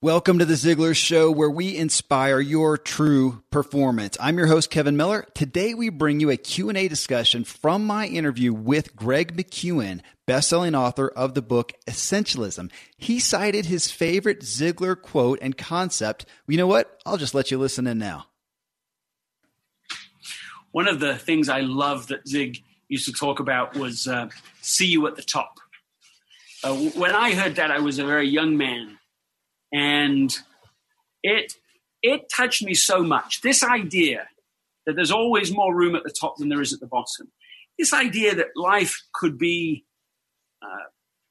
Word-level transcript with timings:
Welcome 0.00 0.38
to 0.38 0.44
the 0.44 0.54
Ziglar 0.54 0.94
Show, 0.94 1.28
where 1.28 1.50
we 1.50 1.76
inspire 1.76 2.38
your 2.38 2.78
true 2.78 3.42
performance. 3.50 4.16
I'm 4.20 4.38
your 4.38 4.46
host, 4.46 4.70
Kevin 4.70 4.96
Miller. 4.96 5.26
Today, 5.34 5.74
we 5.74 5.88
bring 5.88 6.20
you 6.20 6.30
a 6.30 6.36
Q&A 6.36 6.86
discussion 6.86 7.42
from 7.42 7.84
my 7.84 8.06
interview 8.06 8.52
with 8.52 8.94
Greg 8.94 9.36
McKeown, 9.36 10.00
best-selling 10.24 10.76
author 10.76 11.08
of 11.08 11.34
the 11.34 11.42
book 11.42 11.72
Essentialism. 11.88 12.70
He 12.96 13.18
cited 13.18 13.66
his 13.66 13.90
favorite 13.90 14.42
Ziglar 14.42 14.94
quote 15.02 15.40
and 15.42 15.58
concept. 15.58 16.26
You 16.46 16.58
know 16.58 16.68
what? 16.68 16.96
I'll 17.04 17.16
just 17.16 17.34
let 17.34 17.50
you 17.50 17.58
listen 17.58 17.88
in 17.88 17.98
now. 17.98 18.26
One 20.70 20.86
of 20.86 21.00
the 21.00 21.16
things 21.16 21.48
I 21.48 21.62
love 21.62 22.06
that 22.06 22.28
Zig 22.28 22.62
used 22.86 23.06
to 23.06 23.12
talk 23.12 23.40
about 23.40 23.76
was 23.76 24.06
uh, 24.06 24.28
see 24.60 24.86
you 24.86 25.08
at 25.08 25.16
the 25.16 25.22
top. 25.22 25.58
Uh, 26.62 26.76
when 26.76 27.10
I 27.10 27.34
heard 27.34 27.56
that, 27.56 27.72
I 27.72 27.80
was 27.80 27.98
a 27.98 28.06
very 28.06 28.28
young 28.28 28.56
man 28.56 28.97
and 29.72 30.34
it 31.22 31.54
it 32.02 32.30
touched 32.34 32.62
me 32.62 32.74
so 32.74 33.02
much. 33.02 33.40
This 33.40 33.62
idea 33.62 34.28
that 34.86 34.94
there's 34.96 35.10
always 35.10 35.52
more 35.52 35.74
room 35.74 35.94
at 35.94 36.04
the 36.04 36.14
top 36.18 36.36
than 36.38 36.48
there 36.48 36.62
is 36.62 36.72
at 36.72 36.80
the 36.80 36.86
bottom. 36.86 37.30
This 37.78 37.92
idea 37.92 38.34
that 38.34 38.56
life 38.56 39.02
could 39.12 39.38
be 39.38 39.84
uh, 40.62 40.88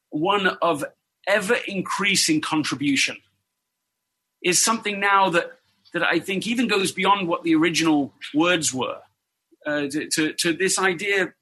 one 0.09 0.47
of 0.61 0.85
ever 1.27 1.55
increasing 1.67 2.41
contribution 2.41 3.17
is 4.43 4.63
something 4.63 4.99
now 4.99 5.29
that 5.29 5.51
that 5.93 6.03
I 6.03 6.19
think 6.19 6.45
even 6.47 6.67
goes 6.67 6.91
beyond 6.91 7.27
what 7.27 7.43
the 7.43 7.55
original 7.55 8.13
words 8.33 8.73
were. 8.73 8.99
Uh, 9.65 9.87
to, 9.89 10.07
to, 10.07 10.33
to, 10.33 10.53
this 10.53 10.79
idea 10.79 11.33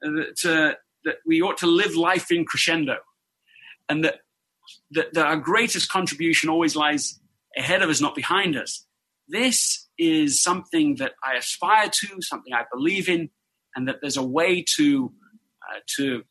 that, 0.00 0.44
uh, 0.44 0.74
that 1.04 1.16
we 1.26 1.42
ought 1.42 1.58
to 1.58 1.66
live 1.66 1.94
life 1.96 2.30
in 2.30 2.46
crescendo, 2.46 2.96
and 3.90 4.04
that 4.04 4.20
that, 4.92 5.14
that 5.14 5.26
our 5.26 5.36
greatest 5.36 5.90
contribution 5.90 6.48
always 6.48 6.76
lies 6.76 7.20
ahead 7.56 7.82
of 7.82 7.90
us, 7.90 8.00
not 8.00 8.14
behind 8.14 8.56
us. 8.56 8.86
This 9.28 9.88
is 9.98 10.42
something 10.42 10.96
that 10.96 11.12
I 11.22 11.34
aspire 11.34 11.90
to, 11.90 12.22
something 12.22 12.52
I 12.52 12.64
believe 12.72 13.08
in, 13.08 13.30
and 13.74 13.88
that 13.88 13.96
there's 14.00 14.16
a 14.16 14.22
way 14.22 14.64
to 14.76 15.12
uh, 15.68 15.80
to 15.96 16.22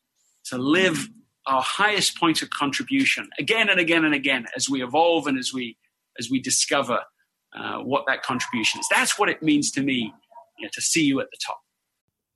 to 0.45 0.58
live 0.58 1.08
our 1.45 1.61
highest 1.61 2.17
point 2.17 2.42
of 2.42 2.50
contribution 2.50 3.30
again 3.39 3.70
and 3.70 3.80
again 3.80 4.03
and 4.03 4.14
again 4.14 4.45
as 4.56 4.70
we 4.70 4.83
evolve 4.83 5.28
and 5.28 5.38
as 5.38 5.54
we 5.54 5.78
as 6.20 6.30
we 6.30 6.42
discover 6.42 7.02
uh, 7.58 7.78
what 7.80 8.06
that 8.08 8.23
contribution 8.23 8.80
is. 8.80 8.88
That's 8.89 9.20
what 9.20 9.30
it 9.30 9.44
means 9.44 9.72
to 9.72 9.81
me 9.81 10.14
you 10.58 10.66
know, 10.66 10.70
to 10.73 10.81
see 10.81 11.04
you 11.04 11.20
at 11.20 11.28
the 11.31 11.38
top. 11.45 11.59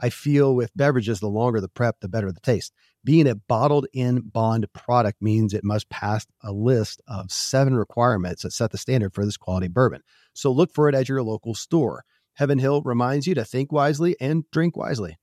I 0.00 0.10
feel 0.10 0.54
with 0.54 0.76
beverages, 0.76 1.20
the 1.20 1.28
longer 1.28 1.60
the 1.60 1.68
prep, 1.68 2.00
the 2.00 2.08
better 2.08 2.30
the 2.32 2.40
taste. 2.40 2.72
Being 3.04 3.28
a 3.28 3.34
bottled 3.34 3.86
in 3.92 4.20
bond 4.20 4.66
product 4.72 5.22
means 5.22 5.54
it 5.54 5.64
must 5.64 5.88
pass 5.88 6.26
a 6.42 6.52
list 6.52 7.00
of 7.08 7.32
seven 7.32 7.74
requirements 7.74 8.42
that 8.42 8.52
set 8.52 8.70
the 8.70 8.78
standard 8.78 9.14
for 9.14 9.24
this 9.24 9.36
quality 9.36 9.68
bourbon. 9.68 10.02
So 10.34 10.52
look 10.52 10.72
for 10.72 10.88
it 10.88 10.94
at 10.94 11.08
your 11.08 11.22
local 11.22 11.54
store. 11.54 12.04
Heaven 12.34 12.58
Hill 12.58 12.82
reminds 12.82 13.26
you 13.26 13.34
to 13.34 13.44
think 13.44 13.72
wisely 13.72 14.16
and 14.20 14.44
drink 14.52 14.76
wisely. 14.76 15.16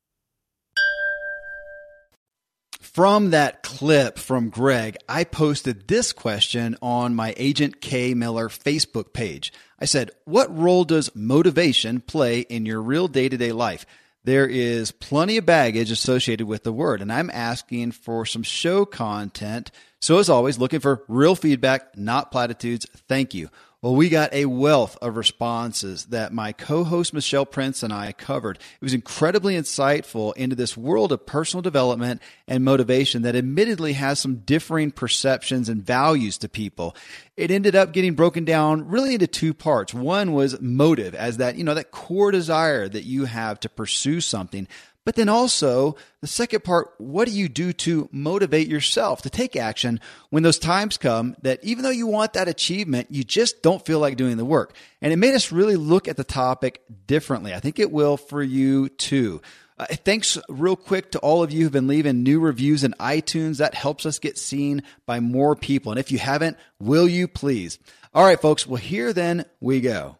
From 2.82 3.32
that 3.32 3.62
clip 3.62 4.18
from 4.18 4.50
Greg, 4.50 4.96
I 5.10 5.26
posted 5.26 5.88
this 5.88 6.14
question 6.14 6.78
on 6.82 7.14
my 7.14 7.34
Agent 7.36 7.82
K 7.82 8.14
Miller 8.14 8.48
Facebook 8.48 9.12
page. 9.12 9.52
I 9.78 9.84
said, 9.84 10.12
What 10.24 10.58
role 10.58 10.86
does 10.86 11.14
motivation 11.14 12.00
play 12.00 12.42
in 12.42 12.66
your 12.66 12.82
real 12.82 13.10
day 13.10 13.28
to 13.28 13.36
day 13.36 13.52
life? 13.52 13.86
There 14.26 14.48
is 14.48 14.92
plenty 14.92 15.38
of 15.38 15.46
baggage 15.46 15.92
associated 15.92 16.48
with 16.48 16.64
the 16.64 16.74
word, 16.74 17.00
and 17.00 17.14
I'm 17.14 17.30
asking 17.30 17.92
for 17.92 18.26
some 18.26 18.42
show 18.42 18.84
content. 18.84 19.70
So, 20.02 20.18
as 20.18 20.30
always, 20.30 20.58
looking 20.58 20.80
for 20.80 21.04
real 21.08 21.36
feedback, 21.36 21.96
not 21.96 22.32
platitudes. 22.32 22.88
Thank 23.08 23.36
you. 23.36 23.50
Well, 23.86 23.94
we 23.94 24.10
got 24.10 24.34
a 24.34 24.46
wealth 24.46 24.98
of 25.00 25.16
responses 25.16 26.06
that 26.06 26.34
my 26.34 26.54
co-host 26.54 27.14
Michelle 27.14 27.46
Prince 27.46 27.84
and 27.84 27.94
I 27.94 28.14
covered. 28.14 28.58
It 28.58 28.82
was 28.84 28.96
incredibly 28.96 29.54
insightful 29.54 30.36
into 30.36 30.56
this 30.56 30.76
world 30.76 31.12
of 31.12 31.28
personal 31.28 31.62
development 31.62 32.20
and 32.48 32.64
motivation 32.64 33.22
that 33.22 33.36
admittedly 33.36 33.94
has 33.94 34.20
some 34.20 34.38
differing 34.38 34.90
perceptions 34.90 35.70
and 35.70 35.86
values 35.86 36.40
to 36.40 36.50
people. 36.50 36.96
It 37.38 37.52
ended 37.52 37.76
up 37.76 37.92
getting 37.94 38.16
broken 38.16 38.44
down 38.44 38.88
really 38.88 39.14
into 39.14 39.28
two 39.28 39.54
parts. 39.54 39.94
One 39.94 40.34
was 40.34 40.60
motive 40.60 41.14
as 41.14 41.38
that, 41.38 41.56
you 41.56 41.64
know, 41.64 41.76
that 41.76 41.92
core 41.92 42.32
desire 42.32 42.90
that 42.90 43.04
you 43.04 43.26
have 43.26 43.60
to 43.60 43.70
pursue 43.70 44.20
something. 44.20 44.68
But 45.06 45.16
then 45.16 45.30
also, 45.30 45.96
the 46.22 46.28
second 46.28 46.64
part, 46.64 46.94
what 46.98 47.28
do 47.28 47.32
you 47.32 47.48
do 47.48 47.74
to 47.74 48.10
motivate 48.12 48.68
yourself 48.68 49.22
to 49.22 49.30
take 49.30 49.56
action 49.56 50.00
when 50.32 50.42
those 50.42 50.58
times 50.58 50.98
come 50.98 51.36
that 51.44 51.64
even 51.64 51.84
though 51.84 51.92
you 51.92 52.08
want 52.08 52.34
that 52.34 52.48
achievement, 52.48 53.08
you 53.12 53.24
just 53.24 53.62
don't 53.62 53.86
feel 53.86 54.00
like 54.00 54.18
doing 54.18 54.38
the 54.38 54.44
work? 54.44 54.76
And 55.02 55.14
it 55.14 55.18
made 55.18 55.36
us 55.36 55.52
really 55.52 55.76
look 55.76 56.08
at 56.08 56.18
the 56.18 56.24
topic 56.24 56.82
differently. 57.06 57.54
I 57.54 57.60
think 57.60 57.78
it 57.78 57.92
will 57.92 58.18
for 58.18 58.42
you 58.42 58.90
too. 58.90 59.42
Uh, 59.78 59.86
thanks 59.88 60.40
real 60.50 60.76
quick 60.76 61.12
to 61.12 61.20
all 61.20 61.44
of 61.44 61.52
you 61.52 61.64
who've 61.64 61.72
been 61.72 61.88
leaving 61.88 62.24
new 62.24 62.40
reviews 62.40 62.84
in 62.84 62.96
iTunes. 63.00 63.58
That 63.58 63.76
helps 63.76 64.06
us 64.06 64.20
get 64.20 64.38
seen 64.40 64.82
by 65.06 65.20
more 65.20 65.56
people. 65.56 65.92
And 65.92 66.00
if 66.00 66.12
you 66.12 66.18
haven't, 66.18 66.58
will 66.80 67.08
you 67.08 67.28
please? 67.28 67.78
All 68.14 68.24
right, 68.24 68.42
folks. 68.42 68.66
Well, 68.66 68.78
here 68.78 69.14
then 69.14 69.46
we 69.60 69.82
go. 69.82 70.18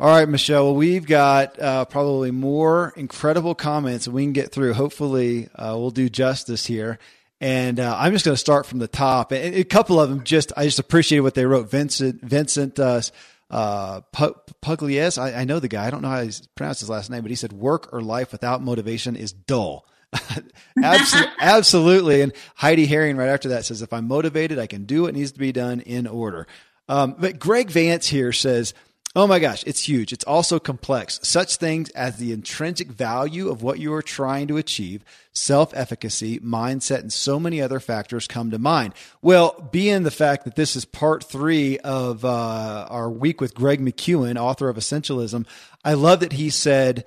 All 0.00 0.08
right, 0.08 0.28
Michelle, 0.28 0.74
we've 0.74 1.06
got 1.06 1.60
uh, 1.60 1.84
probably 1.84 2.32
more 2.32 2.92
incredible 2.96 3.54
comments 3.54 4.08
we 4.08 4.24
can 4.24 4.32
get 4.32 4.50
through. 4.50 4.74
Hopefully, 4.74 5.48
uh, 5.54 5.76
we'll 5.78 5.90
do 5.90 6.08
justice 6.08 6.66
here. 6.66 6.98
And 7.40 7.78
uh, 7.78 7.96
I'm 7.98 8.12
just 8.12 8.24
going 8.24 8.34
to 8.34 8.40
start 8.40 8.66
from 8.66 8.78
the 8.78 8.88
top. 8.88 9.32
And 9.32 9.54
a 9.54 9.64
couple 9.64 10.00
of 10.00 10.08
them 10.08 10.24
just, 10.24 10.52
I 10.56 10.64
just 10.64 10.78
appreciated 10.78 11.22
what 11.22 11.34
they 11.34 11.44
wrote. 11.44 11.70
Vincent, 11.70 12.20
Vincent, 12.20 12.78
uh, 12.78 13.02
uh, 13.50 14.00
Pugliese, 14.12 15.18
I, 15.18 15.40
I 15.40 15.44
know 15.44 15.60
the 15.60 15.68
guy. 15.68 15.86
I 15.86 15.90
don't 15.90 16.02
know 16.02 16.08
how 16.08 16.24
to 16.24 16.48
pronounced 16.54 16.80
his 16.80 16.88
last 16.88 17.10
name, 17.10 17.22
but 17.22 17.30
he 17.30 17.36
said, 17.36 17.52
work 17.52 17.92
or 17.92 18.00
life 18.00 18.32
without 18.32 18.62
motivation 18.62 19.14
is 19.14 19.32
dull. 19.32 19.86
absolutely, 20.82 21.32
absolutely. 21.40 22.20
And 22.22 22.32
Heidi 22.54 22.86
Herring 22.86 23.16
right 23.16 23.28
after 23.28 23.50
that 23.50 23.66
says, 23.66 23.82
if 23.82 23.92
I'm 23.92 24.08
motivated, 24.08 24.58
I 24.58 24.66
can 24.66 24.84
do 24.84 25.02
what 25.02 25.14
needs 25.14 25.32
to 25.32 25.38
be 25.38 25.52
done 25.52 25.80
in 25.80 26.06
order. 26.06 26.46
Um, 26.88 27.14
but 27.18 27.38
Greg 27.38 27.70
Vance 27.70 28.08
here 28.08 28.32
says, 28.32 28.74
Oh 29.14 29.26
my 29.26 29.40
gosh, 29.40 29.62
it's 29.66 29.86
huge. 29.86 30.14
It's 30.14 30.24
also 30.24 30.58
complex. 30.58 31.20
Such 31.22 31.56
things 31.56 31.90
as 31.90 32.16
the 32.16 32.32
intrinsic 32.32 32.88
value 32.88 33.50
of 33.50 33.62
what 33.62 33.78
you 33.78 33.92
are 33.92 34.00
trying 34.00 34.48
to 34.48 34.56
achieve, 34.56 35.04
self 35.34 35.76
efficacy, 35.76 36.38
mindset, 36.40 37.00
and 37.00 37.12
so 37.12 37.38
many 37.38 37.60
other 37.60 37.78
factors 37.78 38.26
come 38.26 38.50
to 38.50 38.58
mind. 38.58 38.94
Well, 39.20 39.68
being 39.70 40.04
the 40.04 40.10
fact 40.10 40.46
that 40.46 40.56
this 40.56 40.76
is 40.76 40.86
part 40.86 41.24
three 41.24 41.78
of 41.80 42.24
uh, 42.24 42.86
our 42.88 43.10
week 43.10 43.38
with 43.38 43.54
Greg 43.54 43.82
McKeown, 43.82 44.38
author 44.38 44.70
of 44.70 44.78
Essentialism, 44.78 45.46
I 45.84 45.92
love 45.92 46.20
that 46.20 46.32
he 46.32 46.48
said, 46.48 47.04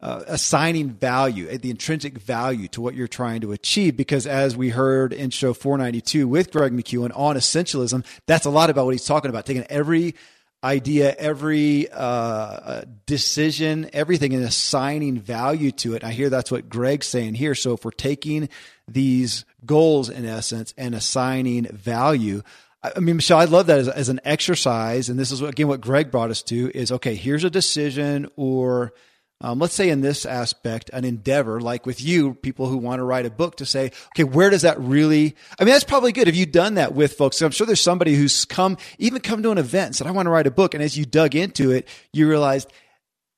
uh, 0.00 0.24
assigning 0.26 0.90
value, 0.90 1.56
the 1.56 1.70
intrinsic 1.70 2.18
value 2.18 2.66
to 2.68 2.80
what 2.80 2.96
you're 2.96 3.06
trying 3.06 3.42
to 3.42 3.52
achieve. 3.52 3.96
Because 3.96 4.26
as 4.26 4.56
we 4.56 4.70
heard 4.70 5.12
in 5.12 5.30
show 5.30 5.54
492 5.54 6.26
with 6.26 6.50
Greg 6.50 6.72
McKeown 6.72 7.16
on 7.16 7.36
essentialism, 7.36 8.04
that's 8.26 8.44
a 8.44 8.50
lot 8.50 8.70
about 8.70 8.86
what 8.86 8.94
he's 8.94 9.06
talking 9.06 9.30
about, 9.30 9.46
taking 9.46 9.64
every 9.70 10.16
idea, 10.64 11.14
every 11.16 11.90
uh, 11.90 11.98
uh, 11.98 12.84
decision, 13.06 13.90
everything, 13.92 14.32
and 14.32 14.42
assigning 14.42 15.18
value 15.18 15.70
to 15.72 15.94
it. 15.94 16.02
I 16.02 16.12
hear 16.12 16.30
that's 16.30 16.50
what 16.50 16.68
Greg's 16.68 17.06
saying 17.06 17.34
here. 17.34 17.54
So 17.54 17.74
if 17.74 17.84
we're 17.84 17.90
taking 17.90 18.48
these 18.88 19.44
goals 19.66 20.08
in 20.08 20.24
essence 20.24 20.72
and 20.78 20.94
assigning 20.94 21.66
value, 21.66 22.42
I 22.82 23.00
mean, 23.00 23.16
Michelle, 23.16 23.38
I 23.38 23.44
love 23.44 23.66
that 23.66 23.78
as, 23.78 23.88
as 23.88 24.08
an 24.08 24.20
exercise. 24.24 25.08
And 25.08 25.18
this 25.18 25.30
is 25.30 25.40
what, 25.40 25.50
again 25.50 25.68
what 25.68 25.80
Greg 25.80 26.10
brought 26.10 26.30
us 26.30 26.42
to 26.44 26.70
is 26.74 26.92
okay. 26.92 27.14
Here's 27.14 27.44
a 27.44 27.50
decision 27.50 28.28
or 28.36 28.92
um, 29.40 29.58
let's 29.58 29.74
say 29.74 29.90
in 29.90 30.00
this 30.00 30.24
aspect, 30.24 30.90
an 30.92 31.04
endeavor 31.04 31.60
like 31.60 31.86
with 31.86 32.00
you, 32.00 32.34
people 32.34 32.66
who 32.66 32.76
want 32.76 33.00
to 33.00 33.04
write 33.04 33.26
a 33.26 33.30
book 33.30 33.56
to 33.56 33.66
say, 33.66 33.90
okay, 34.08 34.24
where 34.24 34.48
does 34.48 34.62
that 34.62 34.78
really, 34.80 35.36
I 35.58 35.64
mean, 35.64 35.72
that's 35.72 35.84
probably 35.84 36.12
good. 36.12 36.28
Have 36.28 36.36
you 36.36 36.46
done 36.46 36.74
that 36.74 36.94
with 36.94 37.14
folks? 37.14 37.42
I'm 37.42 37.50
sure 37.50 37.66
there's 37.66 37.80
somebody 37.80 38.14
who's 38.14 38.44
come, 38.44 38.78
even 38.98 39.20
come 39.20 39.42
to 39.42 39.50
an 39.50 39.58
event 39.58 39.86
and 39.86 39.96
said, 39.96 40.06
I 40.06 40.12
want 40.12 40.26
to 40.26 40.30
write 40.30 40.46
a 40.46 40.50
book. 40.50 40.74
And 40.74 40.82
as 40.82 40.96
you 40.96 41.04
dug 41.04 41.34
into 41.34 41.72
it, 41.72 41.88
you 42.12 42.28
realized, 42.28 42.72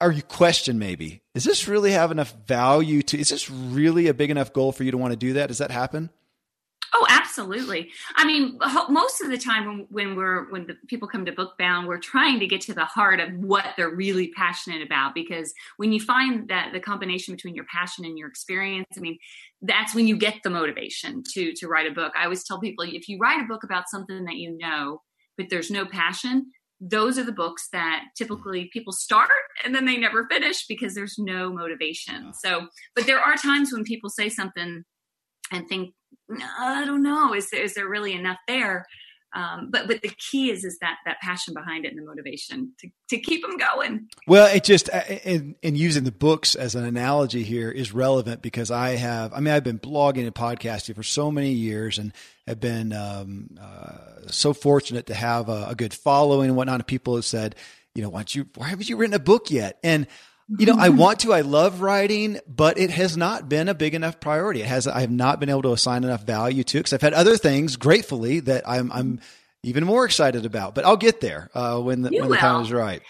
or 0.01 0.13
you 0.13 0.23
question 0.23 0.79
maybe, 0.79 1.23
does 1.35 1.45
this 1.45 1.67
really 1.67 1.93
have 1.93 2.11
enough 2.11 2.35
value 2.47 3.03
to, 3.03 3.19
is 3.19 3.31
this 3.31 3.51
really 3.51 4.09
a 4.09 4.15
big 4.15 4.31
enough 4.31 4.53
goal 4.53 4.73
for 4.73 4.85
you 4.85 4.91
to 4.91 4.99
want 4.99 5.13
to 5.13 5.17
do 5.17 5.33
that? 5.33 5.49
Does 5.49 5.59
that 5.59 5.71
happen? 5.71 6.11
Oh, 6.99 7.07
absolutely. 7.11 7.91
I 8.15 8.25
mean, 8.25 8.59
most 8.89 9.21
of 9.21 9.29
the 9.29 9.37
time 9.37 9.67
when, 9.67 9.87
when 9.91 10.17
we're 10.17 10.51
when 10.51 10.67
the 10.67 10.77
people 10.87 11.09
come 11.09 11.27
to 11.27 11.33
Bookbound, 11.33 11.87
we're 11.87 11.99
trying 11.99 12.41
to 12.41 12.47
get 12.47 12.63
to 12.63 12.75
the 12.75 12.87
heart 12.87 13.21
of 13.21 13.35
what 13.35 13.67
they're 13.77 13.95
really 13.95 14.33
passionate 14.35 14.81
about. 14.81 15.15
Because 15.15 15.53
when 15.77 15.93
you 15.93 16.01
find 16.01 16.49
that 16.49 16.73
the 16.73 16.81
combination 16.81 17.35
between 17.35 17.55
your 17.55 17.67
passion 17.71 18.07
and 18.07 18.17
your 18.17 18.29
experience, 18.29 18.87
I 18.97 19.01
mean, 19.01 19.19
that's 19.61 19.95
when 19.95 20.07
you 20.07 20.17
get 20.17 20.37
the 20.43 20.51
motivation 20.51 21.23
to 21.35 21.53
to 21.55 21.69
write 21.69 21.91
a 21.91 21.95
book. 21.95 22.15
I 22.17 22.25
always 22.25 22.45
tell 22.45 22.61
people 22.61 22.87
if 22.89 23.09
you 23.09 23.19
write 23.19 23.43
a 23.43 23.49
book 23.49 23.65
about 23.65 23.91
something 23.91 24.25
that 24.25 24.37
you 24.37 24.57
know, 24.57 25.03
but 25.37 25.47
there's 25.51 25.71
no 25.71 25.85
passion, 25.85 26.51
those 26.81 27.19
are 27.19 27.25
the 27.25 27.33
books 27.33 27.69
that 27.73 28.05
typically 28.17 28.71
people 28.73 28.93
start 28.93 29.29
and 29.65 29.75
then 29.75 29.85
they 29.85 29.97
never 29.97 30.27
finish 30.31 30.67
because 30.67 30.95
there's 30.95 31.17
no 31.19 31.53
motivation. 31.53 32.33
So, 32.35 32.69
but 32.95 33.07
there 33.07 33.21
are 33.21 33.37
times 33.37 33.73
when 33.73 33.85
people 33.85 34.11
say 34.11 34.29
something 34.29 34.85
and 35.53 35.69
think 35.69 35.95
I 36.59 36.85
don't 36.85 37.03
know. 37.03 37.35
Is 37.35 37.51
there, 37.51 37.63
is 37.63 37.75
there 37.75 37.89
really 37.89 38.13
enough 38.13 38.39
there? 38.49 38.87
Um, 39.37 39.69
but 39.71 39.87
but 39.87 40.01
the 40.01 40.11
key 40.17 40.51
is 40.51 40.65
is 40.65 40.79
that 40.79 40.97
that 41.05 41.21
passion 41.21 41.53
behind 41.53 41.85
it 41.85 41.89
and 41.93 41.99
the 41.99 42.07
motivation 42.07 42.73
to, 42.81 42.89
to 43.11 43.19
keep 43.19 43.43
them 43.43 43.59
going. 43.59 44.09
Well, 44.27 44.47
it 44.47 44.65
just 44.65 44.89
in, 45.25 45.57
in 45.63 45.75
using 45.77 46.05
the 46.05 46.13
books 46.13 46.55
as 46.55 46.75
an 46.75 46.85
analogy 46.85 47.43
here 47.43 47.71
is 47.71 47.93
relevant 47.93 48.41
because 48.41 48.71
I 48.71 48.91
have 48.91 49.35
I 49.35 49.41
mean 49.41 49.53
I've 49.53 49.65
been 49.65 49.79
blogging 49.79 50.25
and 50.25 50.35
podcasting 50.35 50.95
for 50.95 51.03
so 51.03 51.31
many 51.31 51.51
years 51.51 51.99
and 51.99 52.15
have 52.47 52.61
been 52.61 52.95
um, 52.95 53.59
uh, 53.61 54.29
so 54.29 54.55
fortunate 54.55 55.07
to 55.07 55.15
have 55.15 55.51
a, 55.51 55.67
a 55.71 55.75
good 55.75 55.93
following 55.93 56.49
and 56.49 56.57
whatnot. 56.57 56.77
And 56.77 56.87
people 56.87 57.17
have 57.17 57.27
said, 57.27 57.57
you 57.95 58.03
know, 58.03 58.09
why 58.09 58.21
don't 58.21 58.35
you 58.35 58.47
why 58.55 58.69
haven't 58.69 58.89
you 58.89 58.97
written 58.97 59.15
a 59.15 59.19
book 59.19 59.51
yet? 59.51 59.79
And 59.85 60.07
you 60.49 60.67
know, 60.67 60.77
I 60.79 60.91
want 60.91 61.21
to, 61.21 61.33
I 61.33 61.41
love 61.41 61.81
writing, 61.81 62.39
but 62.47 62.79
it 62.79 62.91
has 62.91 63.17
not 63.17 63.49
been 63.49 63.69
a 63.69 63.75
big 63.75 63.95
enough 63.95 64.21
priority. 64.21 64.63
It 64.63 64.67
has, 64.67 64.87
I 64.87 65.01
have 65.01 65.11
not 65.11 65.41
been 65.41 65.49
able 65.49 65.63
to 65.63 65.73
assign 65.73 66.05
enough 66.05 66.25
value 66.25 66.65
to 66.65 66.79
because 66.79 66.93
I've 66.93 67.03
had 67.03 67.15
other 67.15 67.37
things 67.37 67.77
gratefully 67.77 68.41
that 68.41 68.69
I'm, 68.69 68.91
I'm 68.93 69.21
even 69.63 69.85
more 69.85 70.05
excited 70.05 70.47
about, 70.47 70.75
but 70.75 70.85
I'll 70.85 70.97
get 70.97 71.21
there, 71.21 71.51
uh, 71.55 71.81
when 71.81 72.03
the, 72.03 72.11
when 72.11 72.31
the 72.31 72.37
time 72.37 72.63
is 72.63 72.73
right. 72.73 73.03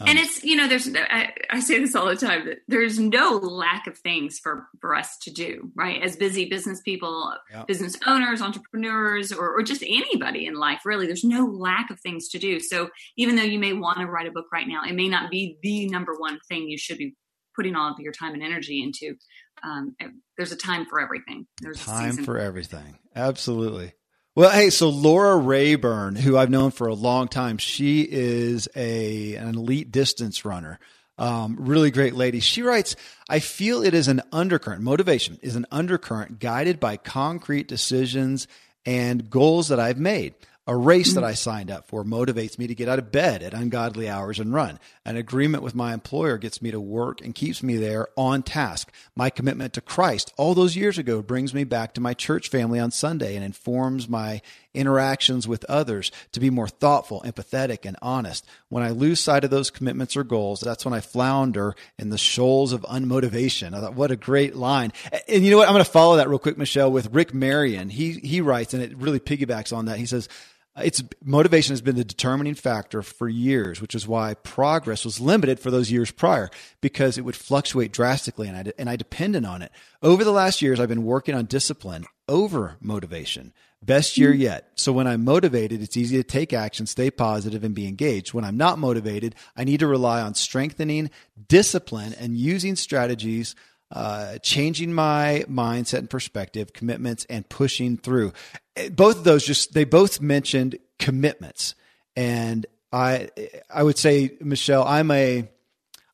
Um, 0.00 0.08
and 0.08 0.18
it's 0.18 0.42
you 0.42 0.56
know 0.56 0.68
there's 0.68 0.88
I, 0.94 1.34
I, 1.50 1.60
say 1.60 1.78
this 1.78 1.94
all 1.94 2.06
the 2.06 2.16
time 2.16 2.46
that 2.46 2.58
there's 2.66 2.98
no 2.98 3.36
lack 3.36 3.86
of 3.86 3.98
things 3.98 4.38
for 4.38 4.66
for 4.80 4.94
us 4.94 5.18
to 5.18 5.30
do 5.30 5.70
right? 5.74 6.02
As 6.02 6.16
busy 6.16 6.48
business 6.48 6.80
people 6.80 7.34
yeah. 7.50 7.64
business 7.64 7.98
owners 8.06 8.40
entrepreneurs 8.40 9.32
or, 9.32 9.58
or 9.58 9.62
just 9.62 9.82
anybody 9.82 10.46
in 10.46 10.54
life 10.54 10.80
really 10.86 11.06
there's 11.06 11.24
no 11.24 11.44
lack 11.44 11.90
of 11.90 12.00
things 12.00 12.28
to 12.30 12.38
do. 12.38 12.58
So 12.58 12.88
even 13.18 13.36
though 13.36 13.42
you 13.42 13.58
may 13.58 13.74
want 13.74 13.98
to 13.98 14.06
write 14.06 14.26
a 14.26 14.32
book 14.32 14.46
right 14.50 14.66
now 14.66 14.82
it 14.86 14.94
may 14.94 15.08
not 15.08 15.30
be 15.30 15.58
the 15.62 15.88
number 15.88 16.14
one 16.16 16.38
thing 16.48 16.68
you 16.68 16.78
should 16.78 16.98
be 16.98 17.14
putting 17.54 17.76
all 17.76 17.92
of 17.92 18.00
your 18.00 18.12
time 18.12 18.32
and 18.32 18.42
energy 18.42 18.82
into. 18.82 19.14
Um, 19.62 19.94
there's 20.38 20.52
a 20.52 20.56
time 20.56 20.86
for 20.86 21.00
everything. 21.00 21.46
There's 21.60 21.84
time 21.84 22.24
for 22.24 22.38
everything. 22.38 22.98
Absolutely 23.14 23.92
well, 24.34 24.50
hey, 24.50 24.70
so 24.70 24.88
Laura 24.88 25.36
Rayburn, 25.36 26.16
who 26.16 26.36
I've 26.36 26.50
known 26.50 26.70
for 26.70 26.86
a 26.86 26.94
long 26.94 27.28
time, 27.28 27.58
she 27.58 28.06
is 28.10 28.68
a 28.74 29.34
an 29.34 29.56
elite 29.56 29.92
distance 29.92 30.44
runner. 30.44 30.78
Um, 31.18 31.56
really 31.58 31.90
great 31.90 32.14
lady. 32.14 32.40
She 32.40 32.62
writes, 32.62 32.96
I 33.28 33.38
feel 33.38 33.82
it 33.82 33.92
is 33.92 34.08
an 34.08 34.22
undercurrent. 34.32 34.82
Motivation 34.82 35.38
is 35.42 35.56
an 35.56 35.66
undercurrent 35.70 36.40
guided 36.40 36.80
by 36.80 36.96
concrete 36.96 37.68
decisions 37.68 38.48
and 38.86 39.28
goals 39.28 39.68
that 39.68 39.78
I've 39.78 39.98
made. 39.98 40.34
A 40.68 40.76
race 40.76 41.14
that 41.14 41.24
I 41.24 41.34
signed 41.34 41.72
up 41.72 41.88
for 41.88 42.04
motivates 42.04 42.56
me 42.56 42.68
to 42.68 42.74
get 42.74 42.88
out 42.88 43.00
of 43.00 43.10
bed 43.10 43.42
at 43.42 43.52
ungodly 43.52 44.08
hours 44.08 44.38
and 44.38 44.54
run. 44.54 44.78
An 45.04 45.16
agreement 45.16 45.64
with 45.64 45.74
my 45.74 45.92
employer 45.92 46.38
gets 46.38 46.62
me 46.62 46.70
to 46.70 46.80
work 46.80 47.20
and 47.20 47.34
keeps 47.34 47.64
me 47.64 47.76
there 47.76 48.06
on 48.16 48.44
task. 48.44 48.92
My 49.16 49.28
commitment 49.28 49.72
to 49.72 49.80
Christ 49.80 50.32
all 50.36 50.54
those 50.54 50.76
years 50.76 50.98
ago 50.98 51.20
brings 51.20 51.52
me 51.52 51.64
back 51.64 51.94
to 51.94 52.00
my 52.00 52.14
church 52.14 52.48
family 52.48 52.78
on 52.78 52.92
Sunday 52.92 53.34
and 53.34 53.44
informs 53.44 54.08
my 54.08 54.40
interactions 54.72 55.48
with 55.48 55.64
others 55.64 56.12
to 56.30 56.38
be 56.38 56.48
more 56.48 56.68
thoughtful, 56.68 57.22
empathetic, 57.26 57.84
and 57.84 57.96
honest. 58.00 58.46
When 58.68 58.84
I 58.84 58.90
lose 58.90 59.18
sight 59.18 59.42
of 59.42 59.50
those 59.50 59.68
commitments 59.68 60.16
or 60.16 60.24
goals, 60.24 60.60
that's 60.60 60.84
when 60.84 60.94
I 60.94 61.00
flounder 61.00 61.74
in 61.98 62.10
the 62.10 62.16
shoals 62.18 62.72
of 62.72 62.82
unmotivation. 62.82 63.74
I 63.74 63.80
thought, 63.80 63.94
what 63.94 64.12
a 64.12 64.16
great 64.16 64.54
line. 64.54 64.92
And 65.28 65.44
you 65.44 65.50
know 65.50 65.58
what? 65.58 65.68
I'm 65.68 65.74
going 65.74 65.84
to 65.84 65.90
follow 65.90 66.16
that 66.16 66.28
real 66.28 66.38
quick, 66.38 66.56
Michelle, 66.56 66.92
with 66.92 67.12
Rick 67.12 67.34
Marion. 67.34 67.90
He, 67.90 68.12
he 68.12 68.40
writes, 68.40 68.74
and 68.74 68.82
it 68.82 68.96
really 68.96 69.20
piggybacks 69.20 69.76
on 69.76 69.86
that. 69.86 69.98
He 69.98 70.06
says, 70.06 70.28
it's 70.76 71.02
motivation 71.22 71.72
has 71.72 71.82
been 71.82 71.96
the 71.96 72.04
determining 72.04 72.54
factor 72.54 73.02
for 73.02 73.28
years, 73.28 73.80
which 73.80 73.94
is 73.94 74.08
why 74.08 74.34
progress 74.34 75.04
was 75.04 75.20
limited 75.20 75.60
for 75.60 75.70
those 75.70 75.90
years 75.90 76.10
prior 76.10 76.50
because 76.80 77.18
it 77.18 77.22
would 77.22 77.36
fluctuate 77.36 77.92
drastically, 77.92 78.48
and 78.48 78.56
I 78.56 78.72
and 78.78 78.88
I 78.88 78.96
depended 78.96 79.44
on 79.44 79.62
it. 79.62 79.70
Over 80.02 80.24
the 80.24 80.32
last 80.32 80.62
years, 80.62 80.80
I've 80.80 80.88
been 80.88 81.04
working 81.04 81.34
on 81.34 81.44
discipline 81.44 82.06
over 82.26 82.76
motivation. 82.80 83.52
Best 83.84 84.16
year 84.16 84.32
yet. 84.32 84.70
So 84.76 84.92
when 84.92 85.08
I'm 85.08 85.24
motivated, 85.24 85.82
it's 85.82 85.96
easy 85.96 86.16
to 86.16 86.22
take 86.22 86.52
action, 86.52 86.86
stay 86.86 87.10
positive, 87.10 87.64
and 87.64 87.74
be 87.74 87.88
engaged. 87.88 88.32
When 88.32 88.44
I'm 88.44 88.56
not 88.56 88.78
motivated, 88.78 89.34
I 89.56 89.64
need 89.64 89.80
to 89.80 89.88
rely 89.88 90.20
on 90.20 90.34
strengthening 90.34 91.10
discipline 91.48 92.14
and 92.14 92.36
using 92.36 92.76
strategies 92.76 93.56
uh, 93.92 94.38
changing 94.38 94.92
my 94.94 95.44
mindset 95.50 95.98
and 95.98 96.10
perspective, 96.10 96.72
commitments, 96.72 97.26
and 97.28 97.46
pushing 97.48 97.98
through. 97.98 98.32
Eh, 98.76 98.88
both 98.88 99.18
of 99.18 99.24
those 99.24 99.44
just 99.44 99.74
they 99.74 99.84
both 99.84 100.20
mentioned 100.20 100.78
commitments, 100.98 101.74
and 102.16 102.66
I 102.92 103.28
I 103.72 103.82
would 103.82 103.98
say 103.98 104.32
Michelle, 104.40 104.84
I'm 104.84 105.10
a 105.10 105.48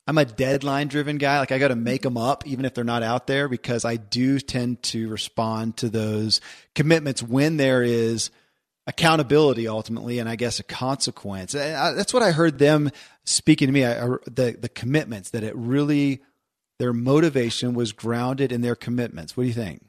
I'm 0.07 0.19
a 0.19 0.25
deadline 0.25 0.89
driven 0.89 1.19
guy. 1.19 1.39
Like 1.39 1.53
I 1.53 1.59
got 1.59 1.69
to 1.69 1.77
make 1.77 2.03
them 2.03 2.17
up, 2.17 2.47
even 2.47 2.65
if 2.65 2.75
they're 2.75 2.85
not 2.85 3.03
out 3.03 3.27
there, 3.27 3.49
because 3.49 3.85
I 3.85 3.97
do 3.97 4.41
tend 4.41 4.83
to 4.85 5.09
respond 5.09 5.77
to 5.79 5.89
those 5.89 6.41
commitments 6.75 7.23
when 7.23 7.59
there 7.59 7.83
is 7.83 8.31
accountability 8.87 9.69
ultimately, 9.69 10.19
and 10.19 10.29
I 10.29 10.37
guess 10.37 10.59
a 10.59 10.63
consequence. 10.63 11.55
I, 11.55 11.93
that's 11.93 12.15
what 12.15 12.23
I 12.23 12.33
heard 12.33 12.59
them 12.59 12.91
speaking 13.25 13.69
to 13.69 13.73
me. 13.73 13.85
I, 13.85 14.07
the 14.25 14.57
the 14.59 14.71
commitments 14.71 15.31
that 15.31 15.45
it 15.45 15.55
really 15.55 16.23
their 16.79 16.93
motivation 16.93 17.75
was 17.75 17.93
grounded 17.93 18.51
in 18.51 18.63
their 18.63 18.77
commitments. 18.77 19.37
What 19.37 19.43
do 19.43 19.49
you 19.49 19.55
think? 19.55 19.85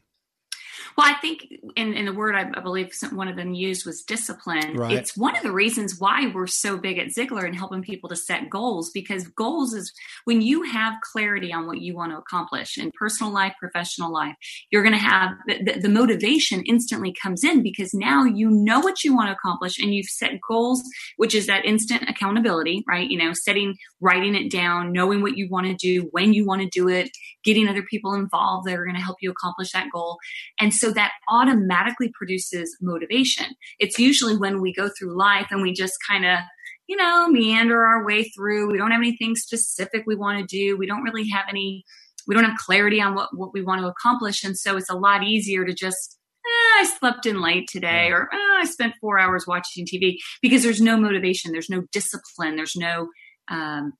Well, 0.97 1.07
I 1.07 1.13
think 1.19 1.47
in, 1.75 1.93
in 1.93 2.05
the 2.05 2.13
word 2.13 2.35
I, 2.35 2.49
I, 2.53 2.61
believe 2.61 2.91
one 3.11 3.27
of 3.27 3.35
them 3.35 3.53
used 3.53 3.85
was 3.85 4.03
discipline. 4.03 4.75
Right. 4.75 4.93
It's 4.93 5.17
one 5.17 5.35
of 5.35 5.43
the 5.43 5.51
reasons 5.51 5.99
why 5.99 6.31
we're 6.33 6.47
so 6.47 6.77
big 6.77 6.97
at 6.97 7.07
Ziglar 7.07 7.45
and 7.45 7.55
helping 7.55 7.81
people 7.81 8.09
to 8.09 8.15
set 8.15 8.49
goals 8.49 8.91
because 8.91 9.27
goals 9.27 9.73
is 9.73 9.91
when 10.25 10.41
you 10.41 10.63
have 10.63 10.93
clarity 11.13 11.53
on 11.53 11.67
what 11.67 11.81
you 11.81 11.95
want 11.95 12.11
to 12.11 12.17
accomplish 12.17 12.77
in 12.77 12.91
personal 12.91 13.31
life, 13.31 13.53
professional 13.59 14.11
life, 14.11 14.35
you're 14.71 14.83
going 14.83 14.93
to 14.93 14.99
have 14.99 15.31
the, 15.47 15.63
the, 15.63 15.79
the 15.81 15.89
motivation 15.89 16.63
instantly 16.63 17.13
comes 17.21 17.43
in 17.43 17.63
because 17.63 17.93
now 17.93 18.23
you 18.23 18.49
know 18.49 18.79
what 18.79 19.03
you 19.03 19.15
want 19.15 19.29
to 19.29 19.33
accomplish 19.33 19.79
and 19.79 19.93
you've 19.93 20.07
set 20.07 20.39
goals, 20.47 20.83
which 21.17 21.35
is 21.35 21.47
that 21.47 21.65
instant 21.65 22.03
accountability, 22.09 22.83
right? 22.87 23.09
You 23.09 23.17
know, 23.17 23.33
setting, 23.33 23.75
writing 24.01 24.35
it 24.35 24.51
down, 24.51 24.91
knowing 24.91 25.21
what 25.21 25.37
you 25.37 25.47
want 25.49 25.67
to 25.67 25.75
do, 25.75 26.07
when 26.11 26.33
you 26.33 26.45
want 26.45 26.61
to 26.61 26.69
do 26.69 26.87
it, 26.87 27.09
getting 27.43 27.67
other 27.67 27.83
people 27.83 28.13
involved 28.13 28.67
that 28.67 28.75
are 28.75 28.85
going 28.85 28.95
to 28.95 29.01
help 29.01 29.17
you 29.21 29.31
accomplish 29.31 29.71
that 29.71 29.87
goal. 29.91 30.17
And 30.59 30.68
so 30.73 30.91
that 30.91 31.11
automatically 31.29 32.11
produces 32.13 32.75
motivation. 32.81 33.45
It's 33.79 33.99
usually 33.99 34.37
when 34.37 34.61
we 34.61 34.73
go 34.73 34.89
through 34.89 35.17
life 35.17 35.47
and 35.51 35.61
we 35.61 35.73
just 35.73 35.93
kind 36.07 36.25
of, 36.25 36.39
you 36.87 36.95
know, 36.95 37.27
meander 37.27 37.85
our 37.85 38.05
way 38.05 38.23
through. 38.29 38.71
We 38.71 38.77
don't 38.77 38.91
have 38.91 39.01
anything 39.01 39.35
specific 39.35 40.03
we 40.05 40.15
want 40.15 40.39
to 40.39 40.45
do. 40.45 40.77
We 40.77 40.87
don't 40.87 41.03
really 41.03 41.29
have 41.29 41.45
any, 41.49 41.83
we 42.27 42.35
don't 42.35 42.43
have 42.43 42.57
clarity 42.57 43.01
on 43.01 43.15
what, 43.15 43.29
what 43.35 43.53
we 43.53 43.61
want 43.61 43.81
to 43.81 43.87
accomplish. 43.87 44.43
And 44.43 44.57
so 44.57 44.77
it's 44.77 44.89
a 44.89 44.97
lot 44.97 45.23
easier 45.23 45.65
to 45.65 45.73
just, 45.73 46.17
eh, 46.45 46.81
I 46.81 46.95
slept 46.99 47.25
in 47.25 47.41
late 47.41 47.67
today 47.69 48.11
or 48.11 48.29
eh, 48.33 48.59
I 48.59 48.65
spent 48.65 48.95
four 49.01 49.19
hours 49.19 49.45
watching 49.47 49.85
TV 49.85 50.17
because 50.41 50.63
there's 50.63 50.81
no 50.81 50.97
motivation. 50.97 51.51
There's 51.51 51.69
no 51.69 51.83
discipline. 51.91 52.55
There's 52.55 52.75
no 52.75 53.09
um, 53.49 53.93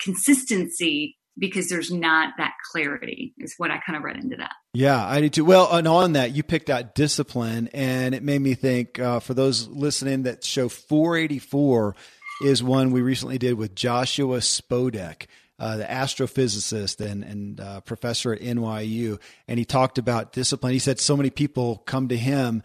consistency 0.00 1.17
because 1.38 1.68
there's 1.68 1.90
not 1.90 2.34
that 2.38 2.54
clarity 2.70 3.34
is 3.38 3.54
what 3.58 3.70
I 3.70 3.78
kind 3.78 3.96
of 3.96 4.02
read 4.02 4.16
into 4.16 4.36
that. 4.36 4.52
Yeah, 4.74 5.04
I 5.04 5.20
do 5.20 5.28
too. 5.28 5.44
Well, 5.44 5.68
and 5.72 5.86
on 5.86 6.12
that, 6.14 6.32
you 6.32 6.42
picked 6.42 6.70
out 6.70 6.94
discipline, 6.94 7.68
and 7.72 8.14
it 8.14 8.22
made 8.22 8.40
me 8.40 8.54
think 8.54 8.98
uh, 8.98 9.20
for 9.20 9.34
those 9.34 9.68
listening 9.68 10.24
that 10.24 10.44
show 10.44 10.68
484 10.68 11.94
is 12.42 12.62
one 12.62 12.90
we 12.90 13.00
recently 13.00 13.38
did 13.38 13.54
with 13.54 13.74
Joshua 13.74 14.38
Spodek. 14.38 15.26
Uh, 15.60 15.76
the 15.76 15.84
astrophysicist 15.84 17.04
and, 17.04 17.24
and 17.24 17.60
uh, 17.60 17.80
professor 17.80 18.32
at 18.32 18.40
NYU, 18.40 19.18
and 19.48 19.58
he 19.58 19.64
talked 19.64 19.98
about 19.98 20.32
discipline. 20.32 20.72
He 20.72 20.78
said 20.78 21.00
so 21.00 21.16
many 21.16 21.30
people 21.30 21.78
come 21.78 22.06
to 22.08 22.16
him 22.16 22.62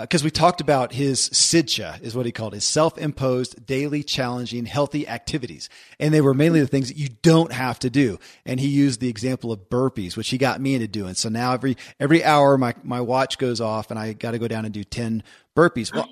because 0.00 0.22
uh, 0.22 0.24
we 0.24 0.30
talked 0.30 0.62
about 0.62 0.92
his 0.92 1.20
sidcha 1.20 1.98
is 2.02 2.16
what 2.16 2.24
he 2.24 2.32
called 2.32 2.54
his 2.54 2.64
self-imposed 2.64 3.66
daily 3.66 4.02
challenging 4.02 4.64
healthy 4.64 5.06
activities. 5.06 5.68
And 6.00 6.14
they 6.14 6.22
were 6.22 6.32
mainly 6.32 6.60
the 6.60 6.66
things 6.66 6.88
that 6.88 6.96
you 6.96 7.08
don't 7.20 7.52
have 7.52 7.78
to 7.80 7.90
do. 7.90 8.18
And 8.46 8.58
he 8.58 8.68
used 8.68 9.00
the 9.00 9.10
example 9.10 9.52
of 9.52 9.68
burpees 9.68 10.16
which 10.16 10.30
he 10.30 10.38
got 10.38 10.60
me 10.60 10.74
into 10.74 10.88
doing. 10.88 11.14
So 11.14 11.28
now 11.28 11.52
every 11.52 11.76
every 12.00 12.24
hour 12.24 12.56
my 12.56 12.74
my 12.82 13.02
watch 13.02 13.36
goes 13.36 13.60
off 13.60 13.90
and 13.90 13.98
i 13.98 14.14
got 14.14 14.30
to 14.30 14.38
go 14.38 14.48
down 14.48 14.64
and 14.64 14.72
do 14.72 14.84
10 14.84 15.22
burpees. 15.54 15.94
Well 15.94 16.08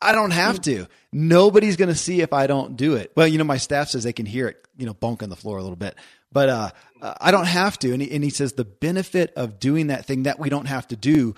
i 0.00 0.12
don't 0.12 0.30
have 0.30 0.60
to. 0.62 0.86
Nobody's 1.12 1.76
going 1.76 1.88
to 1.88 1.96
see 1.96 2.20
if 2.20 2.32
i 2.32 2.46
don't 2.46 2.76
do 2.76 2.94
it. 2.94 3.10
Well 3.16 3.26
you 3.26 3.38
know 3.38 3.44
my 3.44 3.56
staff 3.56 3.88
says 3.88 4.04
they 4.04 4.12
can 4.12 4.26
hear 4.26 4.46
it 4.46 4.64
you 4.76 4.86
know 4.86 4.94
bunk 4.94 5.24
on 5.24 5.30
the 5.30 5.36
floor 5.36 5.58
a 5.58 5.62
little 5.62 5.76
bit. 5.76 5.96
But 6.30 6.48
uh, 6.48 6.70
i 7.20 7.32
don't 7.32 7.46
have 7.46 7.76
to. 7.80 7.92
And 7.92 8.02
he, 8.02 8.12
and 8.12 8.22
he 8.22 8.30
says 8.30 8.52
the 8.52 8.64
benefit 8.64 9.32
of 9.34 9.58
doing 9.58 9.88
that 9.88 10.06
thing 10.06 10.24
that 10.24 10.38
we 10.38 10.48
don't 10.48 10.66
have 10.66 10.86
to 10.88 10.96
do 10.96 11.34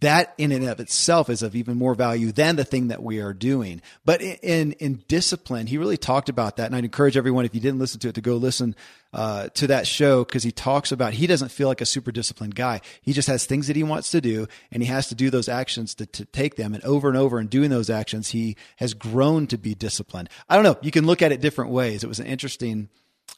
that 0.00 0.34
in 0.38 0.52
and 0.52 0.66
of 0.66 0.80
itself 0.80 1.28
is 1.28 1.42
of 1.42 1.54
even 1.56 1.76
more 1.76 1.94
value 1.94 2.32
than 2.32 2.56
the 2.56 2.64
thing 2.64 2.88
that 2.88 3.02
we 3.02 3.20
are 3.20 3.32
doing. 3.32 3.82
But 4.04 4.22
in, 4.22 4.72
in 4.72 5.02
discipline, 5.08 5.66
he 5.66 5.78
really 5.78 5.96
talked 5.96 6.28
about 6.28 6.56
that. 6.56 6.66
And 6.66 6.76
I'd 6.76 6.84
encourage 6.84 7.16
everyone, 7.16 7.44
if 7.44 7.54
you 7.54 7.60
didn't 7.60 7.78
listen 7.78 8.00
to 8.00 8.08
it, 8.08 8.14
to 8.14 8.20
go 8.20 8.36
listen 8.36 8.76
uh, 9.12 9.48
to 9.50 9.66
that 9.66 9.86
show 9.86 10.24
because 10.24 10.42
he 10.42 10.52
talks 10.52 10.92
about 10.92 11.14
he 11.14 11.26
doesn't 11.26 11.50
feel 11.50 11.68
like 11.68 11.80
a 11.80 11.86
super 11.86 12.12
disciplined 12.12 12.54
guy. 12.54 12.80
He 13.02 13.12
just 13.12 13.28
has 13.28 13.44
things 13.44 13.66
that 13.66 13.76
he 13.76 13.82
wants 13.82 14.10
to 14.12 14.20
do 14.20 14.46
and 14.70 14.82
he 14.82 14.88
has 14.88 15.08
to 15.08 15.14
do 15.14 15.30
those 15.30 15.48
actions 15.48 15.94
to, 15.96 16.06
to 16.06 16.24
take 16.26 16.56
them. 16.56 16.74
And 16.74 16.84
over 16.84 17.08
and 17.08 17.16
over 17.16 17.38
and 17.38 17.50
doing 17.50 17.70
those 17.70 17.90
actions, 17.90 18.28
he 18.28 18.56
has 18.76 18.94
grown 18.94 19.46
to 19.48 19.58
be 19.58 19.74
disciplined. 19.74 20.30
I 20.48 20.54
don't 20.54 20.64
know. 20.64 20.78
You 20.82 20.90
can 20.90 21.06
look 21.06 21.22
at 21.22 21.32
it 21.32 21.40
different 21.40 21.70
ways. 21.70 22.04
It 22.04 22.08
was 22.08 22.20
an 22.20 22.26
interesting 22.26 22.88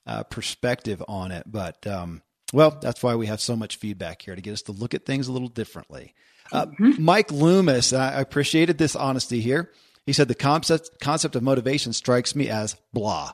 uh, 0.07 0.25
perspective 0.25 1.03
on 1.09 1.33
it. 1.33 1.45
But, 1.47 1.87
um, 1.87 2.23
well, 2.53 2.79
that's 2.81 3.03
why 3.03 3.15
we 3.15 3.27
have 3.27 3.41
so 3.41 3.57
much 3.57 3.77
feedback 3.77 4.23
here 4.23 4.35
to 4.35 4.43
get 4.43 4.53
us 4.53 4.63
to 4.63 4.73
look 4.73 4.95
at 4.95 5.07
things 5.07 5.29
a 5.29 5.33
little 5.33 5.49
differently. 5.49 6.15
Mm-hmm. 6.53 7.03
Mike 7.03 7.33
Loomis, 7.33 7.93
I 7.93 8.21
appreciated 8.21 8.79
this 8.79 8.95
honesty 8.95 9.41
here. 9.41 9.71
He 10.05 10.13
said 10.13 10.29
the 10.29 10.35
concept 10.35 11.01
concept 11.01 11.37
of 11.37 11.43
motivation 11.43 11.93
strikes 11.93 12.35
me 12.35 12.49
as 12.49 12.77
blah, 12.93 13.33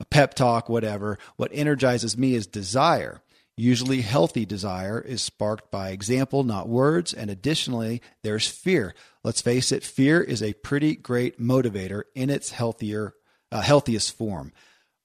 a 0.00 0.04
pep 0.04 0.34
talk, 0.34 0.68
whatever. 0.68 1.18
What 1.36 1.50
energizes 1.52 2.18
me 2.18 2.34
is 2.34 2.46
desire. 2.46 3.22
Usually, 3.56 4.02
healthy 4.02 4.46
desire 4.46 5.00
is 5.00 5.20
sparked 5.20 5.72
by 5.72 5.90
example, 5.90 6.44
not 6.44 6.68
words. 6.68 7.12
And 7.12 7.28
additionally, 7.28 8.00
there's 8.22 8.46
fear. 8.46 8.94
Let's 9.24 9.42
face 9.42 9.72
it, 9.72 9.82
fear 9.82 10.20
is 10.22 10.42
a 10.44 10.52
pretty 10.52 10.94
great 10.94 11.40
motivator 11.40 12.02
in 12.14 12.30
its 12.30 12.52
healthier, 12.52 13.14
uh, 13.50 13.60
healthiest 13.60 14.16
form. 14.16 14.52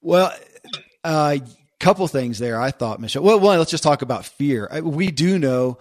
Well, 0.02 0.32
a 1.04 1.08
uh, 1.08 1.38
couple 1.80 2.08
things 2.08 2.38
there. 2.38 2.62
I 2.62 2.70
thought, 2.70 3.00
Michelle. 3.00 3.24
Well, 3.24 3.40
one, 3.40 3.58
let's 3.58 3.72
just 3.72 3.84
talk 3.84 4.04
about 4.04 4.24
fear. 4.24 4.70
We 4.84 5.10
do 5.10 5.40
know 5.40 5.80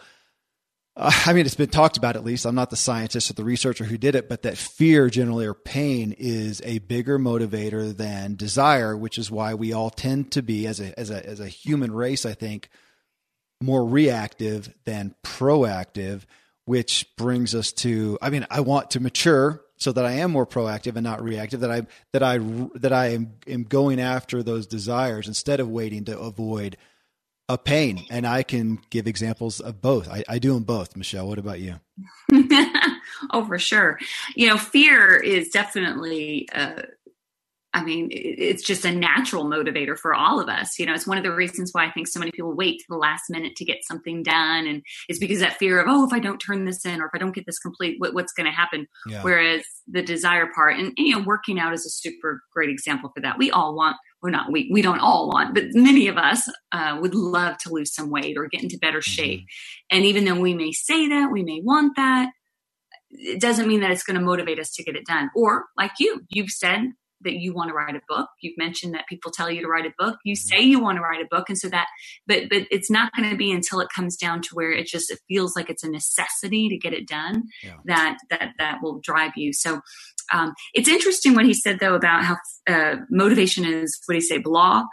uh, 0.96 1.10
I 1.26 1.32
mean, 1.32 1.46
it's 1.46 1.54
been 1.54 1.70
talked 1.70 1.96
about 1.96 2.16
at 2.16 2.24
least. 2.24 2.44
I'm 2.44 2.54
not 2.54 2.70
the 2.70 2.76
scientist 2.76 3.30
or 3.30 3.34
the 3.34 3.44
researcher 3.44 3.84
who 3.84 3.96
did 3.96 4.14
it, 4.14 4.28
but 4.28 4.42
that 4.42 4.58
fear 4.58 5.08
generally 5.08 5.46
or 5.46 5.54
pain 5.54 6.14
is 6.18 6.60
a 6.64 6.78
bigger 6.80 7.18
motivator 7.18 7.96
than 7.96 8.36
desire, 8.36 8.96
which 8.96 9.18
is 9.18 9.30
why 9.30 9.54
we 9.54 9.72
all 9.72 9.90
tend 9.90 10.32
to 10.32 10.42
be, 10.42 10.66
as 10.66 10.80
a 10.80 10.98
as 10.98 11.10
a 11.10 11.26
as 11.26 11.40
a 11.40 11.48
human 11.48 11.92
race, 11.92 12.26
I 12.26 12.34
think, 12.34 12.68
more 13.60 13.84
reactive 13.86 14.72
than 14.84 15.14
proactive. 15.24 16.22
Which 16.64 17.08
brings 17.16 17.56
us 17.56 17.72
to, 17.72 18.18
I 18.22 18.30
mean, 18.30 18.46
I 18.48 18.60
want 18.60 18.92
to 18.92 19.00
mature 19.00 19.62
so 19.78 19.90
that 19.90 20.06
I 20.06 20.12
am 20.12 20.30
more 20.30 20.46
proactive 20.46 20.94
and 20.94 21.02
not 21.02 21.20
reactive. 21.20 21.60
That 21.60 21.72
I 21.72 21.86
that 22.12 22.22
I 22.22 22.38
that 22.76 22.92
I 22.92 23.08
am, 23.08 23.32
am 23.48 23.64
going 23.64 24.00
after 24.00 24.42
those 24.42 24.68
desires 24.68 25.26
instead 25.26 25.58
of 25.58 25.68
waiting 25.68 26.04
to 26.04 26.16
avoid 26.16 26.76
a 27.52 27.58
pain. 27.58 28.04
And 28.10 28.26
I 28.26 28.42
can 28.42 28.80
give 28.90 29.06
examples 29.06 29.60
of 29.60 29.80
both. 29.80 30.08
I, 30.08 30.24
I 30.28 30.38
do 30.38 30.54
them 30.54 30.64
both. 30.64 30.96
Michelle, 30.96 31.28
what 31.28 31.38
about 31.38 31.60
you? 31.60 31.76
oh, 33.30 33.44
for 33.46 33.58
sure. 33.58 33.98
You 34.34 34.48
know, 34.48 34.58
fear 34.58 35.16
is 35.16 35.50
definitely, 35.50 36.48
uh, 36.54 36.82
I 37.74 37.82
mean, 37.82 38.08
it's 38.10 38.62
just 38.62 38.84
a 38.84 38.92
natural 38.92 39.44
motivator 39.44 39.98
for 39.98 40.14
all 40.14 40.40
of 40.40 40.48
us. 40.48 40.78
You 40.78 40.84
know, 40.84 40.94
it's 40.94 41.06
one 41.06 41.16
of 41.16 41.24
the 41.24 41.34
reasons 41.34 41.70
why 41.72 41.86
I 41.86 41.90
think 41.90 42.06
so 42.06 42.20
many 42.20 42.30
people 42.30 42.54
wait 42.54 42.80
to 42.80 42.84
the 42.88 42.96
last 42.96 43.24
minute 43.30 43.56
to 43.56 43.64
get 43.64 43.84
something 43.84 44.22
done. 44.22 44.66
And 44.66 44.82
it's 45.08 45.18
because 45.18 45.40
that 45.40 45.58
fear 45.58 45.80
of, 45.80 45.86
oh, 45.88 46.06
if 46.06 46.12
I 46.12 46.18
don't 46.18 46.38
turn 46.38 46.64
this 46.64 46.84
in 46.84 47.00
or 47.00 47.06
if 47.06 47.12
I 47.14 47.18
don't 47.18 47.34
get 47.34 47.46
this 47.46 47.58
complete, 47.58 47.96
what, 47.98 48.12
what's 48.14 48.32
going 48.32 48.46
to 48.46 48.52
happen? 48.52 48.86
Yeah. 49.06 49.22
Whereas 49.22 49.62
the 49.88 50.02
desire 50.02 50.48
part 50.54 50.78
and, 50.78 50.92
and, 50.98 51.06
you 51.06 51.18
know, 51.18 51.24
working 51.24 51.58
out 51.58 51.72
is 51.72 51.86
a 51.86 51.90
super 51.90 52.42
great 52.52 52.68
example 52.68 53.10
for 53.14 53.22
that. 53.22 53.38
We 53.38 53.50
all 53.50 53.74
want 53.74 53.96
we're 54.22 54.30
not 54.30 54.50
we, 54.50 54.68
we 54.72 54.82
don't 54.82 55.00
all 55.00 55.28
want 55.28 55.54
but 55.54 55.64
many 55.72 56.06
of 56.08 56.16
us 56.16 56.48
uh, 56.72 56.96
would 57.00 57.14
love 57.14 57.58
to 57.58 57.72
lose 57.72 57.94
some 57.94 58.10
weight 58.10 58.36
or 58.38 58.46
get 58.46 58.62
into 58.62 58.78
better 58.78 58.98
mm-hmm. 58.98 59.10
shape 59.10 59.40
mm-hmm. 59.40 59.96
and 59.96 60.04
even 60.06 60.24
though 60.24 60.40
we 60.40 60.54
may 60.54 60.72
say 60.72 61.08
that 61.08 61.30
we 61.32 61.42
may 61.42 61.60
want 61.62 61.94
that 61.96 62.30
it 63.10 63.40
doesn't 63.40 63.68
mean 63.68 63.80
that 63.80 63.90
it's 63.90 64.04
going 64.04 64.18
to 64.18 64.24
motivate 64.24 64.58
us 64.58 64.72
to 64.72 64.82
get 64.82 64.96
it 64.96 65.04
done 65.06 65.30
or 65.34 65.64
like 65.76 65.92
you 65.98 66.22
you've 66.28 66.50
said 66.50 66.80
that 67.24 67.34
you 67.34 67.54
want 67.54 67.68
to 67.68 67.74
write 67.74 67.94
a 67.94 68.00
book 68.08 68.28
you've 68.40 68.56
mentioned 68.56 68.94
that 68.94 69.06
people 69.08 69.30
tell 69.30 69.50
you 69.50 69.60
to 69.60 69.68
write 69.68 69.86
a 69.86 69.92
book 69.98 70.16
you 70.24 70.34
mm-hmm. 70.34 70.48
say 70.48 70.60
you 70.60 70.80
want 70.80 70.96
to 70.96 71.02
write 71.02 71.20
a 71.20 71.28
book 71.30 71.48
and 71.48 71.58
so 71.58 71.68
that 71.68 71.86
but 72.26 72.48
but 72.48 72.62
it's 72.70 72.90
not 72.90 73.12
going 73.16 73.28
to 73.28 73.36
be 73.36 73.52
until 73.52 73.80
it 73.80 73.88
comes 73.94 74.16
down 74.16 74.40
to 74.40 74.50
where 74.54 74.72
it 74.72 74.86
just 74.86 75.10
it 75.10 75.18
feels 75.28 75.54
like 75.56 75.68
it's 75.68 75.84
a 75.84 75.90
necessity 75.90 76.68
to 76.68 76.76
get 76.76 76.92
it 76.92 77.06
done 77.06 77.42
yeah. 77.62 77.74
that 77.84 78.18
that 78.30 78.52
that 78.58 78.78
will 78.82 79.00
drive 79.00 79.32
you 79.36 79.52
so 79.52 79.80
um, 80.32 80.54
it's 80.74 80.88
interesting 80.88 81.34
what 81.34 81.44
he 81.44 81.54
said 81.54 81.78
though 81.80 81.94
about 81.94 82.24
how 82.24 82.36
uh, 82.68 82.96
motivation 83.10 83.64
is 83.64 83.98
what 84.06 84.14
do 84.14 84.18
you 84.18 84.22
say 84.22 84.38
blah 84.38 84.84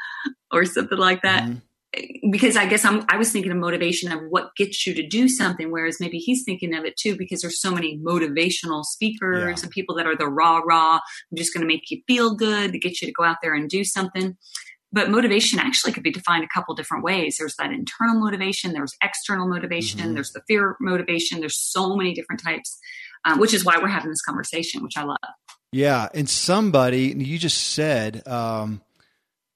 or 0.52 0.66
something 0.66 0.98
like 0.98 1.22
that. 1.22 1.44
Mm-hmm 1.44 1.60
because 2.32 2.56
I 2.56 2.68
guess 2.68 2.86
I'm, 2.86 3.04
I 3.10 3.18
was 3.18 3.32
thinking 3.32 3.52
of 3.52 3.58
motivation 3.58 4.12
of 4.12 4.22
what 4.30 4.56
gets 4.56 4.86
you 4.86 4.94
to 4.94 5.08
do 5.08 5.28
something, 5.28 5.72
whereas 5.72 6.00
maybe 6.00 6.18
he's 6.18 6.44
thinking 6.44 6.76
of 6.76 6.86
it 6.86 6.96
too, 6.98 7.18
because 7.18 7.42
there's 7.42 7.60
so 7.60 7.72
many 7.72 8.00
motivational 8.00 8.84
speakers 8.84 9.60
yeah. 9.60 9.64
and 9.64 9.72
people 9.72 9.96
that 9.96 10.06
are 10.06 10.16
the 10.16 10.28
rah 10.28 10.60
rah. 10.60 10.96
I'm 10.96 11.38
just 11.38 11.54
going 11.54 11.62
to 11.62 11.68
make 11.68 11.90
you 11.90 12.02
feel 12.06 12.36
good 12.36 12.74
to 12.74 12.80
get 12.80 13.02
you 13.02 13.08
to 13.08 13.14
go 13.14 13.24
out 13.24 13.38
there 13.42 13.56
and 13.56 13.68
do 13.68 13.84
something. 13.84 14.38
But 14.92 15.10
motivation 15.10 15.60
actually 15.60 15.94
could 15.94 16.04
be 16.04 16.12
defined 16.12 16.44
a 16.44 16.54
couple 16.54 16.74
different 16.76 17.04
ways. 17.04 17.38
There's 17.38 17.56
that 17.58 17.72
internal 17.72 18.20
motivation, 18.20 18.74
there's 18.74 18.96
external 19.04 19.48
motivation, 19.48 20.00
mm-hmm. 20.00 20.14
there's 20.14 20.32
the 20.32 20.42
fear 20.48 20.76
motivation. 20.80 21.40
There's 21.40 21.60
so 21.60 21.96
many 21.96 22.14
different 22.14 22.44
types 22.44 22.78
um, 23.26 23.40
which 23.40 23.54
is 23.54 23.66
why 23.66 23.78
we're 23.78 23.88
having 23.88 24.10
this 24.10 24.22
conversation, 24.22 24.84
which 24.84 24.98
I 24.98 25.04
love. 25.04 25.18
Yeah, 25.72 26.10
and 26.14 26.28
somebody 26.28 27.14
you 27.18 27.38
just 27.38 27.74
said, 27.74 28.28
um, 28.28 28.82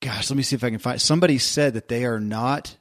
gosh, 0.01 0.29
let 0.29 0.37
me 0.37 0.43
see 0.43 0.55
if 0.55 0.63
I 0.63 0.69
can 0.69 0.79
find. 0.79 1.01
Somebody 1.01 1.37
said 1.37 1.73
that 1.73 1.87
they 1.87 2.05
are 2.05 2.19
not 2.19 2.77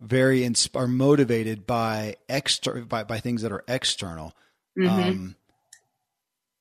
very 0.00 0.40
insp- 0.40 0.76
are 0.76 0.88
motivated 0.88 1.66
by 1.66 2.16
external 2.28 2.84
by, 2.84 3.04
by 3.04 3.20
things 3.20 3.42
that 3.42 3.52
are 3.52 3.64
external. 3.68 4.34
Mm-hmm. 4.78 5.00
Um, 5.00 5.36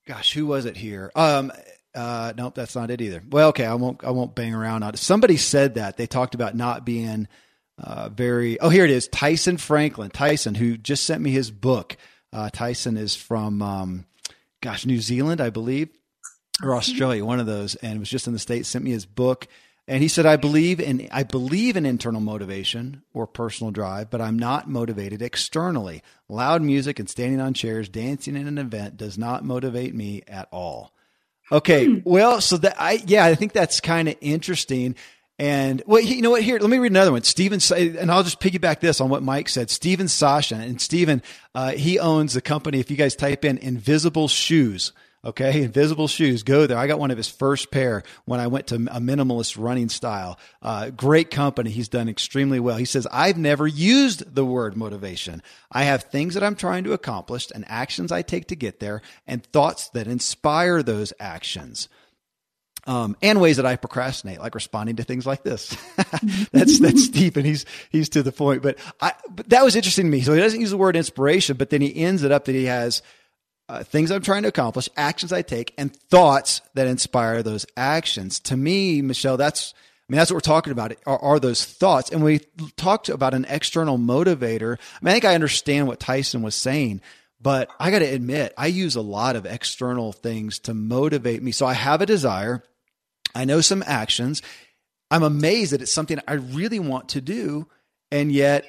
gosh, 0.08 0.34
who 0.34 0.46
was 0.46 0.66
it 0.66 0.78
here? 0.78 1.12
Um, 1.16 1.52
uh, 1.94 2.34
nope, 2.38 2.56
that's 2.56 2.76
not 2.76 2.92
it 2.92 3.02
either. 3.02 3.22
Well, 3.30 3.50
okay, 3.50 3.66
I 3.66 3.74
won't 3.74 4.04
I 4.04 4.12
won't 4.12 4.36
bang 4.36 4.54
around 4.54 4.84
on 4.84 4.94
it. 4.94 4.98
Somebody 4.98 5.38
said 5.38 5.76
that 5.76 5.98
they 5.98 6.08
talked 6.08 6.36
about 6.36 6.56
not 6.56 6.86
being 6.86 7.28
uh, 7.78 8.10
very. 8.10 8.60
Oh, 8.60 8.70
here 8.70 8.86
it 8.86 8.92
is. 8.92 9.08
Tyson 9.08 9.58
Franklin. 9.58 10.12
Tyson, 10.12 10.56
who 10.56 10.78
just 10.78 11.06
sent 11.06 11.22
me 11.22 11.32
his 11.32 11.52
book. 11.52 11.98
Uh, 12.34 12.50
Tyson 12.50 12.98
is 12.98 13.16
from, 13.16 13.62
um, 13.62 14.06
gosh, 14.62 14.86
New 14.86 15.02
Zealand, 15.02 15.42
I 15.42 15.50
believe, 15.50 15.90
or 16.64 16.76
Australia, 16.76 17.26
one 17.26 17.40
of 17.40 17.46
those, 17.46 17.76
and 17.76 18.00
was 18.00 18.10
just 18.10 18.28
in 18.28 18.34
the 18.34 18.40
states. 18.40 18.70
Sent 18.70 18.86
me 18.86 18.92
his 18.92 19.06
book, 19.06 19.48
and 19.88 20.02
he 20.02 20.08
said, 20.08 20.26
"I 20.26 20.38
believe 20.38 20.80
in 20.80 21.08
I 21.12 21.24
believe 21.24 21.76
in 21.76 21.86
internal 21.86 22.22
motivation 22.22 23.04
or 23.14 23.28
personal 23.28 23.72
drive, 23.72 24.10
but 24.10 24.22
I'm 24.22 24.38
not 24.38 24.70
motivated 24.70 25.22
externally. 25.22 26.04
Loud 26.30 26.62
music 26.62 27.00
and 27.00 27.10
standing 27.10 27.42
on 27.42 27.54
chairs, 27.54 27.90
dancing 27.90 28.36
in 28.36 28.48
an 28.48 28.58
event 28.58 28.98
does 28.98 29.18
not 29.18 29.44
motivate 29.44 29.96
me 29.96 30.22
at 30.28 30.48
all." 30.52 30.94
Okay, 31.52 31.86
hmm. 31.86 32.00
well, 32.06 32.40
so 32.40 32.58
that 32.58 32.76
I 32.80 33.04
yeah, 33.06 33.26
I 33.26 33.36
think 33.36 33.54
that's 33.54 33.82
kind 33.82 34.08
of 34.08 34.16
interesting. 34.22 34.96
And 35.42 35.82
well, 35.88 36.00
you 36.00 36.22
know 36.22 36.30
what? 36.30 36.44
Here, 36.44 36.60
let 36.60 36.70
me 36.70 36.78
read 36.78 36.92
another 36.92 37.14
one. 37.14 37.24
Steven, 37.24 37.60
and 37.76 38.12
I'll 38.12 38.22
just 38.22 38.40
piggyback 38.40 38.80
this 38.80 39.02
on 39.02 39.10
what 39.10 39.24
Mike 39.24 39.50
said. 39.50 39.72
Steven 39.72 40.06
Sashen, 40.06 40.62
and 40.62 40.80
Steven, 40.80 41.24
uh, 41.56 41.72
he 41.72 41.98
owns 41.98 42.34
the 42.34 42.42
company. 42.42 42.80
If 42.80 42.92
you 42.92 42.96
guys 42.96 43.16
type 43.16 43.44
in 43.44 43.58
Invisible 43.58 44.28
Shoes, 44.28 44.94
okay, 45.26 45.64
Invisible 45.64 46.08
Shoes, 46.08 46.44
go 46.44 46.68
there. 46.68 46.78
I 46.78 46.86
got 46.86 47.00
one 47.00 47.10
of 47.10 47.18
his 47.18 47.28
first 47.28 47.72
pair 47.72 48.04
when 48.26 48.40
I 48.40 48.46
went 48.46 48.68
to 48.68 48.76
a 48.76 49.00
minimalist 49.00 49.58
running 49.60 49.90
style. 49.90 50.38
Uh, 50.62 50.92
great 50.92 51.32
company. 51.32 51.72
He's 51.72 51.90
done 51.90 52.08
extremely 52.08 52.60
well. 52.60 52.78
He 52.78 52.86
says, 52.86 53.08
I've 53.12 53.40
never 53.40 53.66
used 53.66 54.36
the 54.36 54.46
word 54.46 54.78
motivation. 54.78 55.42
I 55.72 55.86
have 55.86 56.04
things 56.04 56.36
that 56.36 56.44
I'm 56.44 56.56
trying 56.56 56.84
to 56.84 56.94
accomplish 56.94 57.48
and 57.50 57.66
actions 57.68 58.12
I 58.12 58.22
take 58.22 58.46
to 58.50 58.56
get 58.56 58.80
there 58.80 59.02
and 59.26 59.44
thoughts 59.44 59.90
that 59.90 60.06
inspire 60.06 60.84
those 60.84 61.14
actions 61.20 61.90
um, 62.88 63.16
and 63.22 63.40
ways 63.40 63.58
that 63.58 63.66
I 63.66 63.76
procrastinate, 63.76 64.40
like 64.40 64.56
responding 64.56 64.96
to 64.98 65.04
things 65.04 65.26
like 65.26 65.44
this. 65.44 65.76
that's 66.52 66.80
that's 66.80 67.08
deep, 67.10 67.38
and 67.38 67.46
he's 67.46 67.66
he's 67.90 68.10
to 68.10 68.24
the 68.24 68.32
point. 68.32 68.64
But 68.64 68.78
I 69.00 69.14
but 69.30 69.50
that 69.50 69.64
was 69.64 69.76
interesting 69.76 70.06
to 70.06 70.12
me. 70.12 70.22
So 70.22 70.34
he 70.34 70.40
doesn't 70.40 70.60
use 70.60 70.72
the 70.72 70.78
word 70.78 70.96
inspiration, 70.96 71.58
but 71.58 71.70
then 71.70 71.82
he 71.82 71.96
ends 71.96 72.24
it 72.24 72.32
up 72.32 72.46
that 72.46 72.56
he 72.56 72.66
has 72.66 73.02
uh, 73.70 73.84
things 73.84 74.12
I'm 74.12 74.22
trying 74.22 74.42
to 74.44 74.50
accomplish, 74.50 74.90
actions 74.98 75.32
I 75.32 75.44
take, 75.44 75.74
and 75.78 75.96
thoughts 75.96 76.62
that 76.74 76.88
inspire 76.88 77.42
those 77.42 77.66
actions. 77.78 78.40
To 78.42 78.58
me, 78.58 79.02
Michelle, 79.02 79.38
that's 79.38 79.74
I 79.76 80.12
mean 80.12 80.18
that's 80.18 80.32
what 80.32 80.36
we're 80.36 80.42
talking 80.42 80.72
about. 80.72 80.94
Are, 81.06 81.20
are 81.20 81.40
those 81.40 81.64
thoughts? 81.64 82.12
And 82.12 82.24
we 82.24 82.40
talked 82.76 83.10
about 83.10 83.34
an 83.34 83.46
external 83.48 83.98
motivator. 83.98 84.78
I 84.78 85.06
mean, 85.06 85.10
I 85.10 85.14
think 85.14 85.26
I 85.26 85.36
understand 85.36 85.88
what 85.88 86.00
Tyson 86.00 86.42
was 86.42 86.56
saying, 86.56 87.02
But 87.40 87.70
I 87.80 87.92
got 87.92 88.00
to 88.00 88.06
admit, 88.06 88.54
I 88.58 88.68
use 88.68 88.96
a 88.96 89.02
lot 89.02 89.36
of 89.36 89.46
external 89.46 90.12
things 90.12 90.60
to 90.60 90.74
motivate 90.74 91.42
me. 91.42 91.52
So 91.52 91.66
I 91.66 91.74
have 91.74 92.02
a 92.02 92.06
desire. 92.06 92.64
I 93.36 93.46
know 93.46 93.62
some 93.62 93.84
actions. 93.86 94.42
I'm 95.10 95.24
amazed 95.24 95.74
that 95.74 95.82
it's 95.82 95.94
something 95.94 96.20
I 96.28 96.34
really 96.34 96.80
want 96.80 97.10
to 97.10 97.22
do. 97.22 97.68
And 98.12 98.32
yet 98.32 98.66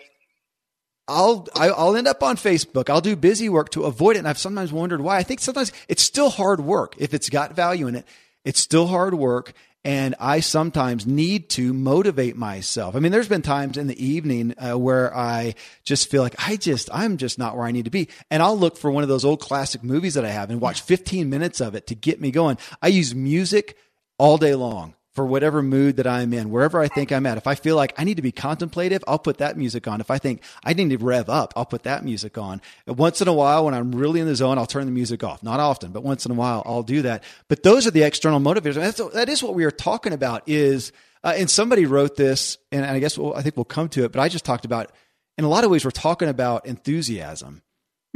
I'll 1.09 1.49
I'll 1.54 1.97
end 1.97 2.07
up 2.07 2.23
on 2.23 2.37
Facebook. 2.37 2.88
I'll 2.88 3.00
do 3.00 3.16
busy 3.16 3.49
work 3.49 3.71
to 3.71 3.85
avoid 3.85 4.16
it, 4.16 4.21
and 4.21 4.28
I've 4.28 4.38
sometimes 4.38 4.73
wondered 4.73 5.00
why. 5.00 5.19
I 5.19 5.23
think 5.23 5.40
sometimes 5.40 5.73
it's 5.88 6.02
still 6.02 6.31
hard 6.31 6.61
work. 6.61 6.95
If 6.99 7.12
it's 7.12 7.28
got 7.28 7.54
value 7.54 7.88
in 7.88 7.97
it, 7.97 8.07
it's 8.45 8.61
still 8.61 8.87
hard 8.87 9.14
work, 9.14 9.52
and 9.85 10.14
I 10.21 10.40
sometimes 10.40 11.04
need 11.04 11.49
to 11.50 11.73
motivate 11.73 12.37
myself. 12.37 12.95
I 12.95 13.00
mean, 13.00 13.11
there's 13.11 13.28
been 13.28 13.42
times 13.42 13.76
in 13.76 13.88
the 13.88 14.04
evening 14.04 14.54
uh, 14.59 14.78
where 14.78 15.14
I 15.14 15.57
just 15.83 16.09
feel 16.09 16.23
like 16.23 16.37
I 16.38 16.57
just 16.57 16.88
I'm 16.92 17.16
just 17.16 17.37
not 17.37 17.57
where 17.57 17.66
I 17.66 17.73
need 17.73 17.87
to 17.87 17.90
be, 17.90 18.09
and 18.31 18.40
I'll 18.40 18.59
look 18.59 18.76
for 18.76 18.90
one 18.90 19.02
of 19.02 19.09
those 19.09 19.25
old 19.25 19.40
classic 19.40 19.83
movies 19.83 20.14
that 20.14 20.25
I 20.25 20.31
have 20.31 20.50
and 20.50 20.61
watch 20.61 20.83
15 20.83 21.28
minutes 21.28 21.61
of 21.61 21.75
it 21.75 21.88
to 21.88 21.97
get 21.97 22.21
me 22.21 22.31
going. 22.31 22.59
I 22.81 22.88
use 22.88 23.12
music 23.12 23.76
all 24.19 24.38
day 24.38 24.54
long 24.54 24.95
for 25.14 25.26
whatever 25.26 25.62
mood 25.62 25.97
that 25.97 26.07
I'm 26.07 26.33
in, 26.33 26.50
wherever 26.50 26.81
I 26.81 26.88
think 26.88 27.12
I'm 27.12 27.26
at. 27.26 27.37
If 27.37 27.47
I 27.47 27.54
feel 27.54 27.76
like 27.76 27.92
I 27.99 28.04
need 28.04 28.16
to 28.16 28.23
be 28.23 28.33
contemplative, 28.33 29.04
I'll 29.07 29.19
put 29.19 29.38
that 29.38 29.59
music 29.59 29.87
on. 29.87 30.00
If 30.00 30.11
I 30.11 30.16
think 30.16 30.42
I 30.64 30.73
need 30.73 30.88
to 30.88 30.97
rev 30.97 31.28
up, 31.28 31.52
I'll 31.54 31.66
put 31.66 31.83
that 31.83 32.02
music 32.02 32.38
on. 32.38 32.62
Once 32.87 33.21
in 33.21 33.28
a 33.28 33.33
while, 33.35 33.66
when 33.66 33.75
I'm 33.75 33.92
really 33.92 34.21
in 34.21 34.26
the 34.26 34.35
zone, 34.35 34.57
I'll 34.57 34.64
turn 34.64 34.87
the 34.87 34.92
music 34.92 35.23
off. 35.23 35.42
Not 35.42 35.61
often, 35.61 35.92
but 35.92 36.02
once 36.02 36.25
in 36.25 36.33
a 36.33 36.35
while, 36.35 36.62
I'll 36.64 36.83
do 36.83 37.02
that. 37.02 37.25
But 37.49 37.62
those 37.62 37.87
are 37.87 37.90
the 37.90 38.04
external 38.04 38.40
motivators. 38.40 38.76
And 38.76 38.85
that's, 38.85 39.00
that 39.12 39.28
is 39.28 39.42
what 39.42 39.54
we 39.54 39.64
are 39.64 39.71
talking 39.71 40.14
about 40.14 40.45
is, 40.47 40.92
uh, 41.23 41.35
and 41.37 41.50
somebody 41.50 41.85
wrote 41.85 42.16
this, 42.16 42.57
and 42.71 42.87
I 42.87 42.99
guess 42.99 43.19
we'll, 43.19 43.35
I 43.35 43.42
think 43.42 43.57
we'll 43.59 43.64
come 43.64 43.90
to 43.90 44.04
it, 44.04 44.12
but 44.12 44.21
I 44.21 44.31
just 44.31 44.47
talked 44.47 44.64
about, 44.64 44.92
in 45.37 45.45
a 45.45 45.49
lot 45.49 45.64
of 45.64 45.71
ways, 45.71 45.85
we're 45.85 45.90
talking 45.90 46.28
about 46.28 46.64
enthusiasm. 46.64 47.61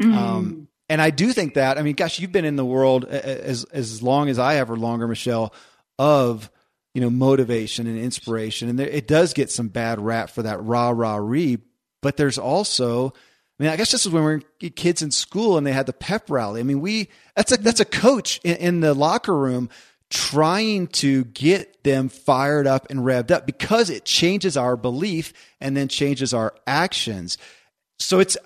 Mm. 0.00 0.14
Um, 0.14 0.68
and 0.88 1.02
I 1.02 1.10
do 1.10 1.32
think 1.34 1.54
that, 1.54 1.76
I 1.76 1.82
mean, 1.82 1.94
gosh, 1.94 2.20
you've 2.20 2.32
been 2.32 2.46
in 2.46 2.56
the 2.56 2.64
world 2.64 3.04
as, 3.04 3.64
as 3.64 4.02
long 4.02 4.30
as 4.30 4.38
I 4.38 4.54
have 4.54 4.70
or 4.70 4.76
longer, 4.76 5.06
Michelle, 5.06 5.52
of, 5.98 6.50
you 6.94 7.00
know, 7.00 7.10
motivation 7.10 7.86
and 7.86 7.98
inspiration. 7.98 8.68
And 8.68 8.78
there, 8.78 8.88
it 8.88 9.06
does 9.06 9.34
get 9.34 9.50
some 9.50 9.68
bad 9.68 10.00
rap 10.00 10.30
for 10.30 10.42
that 10.42 10.62
rah, 10.62 10.90
rah, 10.90 11.16
ree. 11.16 11.58
But 12.02 12.16
there's 12.16 12.38
also, 12.38 13.08
I 13.58 13.62
mean, 13.62 13.72
I 13.72 13.76
guess 13.76 13.92
this 13.92 14.06
is 14.06 14.12
when 14.12 14.24
we 14.24 14.32
are 14.68 14.70
kids 14.70 15.02
in 15.02 15.10
school 15.10 15.56
and 15.56 15.66
they 15.66 15.72
had 15.72 15.86
the 15.86 15.92
pep 15.92 16.30
rally. 16.30 16.60
I 16.60 16.64
mean, 16.64 16.80
we, 16.80 17.08
that's 17.34 17.52
a, 17.52 17.56
that's 17.56 17.80
a 17.80 17.84
coach 17.84 18.40
in, 18.44 18.56
in 18.56 18.80
the 18.80 18.94
locker 18.94 19.36
room 19.36 19.70
trying 20.08 20.86
to 20.86 21.24
get 21.24 21.82
them 21.82 22.08
fired 22.08 22.66
up 22.66 22.86
and 22.90 23.00
revved 23.00 23.30
up 23.30 23.44
because 23.46 23.90
it 23.90 24.04
changes 24.04 24.56
our 24.56 24.76
belief 24.76 25.32
and 25.60 25.76
then 25.76 25.88
changes 25.88 26.32
our 26.32 26.54
actions. 26.66 27.38
So 27.98 28.20
it's, 28.20 28.36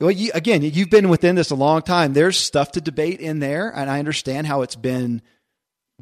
well, 0.00 0.10
you, 0.10 0.30
again, 0.34 0.62
you've 0.62 0.90
been 0.90 1.08
within 1.08 1.36
this 1.36 1.50
a 1.50 1.54
long 1.54 1.82
time. 1.82 2.12
There's 2.12 2.38
stuff 2.38 2.72
to 2.72 2.80
debate 2.80 3.20
in 3.20 3.38
there, 3.38 3.70
and 3.70 3.90
I 3.90 3.98
understand 3.98 4.46
how 4.46 4.62
it's 4.62 4.76
been 4.76 5.22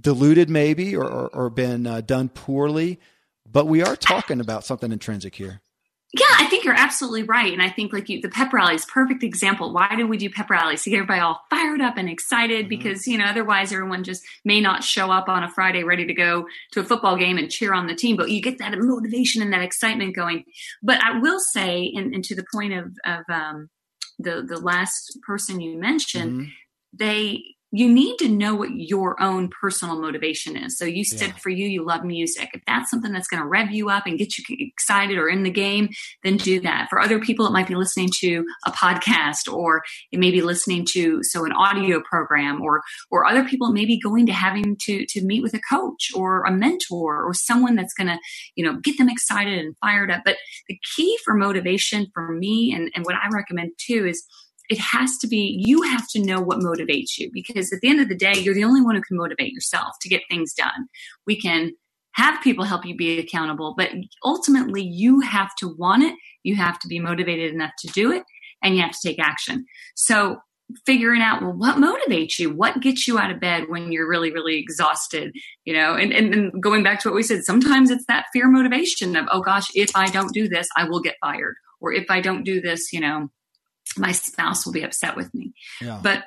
diluted 0.00 0.50
maybe 0.50 0.96
or, 0.96 1.04
or, 1.04 1.28
or 1.28 1.50
been 1.50 1.86
uh, 1.86 2.00
done 2.00 2.28
poorly, 2.28 2.98
but 3.50 3.66
we 3.66 3.82
are 3.82 3.96
talking 3.96 4.40
about 4.40 4.64
something 4.64 4.92
intrinsic 4.92 5.34
here. 5.34 5.60
Yeah, 6.16 6.26
I 6.38 6.46
think 6.46 6.64
you're 6.64 6.78
absolutely 6.78 7.24
right. 7.24 7.52
And 7.52 7.60
I 7.60 7.68
think 7.68 7.92
like 7.92 8.08
you, 8.08 8.20
the 8.20 8.28
pep 8.28 8.52
rally 8.52 8.76
is 8.76 8.84
perfect 8.84 9.24
example. 9.24 9.72
Why 9.72 9.96
do 9.96 10.06
we 10.06 10.16
do 10.16 10.30
pep 10.30 10.48
rallies? 10.48 10.84
To 10.84 10.90
get 10.90 10.98
everybody 10.98 11.20
all 11.20 11.40
fired 11.50 11.80
up 11.80 11.96
and 11.96 12.08
excited 12.08 12.60
mm-hmm. 12.60 12.68
because, 12.68 13.08
you 13.08 13.18
know, 13.18 13.24
otherwise 13.24 13.72
everyone 13.72 14.04
just 14.04 14.22
may 14.44 14.60
not 14.60 14.84
show 14.84 15.10
up 15.10 15.28
on 15.28 15.42
a 15.42 15.50
Friday 15.50 15.82
ready 15.82 16.06
to 16.06 16.14
go 16.14 16.46
to 16.70 16.80
a 16.80 16.84
football 16.84 17.16
game 17.16 17.36
and 17.36 17.50
cheer 17.50 17.74
on 17.74 17.88
the 17.88 17.96
team, 17.96 18.16
but 18.16 18.30
you 18.30 18.40
get 18.40 18.58
that 18.58 18.78
motivation 18.78 19.42
and 19.42 19.52
that 19.52 19.62
excitement 19.62 20.14
going. 20.14 20.44
But 20.84 21.02
I 21.02 21.18
will 21.18 21.40
say, 21.40 21.92
and, 21.96 22.14
and 22.14 22.22
to 22.24 22.36
the 22.36 22.44
point 22.52 22.74
of, 22.74 22.92
of 23.04 23.24
um, 23.28 23.68
the, 24.20 24.44
the 24.46 24.60
last 24.60 25.18
person 25.26 25.60
you 25.60 25.80
mentioned, 25.80 26.42
mm-hmm. 26.42 26.50
they 26.92 27.42
you 27.76 27.92
need 27.92 28.16
to 28.18 28.28
know 28.28 28.54
what 28.54 28.70
your 28.72 29.20
own 29.20 29.50
personal 29.60 30.00
motivation 30.00 30.56
is. 30.56 30.78
So 30.78 30.84
you 30.84 31.04
said 31.04 31.30
yeah. 31.30 31.36
for 31.42 31.50
you, 31.50 31.66
you 31.66 31.84
love 31.84 32.04
music. 32.04 32.50
If 32.54 32.62
that's 32.68 32.88
something 32.88 33.12
that's 33.12 33.26
going 33.26 33.42
to 33.42 33.48
rev 33.48 33.72
you 33.72 33.90
up 33.90 34.06
and 34.06 34.16
get 34.16 34.38
you 34.38 34.44
excited 34.60 35.18
or 35.18 35.28
in 35.28 35.42
the 35.42 35.50
game, 35.50 35.88
then 36.22 36.36
do 36.36 36.60
that. 36.60 36.86
For 36.88 37.00
other 37.00 37.18
people, 37.18 37.48
it 37.48 37.52
might 37.52 37.66
be 37.66 37.74
listening 37.74 38.10
to 38.20 38.44
a 38.64 38.70
podcast 38.70 39.52
or 39.52 39.82
it 40.12 40.20
may 40.20 40.30
be 40.30 40.40
listening 40.40 40.86
to, 40.92 41.18
so 41.24 41.44
an 41.44 41.50
audio 41.50 42.00
program 42.00 42.62
or, 42.62 42.80
or 43.10 43.26
other 43.26 43.42
people 43.42 43.72
maybe 43.72 43.98
going 43.98 44.26
to 44.26 44.32
having 44.32 44.76
to, 44.82 45.04
to 45.08 45.24
meet 45.24 45.42
with 45.42 45.54
a 45.54 45.60
coach 45.68 46.10
or 46.14 46.44
a 46.44 46.52
mentor 46.52 47.24
or 47.24 47.34
someone 47.34 47.74
that's 47.74 47.94
going 47.94 48.06
to, 48.06 48.18
you 48.54 48.64
know, 48.64 48.78
get 48.82 48.98
them 48.98 49.08
excited 49.08 49.58
and 49.58 49.76
fired 49.78 50.12
up. 50.12 50.22
But 50.24 50.36
the 50.68 50.78
key 50.94 51.18
for 51.24 51.34
motivation 51.34 52.06
for 52.14 52.30
me 52.30 52.72
and, 52.72 52.92
and 52.94 53.04
what 53.04 53.16
I 53.16 53.28
recommend 53.32 53.72
too 53.84 54.06
is 54.06 54.24
it 54.68 54.78
has 54.78 55.18
to 55.18 55.26
be 55.26 55.62
you 55.64 55.82
have 55.82 56.08
to 56.08 56.20
know 56.20 56.40
what 56.40 56.60
motivates 56.60 57.18
you 57.18 57.30
because 57.32 57.72
at 57.72 57.80
the 57.80 57.88
end 57.88 58.00
of 58.00 58.08
the 58.08 58.16
day 58.16 58.32
you're 58.34 58.54
the 58.54 58.64
only 58.64 58.80
one 58.80 58.94
who 58.94 59.02
can 59.02 59.16
motivate 59.16 59.52
yourself 59.52 59.94
to 60.00 60.08
get 60.08 60.22
things 60.28 60.54
done. 60.54 60.88
We 61.26 61.40
can 61.40 61.72
have 62.12 62.42
people 62.42 62.64
help 62.64 62.86
you 62.86 62.96
be 62.96 63.18
accountable 63.18 63.74
but 63.76 63.90
ultimately 64.24 64.82
you 64.82 65.20
have 65.20 65.50
to 65.56 65.74
want 65.76 66.02
it 66.02 66.14
you 66.42 66.56
have 66.56 66.78
to 66.78 66.88
be 66.88 66.98
motivated 66.98 67.52
enough 67.52 67.72
to 67.78 67.88
do 67.88 68.12
it 68.12 68.22
and 68.62 68.76
you 68.76 68.82
have 68.82 68.92
to 68.92 69.08
take 69.08 69.18
action. 69.18 69.66
So 69.94 70.38
figuring 70.86 71.20
out 71.20 71.42
well 71.42 71.52
what 71.52 71.76
motivates 71.76 72.38
you? 72.38 72.50
What 72.50 72.80
gets 72.80 73.06
you 73.06 73.18
out 73.18 73.30
of 73.30 73.40
bed 73.40 73.64
when 73.68 73.92
you're 73.92 74.08
really 74.08 74.32
really 74.32 74.58
exhausted? 74.58 75.34
You 75.64 75.74
know 75.74 75.94
and, 75.94 76.12
and, 76.12 76.34
and 76.34 76.62
going 76.62 76.82
back 76.82 77.00
to 77.00 77.08
what 77.08 77.16
we 77.16 77.22
said 77.22 77.44
sometimes 77.44 77.90
it's 77.90 78.06
that 78.06 78.26
fear 78.32 78.48
motivation 78.48 79.14
of 79.16 79.26
oh 79.30 79.42
gosh 79.42 79.68
if 79.74 79.90
i 79.94 80.06
don't 80.06 80.32
do 80.32 80.48
this 80.48 80.68
i 80.76 80.88
will 80.88 81.00
get 81.00 81.16
fired 81.20 81.56
or 81.80 81.92
if 81.92 82.10
i 82.10 82.20
don't 82.20 82.44
do 82.44 82.60
this 82.62 82.92
you 82.92 83.00
know 83.00 83.28
my 83.98 84.12
spouse 84.12 84.64
will 84.64 84.72
be 84.72 84.82
upset 84.82 85.16
with 85.16 85.32
me. 85.34 85.52
Yeah. 85.80 86.00
But 86.02 86.24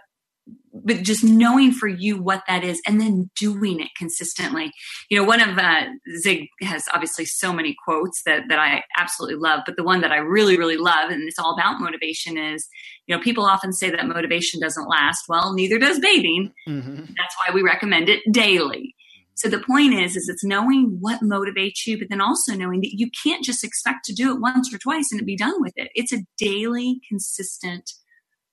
but 0.73 1.01
just 1.01 1.23
knowing 1.23 1.71
for 1.71 1.87
you 1.87 2.21
what 2.21 2.43
that 2.47 2.63
is 2.63 2.81
and 2.87 3.01
then 3.01 3.29
doing 3.35 3.79
it 3.79 3.89
consistently. 3.97 4.71
You 5.09 5.17
know, 5.17 5.25
one 5.25 5.41
of 5.41 5.57
uh, 5.57 5.85
Zig 6.19 6.47
has 6.61 6.85
obviously 6.93 7.25
so 7.25 7.51
many 7.51 7.75
quotes 7.83 8.21
that 8.25 8.43
that 8.49 8.59
I 8.59 8.83
absolutely 8.97 9.37
love, 9.37 9.61
but 9.65 9.75
the 9.75 9.83
one 9.83 10.01
that 10.01 10.11
I 10.11 10.17
really 10.17 10.57
really 10.57 10.77
love 10.77 11.09
and 11.09 11.27
it's 11.27 11.39
all 11.39 11.53
about 11.53 11.81
motivation 11.81 12.37
is, 12.37 12.67
you 13.07 13.15
know, 13.15 13.21
people 13.21 13.45
often 13.45 13.73
say 13.73 13.89
that 13.89 14.07
motivation 14.07 14.59
doesn't 14.59 14.87
last. 14.87 15.23
Well, 15.27 15.53
neither 15.53 15.79
does 15.79 15.99
bathing. 15.99 16.53
Mm-hmm. 16.67 16.95
That's 16.95 17.35
why 17.45 17.53
we 17.53 17.61
recommend 17.61 18.09
it 18.09 18.21
daily. 18.31 18.95
So 19.37 19.47
the 19.49 19.59
point 19.59 19.93
is, 19.93 20.15
is 20.15 20.29
it's 20.29 20.43
knowing 20.43 20.97
what 20.99 21.21
motivates 21.21 21.85
you, 21.85 21.99
but 21.99 22.09
then 22.09 22.21
also 22.21 22.55
knowing 22.55 22.81
that 22.81 22.97
you 22.97 23.09
can't 23.23 23.43
just 23.43 23.63
expect 23.63 24.03
to 24.05 24.13
do 24.13 24.33
it 24.33 24.41
once 24.41 24.73
or 24.73 24.79
twice 24.79 25.11
and 25.11 25.23
be 25.25 25.37
done 25.37 25.61
with 25.61 25.73
it. 25.75 25.91
It's 25.93 26.11
a 26.11 26.25
daily, 26.39 26.99
consistent 27.07 27.91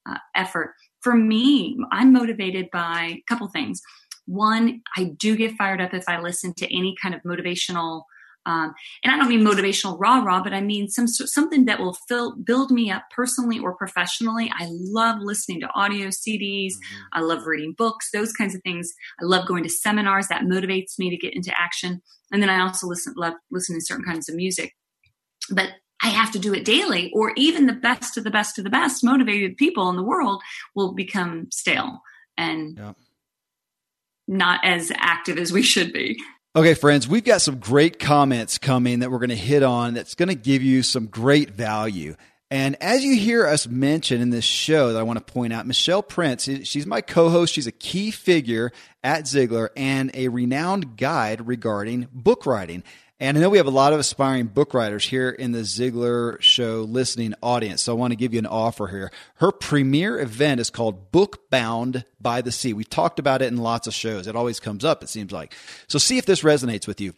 uh, 0.06 0.18
effort. 0.34 0.74
For 1.00 1.14
me, 1.14 1.78
I'm 1.90 2.12
motivated 2.12 2.68
by 2.70 3.14
a 3.16 3.24
couple 3.26 3.48
things. 3.48 3.80
One, 4.26 4.82
I 4.96 5.14
do 5.16 5.36
get 5.36 5.56
fired 5.56 5.80
up 5.80 5.94
if 5.94 6.04
I 6.06 6.20
listen 6.20 6.52
to 6.58 6.66
any 6.66 6.94
kind 7.00 7.14
of 7.14 7.22
motivational 7.22 8.02
um, 8.46 8.74
and 9.02 9.12
I 9.12 9.16
don't 9.16 9.28
mean 9.28 9.44
motivational 9.44 9.98
rah 9.98 10.20
rah, 10.20 10.42
but 10.42 10.52
I 10.52 10.60
mean 10.60 10.88
some 10.88 11.06
something 11.06 11.64
that 11.64 11.80
will 11.80 11.96
fill, 12.08 12.36
build 12.36 12.70
me 12.70 12.90
up 12.90 13.04
personally 13.14 13.58
or 13.58 13.74
professionally. 13.74 14.50
I 14.54 14.68
love 14.70 15.18
listening 15.20 15.60
to 15.60 15.70
audio 15.74 16.08
CDs. 16.08 16.72
Mm-hmm. 16.72 17.00
I 17.14 17.20
love 17.20 17.46
reading 17.46 17.74
books, 17.76 18.10
those 18.12 18.32
kinds 18.32 18.54
of 18.54 18.62
things. 18.62 18.92
I 19.20 19.24
love 19.24 19.48
going 19.48 19.62
to 19.64 19.70
seminars 19.70 20.28
that 20.28 20.42
motivates 20.42 20.98
me 20.98 21.10
to 21.10 21.16
get 21.16 21.34
into 21.34 21.52
action. 21.58 22.02
And 22.32 22.42
then 22.42 22.50
I 22.50 22.60
also 22.60 22.86
listen 22.86 23.14
love 23.16 23.34
listening 23.50 23.80
to 23.80 23.86
certain 23.86 24.04
kinds 24.04 24.28
of 24.28 24.34
music. 24.34 24.72
But 25.50 25.70
I 26.02 26.08
have 26.08 26.32
to 26.32 26.38
do 26.38 26.52
it 26.52 26.66
daily, 26.66 27.10
or 27.14 27.32
even 27.36 27.66
the 27.66 27.72
best 27.72 28.18
of 28.18 28.24
the 28.24 28.30
best 28.30 28.58
of 28.58 28.64
the 28.64 28.70
best 28.70 29.02
motivated 29.02 29.56
people 29.56 29.88
in 29.88 29.96
the 29.96 30.02
world 30.02 30.42
will 30.74 30.92
become 30.92 31.48
stale 31.50 32.00
and 32.36 32.76
yeah. 32.76 32.92
not 34.28 34.60
as 34.64 34.92
active 34.96 35.38
as 35.38 35.50
we 35.50 35.62
should 35.62 35.94
be. 35.94 36.18
Okay, 36.56 36.74
friends, 36.74 37.08
we've 37.08 37.24
got 37.24 37.40
some 37.40 37.58
great 37.58 37.98
comments 37.98 38.58
coming 38.58 39.00
that 39.00 39.10
we're 39.10 39.18
going 39.18 39.30
to 39.30 39.34
hit 39.34 39.64
on 39.64 39.94
that's 39.94 40.14
going 40.14 40.28
to 40.28 40.36
give 40.36 40.62
you 40.62 40.84
some 40.84 41.06
great 41.06 41.50
value. 41.50 42.14
And 42.48 42.76
as 42.80 43.04
you 43.04 43.16
hear 43.16 43.44
us 43.44 43.66
mention 43.66 44.20
in 44.20 44.30
this 44.30 44.44
show 44.44 44.92
that 44.92 45.00
I 45.00 45.02
want 45.02 45.18
to 45.18 45.32
point 45.32 45.52
out, 45.52 45.66
Michelle 45.66 46.00
Prince, 46.00 46.48
she's 46.62 46.86
my 46.86 47.00
co-host. 47.00 47.52
She's 47.52 47.66
a 47.66 47.72
key 47.72 48.12
figure 48.12 48.70
at 49.02 49.24
Ziglar 49.24 49.70
and 49.76 50.12
a 50.14 50.28
renowned 50.28 50.96
guide 50.96 51.44
regarding 51.48 52.06
book 52.12 52.46
writing. 52.46 52.84
And 53.20 53.38
I 53.38 53.40
know 53.40 53.48
we 53.48 53.58
have 53.58 53.68
a 53.68 53.70
lot 53.70 53.92
of 53.92 54.00
aspiring 54.00 54.46
book 54.46 54.74
writers 54.74 55.04
here 55.04 55.30
in 55.30 55.52
the 55.52 55.60
Ziglar 55.60 56.40
Show 56.42 56.82
listening 56.82 57.32
audience. 57.40 57.82
So 57.82 57.92
I 57.92 57.96
want 57.96 58.10
to 58.10 58.16
give 58.16 58.32
you 58.32 58.40
an 58.40 58.46
offer 58.46 58.88
here. 58.88 59.12
Her 59.36 59.52
premier 59.52 60.18
event 60.18 60.60
is 60.60 60.68
called 60.68 61.12
Book 61.12 61.48
Bound 61.48 62.04
by 62.20 62.42
the 62.42 62.50
Sea. 62.50 62.72
We've 62.72 62.90
talked 62.90 63.20
about 63.20 63.40
it 63.40 63.46
in 63.46 63.56
lots 63.56 63.86
of 63.86 63.94
shows. 63.94 64.26
It 64.26 64.34
always 64.34 64.58
comes 64.58 64.84
up, 64.84 65.02
it 65.04 65.08
seems 65.08 65.30
like. 65.30 65.54
So 65.86 66.00
see 66.00 66.18
if 66.18 66.26
this 66.26 66.42
resonates 66.42 66.88
with 66.88 67.00
you. 67.00 67.14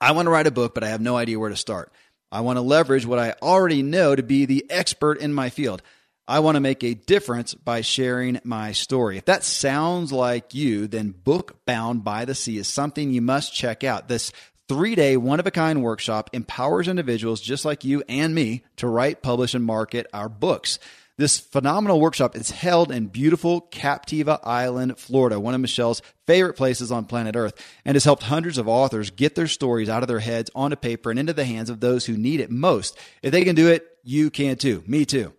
I 0.00 0.12
want 0.12 0.26
to 0.26 0.30
write 0.30 0.46
a 0.46 0.52
book, 0.52 0.72
but 0.72 0.84
I 0.84 0.90
have 0.90 1.00
no 1.00 1.16
idea 1.16 1.38
where 1.38 1.50
to 1.50 1.56
start. 1.56 1.92
I 2.30 2.42
want 2.42 2.56
to 2.56 2.62
leverage 2.62 3.04
what 3.04 3.18
I 3.18 3.34
already 3.42 3.82
know 3.82 4.14
to 4.14 4.22
be 4.22 4.44
the 4.44 4.66
expert 4.70 5.18
in 5.18 5.34
my 5.34 5.50
field. 5.50 5.82
I 6.28 6.40
want 6.40 6.54
to 6.54 6.60
make 6.60 6.84
a 6.84 6.94
difference 6.94 7.54
by 7.54 7.80
sharing 7.80 8.38
my 8.44 8.70
story. 8.70 9.16
If 9.16 9.24
that 9.24 9.42
sounds 9.42 10.12
like 10.12 10.54
you, 10.54 10.86
then 10.86 11.10
Book 11.10 11.64
Bound 11.64 12.04
by 12.04 12.24
the 12.26 12.34
Sea 12.34 12.58
is 12.58 12.68
something 12.68 13.10
you 13.10 13.22
must 13.22 13.54
check 13.54 13.82
out. 13.82 14.06
This 14.06 14.30
three 14.68 14.94
day, 14.94 15.16
one 15.16 15.40
of 15.40 15.46
a 15.46 15.50
kind 15.50 15.82
workshop 15.82 16.30
empowers 16.32 16.88
individuals 16.88 17.40
just 17.40 17.64
like 17.64 17.84
you 17.84 18.02
and 18.08 18.34
me 18.34 18.62
to 18.76 18.86
write, 18.86 19.22
publish, 19.22 19.54
and 19.54 19.64
market 19.64 20.06
our 20.12 20.28
books. 20.28 20.78
This 21.16 21.36
phenomenal 21.36 22.00
workshop 22.00 22.36
is 22.36 22.52
held 22.52 22.92
in 22.92 23.08
beautiful 23.08 23.62
Captiva 23.72 24.38
Island, 24.44 24.98
Florida, 24.98 25.40
one 25.40 25.52
of 25.52 25.60
Michelle's 25.60 26.00
favorite 26.28 26.54
places 26.54 26.92
on 26.92 27.06
planet 27.06 27.34
Earth, 27.34 27.54
and 27.84 27.96
has 27.96 28.04
helped 28.04 28.22
hundreds 28.22 28.56
of 28.56 28.68
authors 28.68 29.10
get 29.10 29.34
their 29.34 29.48
stories 29.48 29.88
out 29.88 30.04
of 30.04 30.08
their 30.08 30.20
heads 30.20 30.48
onto 30.54 30.76
paper 30.76 31.10
and 31.10 31.18
into 31.18 31.32
the 31.32 31.44
hands 31.44 31.70
of 31.70 31.80
those 31.80 32.06
who 32.06 32.16
need 32.16 32.38
it 32.38 32.52
most. 32.52 32.96
If 33.20 33.32
they 33.32 33.42
can 33.42 33.56
do 33.56 33.66
it, 33.66 33.84
you 34.04 34.30
can 34.30 34.56
too. 34.56 34.84
Me 34.86 35.04
too. 35.04 35.32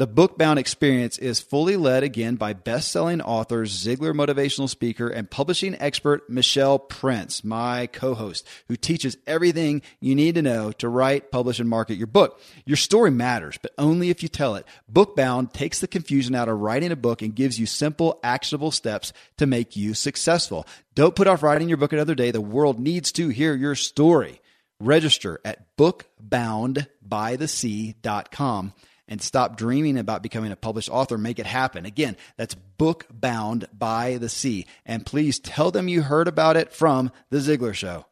The 0.00 0.08
Bookbound 0.08 0.58
experience 0.58 1.18
is 1.18 1.40
fully 1.40 1.76
led 1.76 2.02
again 2.02 2.36
by 2.36 2.54
best 2.54 2.90
selling 2.90 3.20
author, 3.20 3.66
Ziglar 3.66 4.14
motivational 4.14 4.66
speaker, 4.66 5.08
and 5.08 5.30
publishing 5.30 5.76
expert 5.78 6.30
Michelle 6.30 6.78
Prince, 6.78 7.44
my 7.44 7.86
co 7.86 8.14
host, 8.14 8.48
who 8.68 8.76
teaches 8.76 9.18
everything 9.26 9.82
you 10.00 10.14
need 10.14 10.36
to 10.36 10.42
know 10.42 10.72
to 10.72 10.88
write, 10.88 11.30
publish, 11.30 11.60
and 11.60 11.68
market 11.68 11.98
your 11.98 12.06
book. 12.06 12.40
Your 12.64 12.78
story 12.78 13.10
matters, 13.10 13.58
but 13.60 13.74
only 13.76 14.08
if 14.08 14.22
you 14.22 14.30
tell 14.30 14.54
it. 14.54 14.64
Bookbound 14.88 15.52
takes 15.52 15.80
the 15.80 15.86
confusion 15.86 16.34
out 16.34 16.48
of 16.48 16.58
writing 16.58 16.92
a 16.92 16.96
book 16.96 17.20
and 17.20 17.34
gives 17.34 17.60
you 17.60 17.66
simple, 17.66 18.18
actionable 18.24 18.70
steps 18.70 19.12
to 19.36 19.44
make 19.44 19.76
you 19.76 19.92
successful. 19.92 20.66
Don't 20.94 21.14
put 21.14 21.26
off 21.26 21.42
writing 21.42 21.68
your 21.68 21.76
book 21.76 21.92
another 21.92 22.14
day. 22.14 22.30
The 22.30 22.40
world 22.40 22.80
needs 22.80 23.12
to 23.12 23.28
hear 23.28 23.54
your 23.54 23.74
story. 23.74 24.40
Register 24.80 25.42
at 25.44 25.76
bookboundbythesea.com 25.76 28.72
and 29.10 29.20
stop 29.20 29.56
dreaming 29.56 29.98
about 29.98 30.22
becoming 30.22 30.52
a 30.52 30.56
published 30.56 30.88
author. 30.88 31.18
Make 31.18 31.40
it 31.40 31.46
happen. 31.46 31.84
Again, 31.84 32.16
that's 32.36 32.54
Book 32.54 33.06
Bound 33.10 33.66
by 33.76 34.16
the 34.16 34.28
Sea. 34.28 34.64
And 34.86 35.04
please 35.04 35.40
tell 35.40 35.72
them 35.72 35.88
you 35.88 36.02
heard 36.02 36.28
about 36.28 36.56
it 36.56 36.72
from 36.72 37.10
The 37.28 37.38
Ziglar 37.38 37.74
Show. 37.74 38.06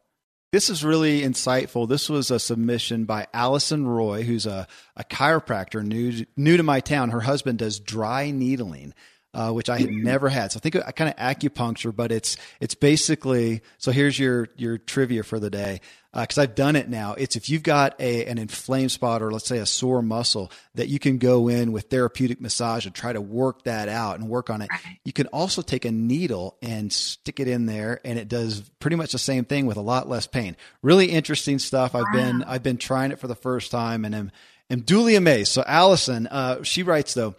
This 0.51 0.69
is 0.69 0.83
really 0.83 1.21
insightful. 1.21 1.87
This 1.87 2.09
was 2.09 2.31
a 2.31 2.39
submission 2.39 3.05
by 3.05 3.27
Allison 3.33 3.87
Roy, 3.87 4.23
who's 4.23 4.45
a, 4.45 4.67
a 4.97 5.03
chiropractor 5.03 5.83
new, 5.83 6.25
new 6.35 6.57
to 6.57 6.63
my 6.63 6.79
town. 6.79 7.11
Her 7.11 7.21
husband 7.21 7.59
does 7.59 7.79
dry 7.79 8.31
needling. 8.31 8.93
Uh, 9.31 9.51
which 9.51 9.69
I 9.69 9.77
had 9.77 9.91
never 9.91 10.27
had. 10.27 10.51
So 10.51 10.57
I 10.57 10.61
think 10.61 10.75
I 10.75 10.91
kind 10.91 11.07
of 11.07 11.15
acupuncture, 11.17 11.95
but 11.95 12.11
it's 12.11 12.35
it's 12.59 12.73
basically. 12.73 13.61
So 13.77 13.91
here's 13.91 14.17
your 14.17 14.49
your 14.57 14.79
trivia 14.79 15.21
for 15.21 15.39
the 15.39 15.51
day 15.51 15.81
because 16.13 16.37
uh, 16.37 16.43
I've 16.43 16.55
done 16.55 16.75
it 16.75 16.89
now. 16.89 17.13
It's 17.13 17.35
if 17.35 17.49
you've 17.49 17.63
got 17.63 17.99
a 17.99 18.25
an 18.25 18.37
inflamed 18.37 18.91
spot 18.91 19.21
or 19.21 19.31
let's 19.31 19.47
say 19.47 19.59
a 19.59 19.65
sore 19.65 20.01
muscle 20.01 20.51
that 20.75 20.87
you 20.87 20.99
can 20.99 21.17
go 21.17 21.47
in 21.47 21.71
with 21.71 21.85
therapeutic 21.85 22.41
massage 22.41 22.85
and 22.85 22.95
try 22.95 23.13
to 23.13 23.21
work 23.21 23.63
that 23.63 23.89
out 23.89 24.19
and 24.19 24.29
work 24.29 24.49
on 24.49 24.61
it. 24.61 24.69
You 25.03 25.13
can 25.13 25.27
also 25.27 25.61
take 25.61 25.85
a 25.85 25.91
needle 25.91 26.57
and 26.61 26.91
stick 26.91 27.39
it 27.39 27.47
in 27.47 27.65
there, 27.65 27.99
and 28.03 28.17
it 28.17 28.27
does 28.27 28.61
pretty 28.79 28.95
much 28.95 29.11
the 29.11 29.19
same 29.19 29.45
thing 29.45 29.65
with 29.65 29.77
a 29.77 29.81
lot 29.81 30.09
less 30.09 30.25
pain. 30.25 30.55
Really 30.81 31.07
interesting 31.11 31.59
stuff. 31.59 31.93
I've 31.93 32.01
wow. 32.01 32.13
been 32.13 32.43
I've 32.43 32.63
been 32.63 32.77
trying 32.77 33.11
it 33.11 33.19
for 33.19 33.27
the 33.27 33.35
first 33.35 33.71
time 33.71 34.05
and 34.05 34.15
am 34.15 34.31
am 34.69 34.81
duly 34.81 35.15
amazed. 35.15 35.51
So 35.51 35.63
Allison, 35.65 36.27
uh, 36.27 36.63
she 36.63 36.83
writes 36.83 37.13
though. 37.13 37.35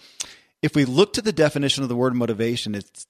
If 0.63 0.77
we 0.77 0.85
look 0.85 1.15
to 1.15 1.23
the 1.23 1.33
definition 1.33 1.83
of 1.83 1.89
the 1.89 1.97
word 1.97 2.15
motivation, 2.15 2.75
it's 2.75 3.07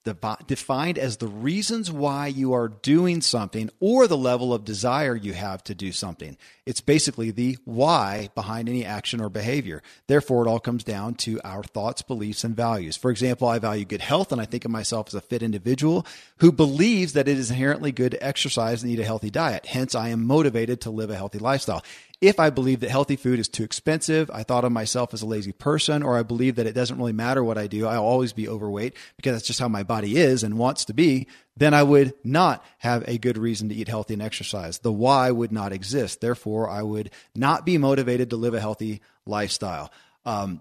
defined 0.46 0.98
as 0.98 1.16
the 1.16 1.26
reasons 1.26 1.90
why 1.90 2.28
you 2.28 2.52
are 2.52 2.68
doing 2.68 3.20
something 3.20 3.70
or 3.80 4.06
the 4.06 4.16
level 4.16 4.54
of 4.54 4.64
desire 4.64 5.16
you 5.16 5.32
have 5.32 5.64
to 5.64 5.74
do 5.74 5.90
something. 5.90 6.36
It's 6.64 6.80
basically 6.80 7.32
the 7.32 7.58
why 7.64 8.28
behind 8.36 8.68
any 8.68 8.84
action 8.84 9.20
or 9.20 9.28
behavior. 9.28 9.82
Therefore, 10.06 10.46
it 10.46 10.48
all 10.48 10.60
comes 10.60 10.84
down 10.84 11.16
to 11.16 11.40
our 11.42 11.64
thoughts, 11.64 12.02
beliefs, 12.02 12.44
and 12.44 12.54
values. 12.54 12.96
For 12.96 13.10
example, 13.10 13.48
I 13.48 13.58
value 13.58 13.84
good 13.84 14.00
health 14.00 14.30
and 14.30 14.40
I 14.40 14.44
think 14.44 14.64
of 14.64 14.70
myself 14.70 15.08
as 15.08 15.14
a 15.14 15.20
fit 15.20 15.42
individual 15.42 16.06
who 16.36 16.52
believes 16.52 17.14
that 17.14 17.26
it 17.26 17.36
is 17.36 17.50
inherently 17.50 17.90
good 17.90 18.12
to 18.12 18.24
exercise 18.24 18.84
and 18.84 18.92
eat 18.92 19.00
a 19.00 19.04
healthy 19.04 19.30
diet. 19.30 19.66
Hence, 19.66 19.96
I 19.96 20.10
am 20.10 20.24
motivated 20.24 20.80
to 20.82 20.90
live 20.90 21.10
a 21.10 21.16
healthy 21.16 21.40
lifestyle 21.40 21.82
if 22.20 22.38
I 22.38 22.50
believe 22.50 22.80
that 22.80 22.90
healthy 22.90 23.16
food 23.16 23.38
is 23.38 23.48
too 23.48 23.62
expensive, 23.62 24.30
I 24.30 24.42
thought 24.42 24.64
of 24.64 24.72
myself 24.72 25.14
as 25.14 25.22
a 25.22 25.26
lazy 25.26 25.52
person, 25.52 26.02
or 26.02 26.18
I 26.18 26.22
believe 26.22 26.56
that 26.56 26.66
it 26.66 26.74
doesn't 26.74 26.98
really 26.98 27.14
matter 27.14 27.42
what 27.42 27.56
I 27.56 27.66
do, 27.66 27.86
I'll 27.86 28.04
always 28.04 28.34
be 28.34 28.48
overweight 28.48 28.94
because 29.16 29.34
that's 29.34 29.46
just 29.46 29.60
how 29.60 29.68
my 29.68 29.82
body 29.82 30.18
is 30.18 30.42
and 30.42 30.58
wants 30.58 30.84
to 30.86 30.94
be, 30.94 31.28
then 31.56 31.72
I 31.72 31.82
would 31.82 32.12
not 32.22 32.62
have 32.78 33.04
a 33.08 33.16
good 33.16 33.38
reason 33.38 33.70
to 33.70 33.74
eat 33.74 33.88
healthy 33.88 34.14
and 34.14 34.22
exercise. 34.22 34.80
The 34.80 34.92
why 34.92 35.30
would 35.30 35.52
not 35.52 35.72
exist. 35.72 36.20
Therefore, 36.20 36.68
I 36.68 36.82
would 36.82 37.10
not 37.34 37.64
be 37.64 37.78
motivated 37.78 38.30
to 38.30 38.36
live 38.36 38.54
a 38.54 38.60
healthy 38.60 39.00
lifestyle. 39.24 39.90
Um, 40.26 40.60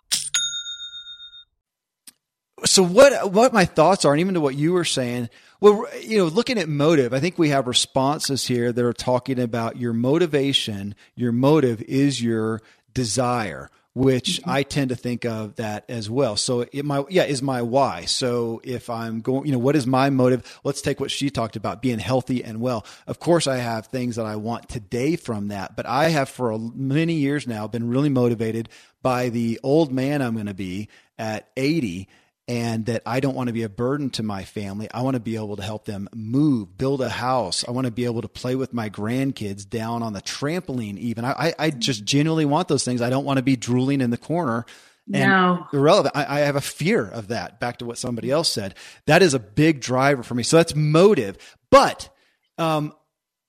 So 2.65 2.83
what 2.83 3.31
what 3.31 3.53
my 3.53 3.65
thoughts 3.65 4.05
are, 4.05 4.13
and 4.13 4.21
even 4.21 4.35
to 4.35 4.41
what 4.41 4.55
you 4.55 4.73
were 4.73 4.85
saying, 4.85 5.29
well, 5.59 5.85
you 6.01 6.17
know, 6.17 6.25
looking 6.25 6.57
at 6.57 6.69
motive, 6.69 7.13
I 7.13 7.19
think 7.19 7.37
we 7.37 7.49
have 7.49 7.67
responses 7.67 8.45
here 8.47 8.71
that 8.71 8.85
are 8.85 8.93
talking 8.93 9.39
about 9.39 9.77
your 9.77 9.93
motivation. 9.93 10.95
Your 11.15 11.31
motive 11.31 11.81
is 11.83 12.21
your 12.21 12.61
desire 12.93 13.69
which 13.93 14.39
mm-hmm. 14.39 14.49
I 14.49 14.63
tend 14.63 14.89
to 14.89 14.95
think 14.95 15.25
of 15.25 15.55
that 15.57 15.85
as 15.89 16.09
well. 16.09 16.37
So 16.37 16.61
it 16.61 16.85
my 16.85 17.03
yeah 17.09 17.23
is 17.23 17.41
my 17.41 17.61
why. 17.61 18.05
So 18.05 18.61
if 18.63 18.89
I'm 18.89 19.21
going, 19.21 19.45
you 19.45 19.51
know, 19.51 19.59
what 19.59 19.75
is 19.75 19.85
my 19.85 20.09
motive? 20.09 20.59
Let's 20.63 20.81
take 20.81 20.99
what 20.99 21.11
she 21.11 21.29
talked 21.29 21.55
about, 21.55 21.81
being 21.81 21.99
healthy 21.99 22.43
and 22.43 22.61
well. 22.61 22.85
Of 23.07 23.19
course, 23.19 23.47
I 23.47 23.57
have 23.57 23.87
things 23.87 24.15
that 24.15 24.25
I 24.25 24.37
want 24.37 24.69
today 24.69 25.15
from 25.15 25.49
that, 25.49 25.75
but 25.75 25.85
I 25.85 26.09
have 26.09 26.29
for 26.29 26.57
many 26.57 27.15
years 27.15 27.47
now 27.47 27.67
been 27.67 27.89
really 27.89 28.09
motivated 28.09 28.69
by 29.01 29.29
the 29.29 29.59
old 29.63 29.91
man 29.91 30.21
I'm 30.21 30.35
going 30.35 30.45
to 30.45 30.53
be 30.53 30.87
at 31.17 31.49
80 31.57 32.07
and 32.51 32.87
that 32.87 33.01
I 33.05 33.21
don't 33.21 33.33
want 33.33 33.47
to 33.47 33.53
be 33.53 33.63
a 33.63 33.69
burden 33.69 34.09
to 34.09 34.23
my 34.23 34.43
family. 34.43 34.89
I 34.93 35.03
want 35.03 35.13
to 35.13 35.21
be 35.21 35.37
able 35.37 35.55
to 35.55 35.63
help 35.63 35.85
them 35.85 36.09
move, 36.13 36.77
build 36.77 36.99
a 36.99 37.07
house. 37.07 37.63
I 37.65 37.71
want 37.71 37.85
to 37.85 37.91
be 37.91 38.03
able 38.03 38.21
to 38.23 38.27
play 38.27 38.55
with 38.55 38.73
my 38.73 38.89
grandkids 38.89 39.67
down 39.69 40.03
on 40.03 40.11
the 40.11 40.21
trampoline, 40.21 40.97
even. 40.97 41.23
I, 41.23 41.53
I 41.57 41.69
just 41.69 42.03
genuinely 42.03 42.43
want 42.43 42.67
those 42.67 42.83
things. 42.83 43.01
I 43.01 43.09
don't 43.09 43.23
want 43.23 43.37
to 43.37 43.41
be 43.41 43.55
drooling 43.55 44.01
in 44.01 44.09
the 44.09 44.17
corner. 44.17 44.65
And 45.13 45.29
no. 45.29 45.65
irrelevant. 45.71 46.13
I, 46.13 46.25
I 46.25 46.39
have 46.41 46.57
a 46.57 46.61
fear 46.61 47.07
of 47.07 47.29
that. 47.29 47.61
Back 47.61 47.77
to 47.77 47.85
what 47.85 47.97
somebody 47.97 48.29
else 48.29 48.51
said. 48.51 48.75
That 49.05 49.21
is 49.21 49.33
a 49.33 49.39
big 49.39 49.79
driver 49.79 50.21
for 50.21 50.35
me. 50.35 50.43
So 50.43 50.57
that's 50.57 50.75
motive. 50.75 51.37
But 51.69 52.09
um, 52.57 52.93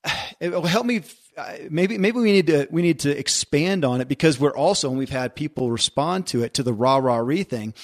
it 0.38 0.52
will 0.52 0.62
help 0.62 0.86
me 0.86 1.02
maybe 1.68 1.98
maybe 1.98 2.20
we 2.20 2.30
need 2.30 2.46
to 2.46 2.68
we 2.70 2.82
need 2.82 3.00
to 3.00 3.18
expand 3.18 3.84
on 3.84 4.00
it 4.00 4.06
because 4.06 4.38
we're 4.38 4.56
also 4.56 4.90
and 4.90 4.98
we've 4.98 5.10
had 5.10 5.34
people 5.34 5.72
respond 5.72 6.28
to 6.28 6.44
it 6.44 6.54
to 6.54 6.62
the 6.62 6.72
rah 6.72 6.98
rah 6.98 7.16
re 7.16 7.42
thing 7.42 7.74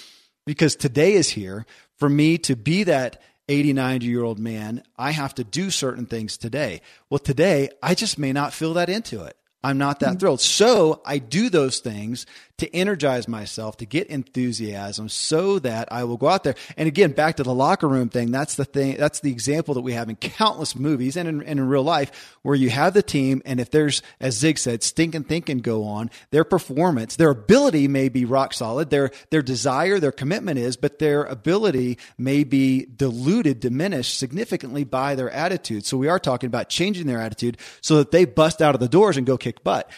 because 0.49 0.77
today 0.77 1.13
is 1.13 1.29
here 1.29 1.67
for 1.99 2.09
me 2.09 2.39
to 2.39 2.57
be 2.57 2.83
that 2.85 3.21
80, 3.51 3.75
90 3.75 4.07
year 4.07 4.25
old 4.25 4.39
man. 4.39 4.83
I 4.97 5.11
have 5.11 5.35
to 5.35 5.45
do 5.45 5.69
certain 5.69 6.07
things 6.07 6.39
today. 6.39 6.81
Well, 7.11 7.19
today 7.19 7.69
I 7.83 7.95
just 7.95 8.19
may 8.19 8.33
not 8.33 8.55
feel 8.55 8.73
that 8.73 8.89
into 8.89 9.23
it. 9.25 9.37
I'm 9.63 9.79
not 9.79 10.01
that 10.01 10.11
mm-hmm. 10.11 10.19
thrilled. 10.19 10.41
So 10.41 11.03
I 11.05 11.19
do 11.19 11.51
those 11.51 11.81
things 11.81 12.27
to 12.59 12.75
energize 12.75 13.29
myself, 13.29 13.77
to 13.77 13.87
get 13.87 14.09
enthusiasm 14.09 15.09
so 15.09 15.61
that 15.61 15.91
I 15.93 16.05
will 16.05 16.17
go 16.17 16.29
out 16.29 16.43
there. 16.43 16.57
And 16.77 16.89
again, 16.89 17.13
back 17.13 17.37
to 17.37 17.45
the 17.45 17.55
locker 17.55 17.89
room 17.89 18.09
thing. 18.09 18.33
That's 18.33 18.57
the 18.57 18.65
thing. 18.65 18.97
That's 18.97 19.21
the 19.21 19.31
example 19.31 19.75
that 19.75 19.83
we 19.83 19.93
have 19.93 20.09
in 20.09 20.17
countless 20.17 20.75
movies 20.75 21.17
and 21.17 21.29
in, 21.29 21.41
and 21.43 21.61
in 21.61 21.69
real 21.69 21.85
life 21.85 22.37
where 22.43 22.57
you 22.57 22.69
have 22.71 22.95
the 22.95 23.03
team. 23.03 23.43
And 23.45 23.61
if 23.61 23.71
there's, 23.71 24.03
as 24.21 24.37
Zig 24.37 24.59
said, 24.59 24.83
stinking 24.83 25.25
thinking 25.25 25.59
go 25.59 25.85
on, 25.85 26.11
their 26.31 26.43
performance, 26.43 27.15
their 27.15 27.31
ability 27.31 27.87
may 27.87 28.09
be 28.09 28.25
rock 28.25 28.53
solid. 28.53 28.91
Their, 28.91 29.13
their 29.31 29.43
desire, 29.43 30.01
their 30.01 30.13
commitment 30.13 30.59
is, 30.59 30.77
but 30.77 30.99
their 30.99 31.25
ability 31.25 31.99
may 32.17 32.43
be 32.43 32.87
diluted, 32.87 33.61
diminished 33.61 34.19
significantly 34.19 34.83
by 34.83 35.15
their 35.15 35.31
attitude. 35.31 35.87
So 35.87 35.97
we 35.97 36.09
are 36.09 36.19
talking 36.19 36.49
about 36.49 36.69
changing 36.69 37.07
their 37.07 37.21
attitude 37.21 37.57
so 37.83 37.99
that 37.99 38.11
they 38.11 38.25
bust 38.25 38.61
out 38.61 38.75
of 38.75 38.81
the 38.81 38.89
doors 38.89 39.17
and 39.17 39.27
go 39.27 39.37
kick 39.53 39.65
butt 39.65 39.91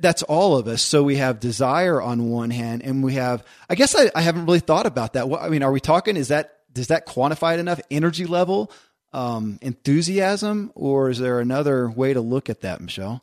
that's 0.00 0.22
all 0.22 0.56
of 0.56 0.68
us. 0.68 0.82
So 0.82 1.02
we 1.02 1.16
have 1.16 1.40
desire 1.40 2.00
on 2.00 2.30
one 2.30 2.50
hand, 2.50 2.82
and 2.82 3.04
we 3.04 3.14
have. 3.14 3.44
I 3.68 3.74
guess 3.74 3.94
I, 3.94 4.10
I 4.14 4.22
haven't 4.22 4.46
really 4.46 4.60
thought 4.60 4.86
about 4.86 5.14
that. 5.14 5.28
What, 5.28 5.42
I 5.42 5.48
mean, 5.48 5.62
are 5.62 5.72
we 5.72 5.80
talking? 5.80 6.16
Is 6.16 6.28
that 6.28 6.60
does 6.72 6.88
that 6.88 7.06
quantify 7.06 7.54
it 7.54 7.60
enough? 7.60 7.80
Energy 7.90 8.26
level, 8.26 8.70
um, 9.12 9.58
enthusiasm, 9.60 10.72
or 10.74 11.10
is 11.10 11.18
there 11.18 11.40
another 11.40 11.90
way 11.90 12.14
to 12.14 12.20
look 12.20 12.48
at 12.48 12.62
that, 12.62 12.80
Michelle? 12.80 13.22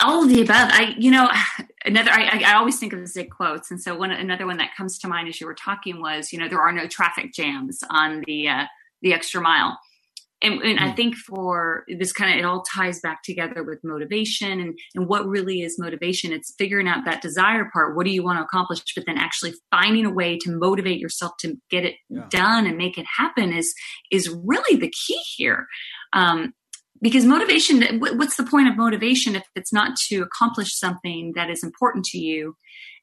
All 0.00 0.24
of 0.24 0.28
the 0.28 0.42
above. 0.42 0.68
I, 0.72 0.94
you 0.98 1.10
know, 1.10 1.30
another. 1.84 2.10
I, 2.10 2.42
I 2.44 2.54
always 2.54 2.78
think 2.78 2.92
of 2.92 3.06
Zig 3.06 3.30
quotes, 3.30 3.70
and 3.70 3.80
so 3.80 3.96
one 3.96 4.10
another 4.10 4.46
one 4.46 4.56
that 4.56 4.74
comes 4.76 4.98
to 5.00 5.08
mind 5.08 5.28
as 5.28 5.40
you 5.40 5.46
were 5.46 5.54
talking 5.54 6.00
was, 6.00 6.32
you 6.32 6.38
know, 6.38 6.48
there 6.48 6.60
are 6.60 6.72
no 6.72 6.88
traffic 6.88 7.32
jams 7.32 7.84
on 7.88 8.22
the 8.26 8.48
uh, 8.48 8.64
the 9.00 9.14
extra 9.14 9.40
mile 9.40 9.78
and, 10.42 10.60
and 10.62 10.78
mm. 10.78 10.82
I 10.82 10.88
hmm. 10.90 10.96
think 10.96 11.16
for 11.16 11.84
this 11.98 12.12
kind 12.12 12.32
of 12.32 12.38
it 12.38 12.44
all 12.44 12.62
ties 12.62 13.00
back 13.00 13.22
together 13.22 13.62
with 13.62 13.78
motivation 13.84 14.60
and 14.60 14.78
and 14.94 15.06
what 15.06 15.26
really 15.26 15.62
is 15.62 15.78
motivation. 15.78 16.32
It's 16.32 16.54
figuring 16.58 16.88
out 16.88 17.04
that 17.04 17.22
desire 17.22 17.70
part. 17.72 17.96
What 17.96 18.06
do 18.06 18.12
you 18.12 18.22
want 18.22 18.38
to 18.38 18.44
accomplish? 18.44 18.82
But 18.94 19.06
then 19.06 19.18
actually 19.18 19.54
finding 19.70 20.04
a 20.04 20.12
way 20.12 20.36
to 20.38 20.50
motivate 20.50 20.98
yourself 20.98 21.32
to 21.40 21.56
get 21.70 21.84
it 21.84 21.94
yeah. 22.08 22.26
done 22.28 22.66
and 22.66 22.76
make 22.76 22.98
it 22.98 23.06
happen 23.18 23.52
is 23.52 23.72
is 24.10 24.28
really 24.28 24.78
the 24.78 24.90
key 25.06 25.20
here. 25.36 25.66
Um, 26.12 26.52
because 27.00 27.24
motivation 27.24 27.98
what's 27.98 28.36
the 28.36 28.44
point 28.44 28.68
of 28.68 28.76
motivation 28.76 29.34
if 29.34 29.44
it's 29.56 29.72
not 29.72 29.96
to 29.96 30.22
accomplish 30.22 30.78
something 30.78 31.32
that 31.34 31.50
is 31.50 31.64
important 31.64 32.04
to 32.04 32.18
you 32.18 32.56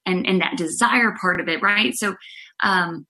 and 0.05 0.25
and 0.25 0.41
that 0.41 0.57
desire 0.57 1.15
part 1.19 1.41
of 1.41 1.49
it 1.49 1.61
right 1.61 1.93
so 1.95 2.15
um 2.63 3.05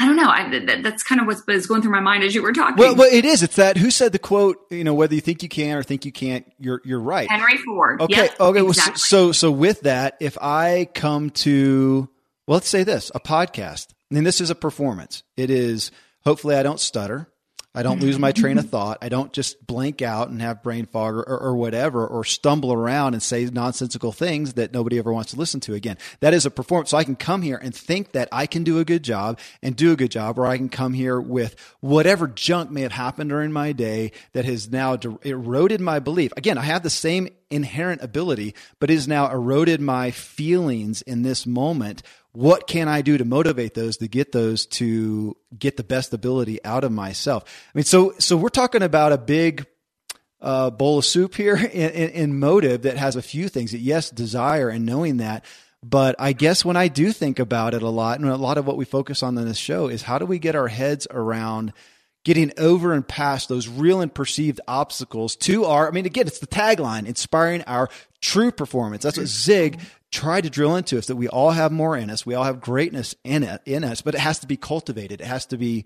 I 0.00 0.06
don't 0.06 0.16
know. 0.16 0.28
I, 0.28 0.60
that, 0.60 0.82
that's 0.82 1.02
kind 1.02 1.20
of 1.20 1.26
what 1.26 1.38
was 1.46 1.66
going 1.66 1.82
through 1.82 1.90
my 1.90 2.00
mind 2.00 2.22
as 2.22 2.34
you 2.34 2.42
were 2.42 2.52
talking. 2.52 2.76
Well, 2.76 2.94
well, 2.94 3.08
it 3.12 3.24
is. 3.24 3.42
It's 3.42 3.56
that 3.56 3.76
who 3.76 3.90
said 3.90 4.12
the 4.12 4.18
quote. 4.18 4.58
You 4.70 4.84
know, 4.84 4.94
whether 4.94 5.14
you 5.14 5.20
think 5.20 5.42
you 5.42 5.48
can 5.48 5.76
or 5.76 5.82
think 5.82 6.04
you 6.04 6.12
can't, 6.12 6.50
you're 6.58 6.80
you're 6.84 7.00
right. 7.00 7.28
Henry 7.30 7.56
Ford. 7.58 8.00
Okay. 8.02 8.28
Okay. 8.38 8.60
Exactly. 8.60 8.62
Well, 8.62 8.96
so 8.96 9.32
so 9.32 9.50
with 9.50 9.82
that, 9.82 10.16
if 10.20 10.38
I 10.40 10.88
come 10.94 11.30
to 11.30 12.08
well, 12.46 12.54
let's 12.54 12.68
say 12.68 12.84
this, 12.84 13.10
a 13.14 13.20
podcast. 13.20 13.88
I 14.10 14.14
mean, 14.14 14.24
this 14.24 14.40
is 14.40 14.50
a 14.50 14.54
performance. 14.54 15.22
It 15.36 15.50
is. 15.50 15.90
Hopefully, 16.24 16.56
I 16.56 16.62
don't 16.62 16.80
stutter. 16.80 17.28
I 17.74 17.82
don't 17.82 18.00
lose 18.00 18.18
my 18.18 18.32
train 18.32 18.58
of 18.58 18.70
thought. 18.70 18.98
I 19.02 19.08
don't 19.08 19.32
just 19.32 19.64
blank 19.66 20.00
out 20.00 20.30
and 20.30 20.40
have 20.40 20.62
brain 20.62 20.86
fog 20.86 21.14
or, 21.14 21.22
or, 21.22 21.54
whatever, 21.54 22.06
or 22.06 22.24
stumble 22.24 22.72
around 22.72 23.12
and 23.12 23.22
say 23.22 23.44
nonsensical 23.44 24.10
things 24.10 24.54
that 24.54 24.72
nobody 24.72 24.98
ever 24.98 25.12
wants 25.12 25.32
to 25.32 25.38
listen 25.38 25.60
to 25.60 25.74
again. 25.74 25.98
That 26.20 26.32
is 26.34 26.46
a 26.46 26.50
performance. 26.50 26.90
So 26.90 26.96
I 26.96 27.04
can 27.04 27.14
come 27.14 27.42
here 27.42 27.60
and 27.62 27.74
think 27.74 28.12
that 28.12 28.28
I 28.32 28.46
can 28.46 28.64
do 28.64 28.78
a 28.78 28.84
good 28.84 29.02
job 29.02 29.38
and 29.62 29.76
do 29.76 29.92
a 29.92 29.96
good 29.96 30.10
job, 30.10 30.38
or 30.38 30.46
I 30.46 30.56
can 30.56 30.70
come 30.70 30.94
here 30.94 31.20
with 31.20 31.56
whatever 31.80 32.26
junk 32.26 32.70
may 32.70 32.82
have 32.82 32.92
happened 32.92 33.30
during 33.30 33.52
my 33.52 33.72
day 33.72 34.12
that 34.32 34.46
has 34.46 34.70
now 34.70 34.98
eroded 35.22 35.80
my 35.80 35.98
belief. 35.98 36.32
Again, 36.36 36.56
I 36.56 36.62
have 36.62 36.82
the 36.82 36.90
same 36.90 37.28
inherent 37.50 38.02
ability, 38.02 38.54
but 38.80 38.90
it 38.90 38.94
has 38.94 39.08
now 39.08 39.30
eroded 39.30 39.80
my 39.80 40.10
feelings 40.10 41.02
in 41.02 41.22
this 41.22 41.46
moment 41.46 42.02
what 42.32 42.66
can 42.66 42.88
I 42.88 43.02
do 43.02 43.18
to 43.18 43.24
motivate 43.24 43.74
those 43.74 43.96
to 43.98 44.08
get 44.08 44.32
those 44.32 44.66
to 44.66 45.36
get 45.58 45.76
the 45.76 45.84
best 45.84 46.12
ability 46.12 46.62
out 46.64 46.84
of 46.84 46.92
myself? 46.92 47.44
I 47.74 47.78
mean, 47.78 47.84
so 47.84 48.14
so 48.18 48.36
we're 48.36 48.48
talking 48.48 48.82
about 48.82 49.12
a 49.12 49.18
big 49.18 49.66
uh, 50.40 50.70
bowl 50.70 50.98
of 50.98 51.04
soup 51.04 51.34
here 51.34 51.56
in, 51.56 51.90
in, 51.90 52.10
in 52.10 52.38
motive 52.38 52.82
that 52.82 52.96
has 52.96 53.16
a 53.16 53.22
few 53.22 53.48
things. 53.48 53.72
That 53.72 53.78
yes, 53.78 54.10
desire 54.10 54.68
and 54.68 54.86
knowing 54.86 55.18
that. 55.18 55.44
But 55.82 56.16
I 56.18 56.32
guess 56.32 56.64
when 56.64 56.76
I 56.76 56.88
do 56.88 57.12
think 57.12 57.38
about 57.38 57.72
it 57.72 57.82
a 57.82 57.88
lot, 57.88 58.18
and 58.18 58.28
a 58.28 58.36
lot 58.36 58.58
of 58.58 58.66
what 58.66 58.76
we 58.76 58.84
focus 58.84 59.22
on 59.22 59.38
in 59.38 59.44
this 59.46 59.58
show 59.58 59.88
is 59.88 60.02
how 60.02 60.18
do 60.18 60.26
we 60.26 60.40
get 60.40 60.56
our 60.56 60.68
heads 60.68 61.06
around 61.10 61.72
getting 62.24 62.52
over 62.58 62.92
and 62.92 63.06
past 63.06 63.48
those 63.48 63.68
real 63.68 64.00
and 64.00 64.12
perceived 64.12 64.60
obstacles 64.66 65.36
to 65.36 65.64
our, 65.64 65.88
I 65.88 65.92
mean, 65.92 66.04
again, 66.04 66.26
it's 66.26 66.40
the 66.40 66.48
tagline, 66.48 67.06
inspiring 67.06 67.62
our 67.62 67.88
true 68.20 68.50
performance. 68.50 69.04
That's 69.04 69.16
what 69.16 69.28
Zig 69.28 69.80
tried 70.10 70.44
to 70.44 70.50
drill 70.50 70.76
into 70.76 70.98
us 70.98 71.06
that 71.06 71.16
we 71.16 71.28
all 71.28 71.50
have 71.50 71.70
more 71.72 71.96
in 71.96 72.10
us. 72.10 72.24
We 72.24 72.34
all 72.34 72.44
have 72.44 72.60
greatness 72.60 73.14
in 73.24 73.42
it, 73.42 73.60
in 73.66 73.84
us, 73.84 74.00
but 74.00 74.14
it 74.14 74.20
has 74.20 74.38
to 74.40 74.46
be 74.46 74.56
cultivated. 74.56 75.20
It 75.20 75.26
has 75.26 75.46
to 75.46 75.58
be 75.58 75.84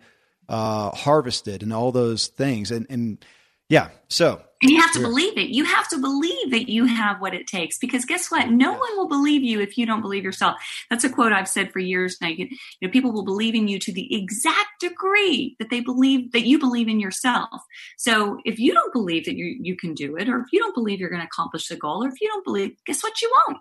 uh, 0.48 0.90
harvested 0.90 1.62
and 1.62 1.72
all 1.72 1.92
those 1.92 2.28
things. 2.28 2.70
And, 2.70 2.86
and 2.88 3.24
Yeah. 3.68 3.88
So 4.08 4.42
and 4.62 4.70
you 4.70 4.80
have 4.80 4.92
to 4.92 5.00
believe 5.00 5.36
it. 5.36 5.48
You 5.48 5.64
have 5.64 5.88
to 5.88 5.98
believe 5.98 6.52
that 6.52 6.68
you 6.70 6.84
have 6.84 7.20
what 7.20 7.34
it 7.34 7.48
takes 7.48 7.78
because 7.78 8.04
guess 8.04 8.30
what? 8.30 8.48
No 8.48 8.70
one 8.70 8.96
will 8.96 9.08
believe 9.08 9.42
you 9.42 9.60
if 9.60 9.76
you 9.76 9.86
don't 9.86 10.02
believe 10.02 10.22
yourself. 10.22 10.54
That's 10.88 11.02
a 11.02 11.10
quote 11.10 11.32
I've 11.32 11.48
said 11.48 11.72
for 11.72 11.80
years 11.80 12.16
now. 12.20 12.28
You, 12.28 12.48
know, 12.80 12.88
people 12.88 13.10
will 13.10 13.24
believe 13.24 13.56
in 13.56 13.66
you 13.66 13.80
to 13.80 13.92
the 13.92 14.14
exact 14.14 14.80
degree 14.80 15.56
that 15.58 15.70
they 15.70 15.80
believe 15.80 16.30
that 16.30 16.46
you 16.46 16.60
believe 16.60 16.86
in 16.86 17.00
yourself. 17.00 17.60
So 17.98 18.38
if 18.44 18.60
you 18.60 18.72
don't 18.72 18.92
believe 18.92 19.24
that 19.24 19.36
you, 19.36 19.56
you 19.60 19.76
can 19.76 19.94
do 19.94 20.16
it, 20.16 20.28
or 20.28 20.38
if 20.38 20.46
you 20.52 20.60
don't 20.60 20.74
believe 20.74 21.00
you're 21.00 21.10
going 21.10 21.22
to 21.22 21.26
accomplish 21.26 21.66
the 21.66 21.76
goal, 21.76 22.04
or 22.04 22.08
if 22.08 22.20
you 22.20 22.28
don't 22.28 22.44
believe, 22.44 22.76
guess 22.86 23.02
what? 23.02 23.20
You 23.20 23.34
won't 23.48 23.58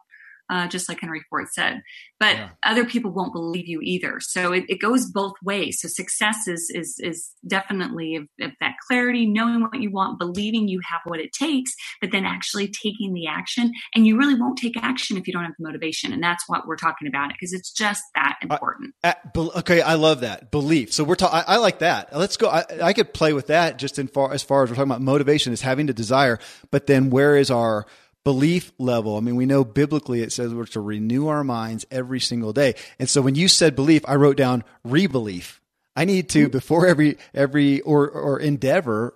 uh, 0.52 0.68
just 0.68 0.90
like 0.90 1.00
Henry 1.00 1.22
Ford 1.30 1.48
said. 1.52 1.82
But 2.20 2.36
yeah. 2.36 2.50
other 2.64 2.86
people 2.86 3.10
won't 3.10 3.34
believe 3.34 3.68
you 3.68 3.80
either. 3.82 4.20
So 4.20 4.52
it, 4.52 4.66
it, 4.68 4.80
goes 4.82 5.10
both 5.10 5.34
ways. 5.44 5.80
So 5.80 5.88
success 5.88 6.48
is 6.48 6.70
is 6.74 7.00
is 7.00 7.32
definitely 7.48 8.16
of, 8.16 8.28
of 8.42 8.52
that 8.60 8.76
clarity, 8.88 9.26
knowing 9.26 9.62
what 9.62 9.80
you 9.80 9.90
want, 9.90 10.20
believing 10.20 10.68
you 10.68 10.82
have 10.88 11.02
what 11.06 11.20
it 11.20 11.32
takes, 11.32 11.72
but 12.02 12.12
then 12.12 12.26
actually 12.26 12.68
taking 12.68 13.14
the 13.14 13.28
action. 13.28 13.72
And 13.96 14.06
you 14.06 14.18
really 14.18 14.36
won't 14.36 14.58
take 14.58 14.76
action 14.78 15.18
if 15.18 15.26
you 15.26 15.34
don't 15.34 15.46
have 15.46 15.54
the 15.58 15.66
motivation. 15.66 16.12
And 16.12 16.22
that's 16.22 16.44
what 16.48 16.68
we're 16.68 16.76
talking 16.76 17.08
about 17.08 17.32
it 17.32 17.38
because 17.40 17.54
it's 17.54 17.72
just 17.72 18.04
that 18.14 18.38
important. 18.42 18.94
Uh, 19.04 19.14
okay, 19.36 19.82
I 19.82 19.96
love 19.96 20.20
that 20.20 20.52
belief. 20.52 20.92
So 20.92 21.04
we're 21.04 21.16
talking. 21.16 21.42
I 21.48 21.58
like 21.58 21.80
that. 21.80 22.16
Let's 22.16 22.38
go. 22.38 22.50
I, 22.50 22.66
I 22.82 22.94
could 22.94 23.14
play 23.14 23.32
with 23.34 23.48
that 23.48 23.80
just 23.80 23.98
in 23.98 24.08
far 24.08 24.34
as 24.34 24.44
far 24.44 24.64
as 24.64 24.70
we're 24.70 24.76
talking 24.76 24.92
about 24.92 25.02
motivation 25.02 25.54
is 25.54 25.62
having 25.62 25.88
to 25.88 25.94
desire, 25.94 26.40
but 26.72 26.88
then 26.88 27.10
where 27.10 27.38
is 27.38 27.50
our 27.50 27.86
belief 28.24 28.72
level. 28.78 29.18
I 29.18 29.20
mean, 29.20 29.36
we 29.36 29.46
know 29.46 29.64
biblically 29.64 30.22
it 30.22 30.32
says 30.32 30.54
we're 30.54 30.66
to 30.68 30.82
renew 30.82 31.28
our 31.28 31.44
minds 31.44 31.86
every 31.90 32.20
single 32.20 32.54
day. 32.54 32.76
And 33.00 33.10
so 33.10 33.22
when 33.22 33.36
you 33.36 33.48
said 33.48 33.76
belief, 33.76 34.04
I 34.08 34.16
wrote 34.16 34.38
down 34.38 34.64
rebelief. 34.84 35.62
I 35.96 36.06
need 36.06 36.30
to 36.30 36.48
before 36.50 36.88
every 36.88 37.18
every 37.34 37.82
or 37.82 38.10
or 38.10 38.40
endeavor 38.40 39.14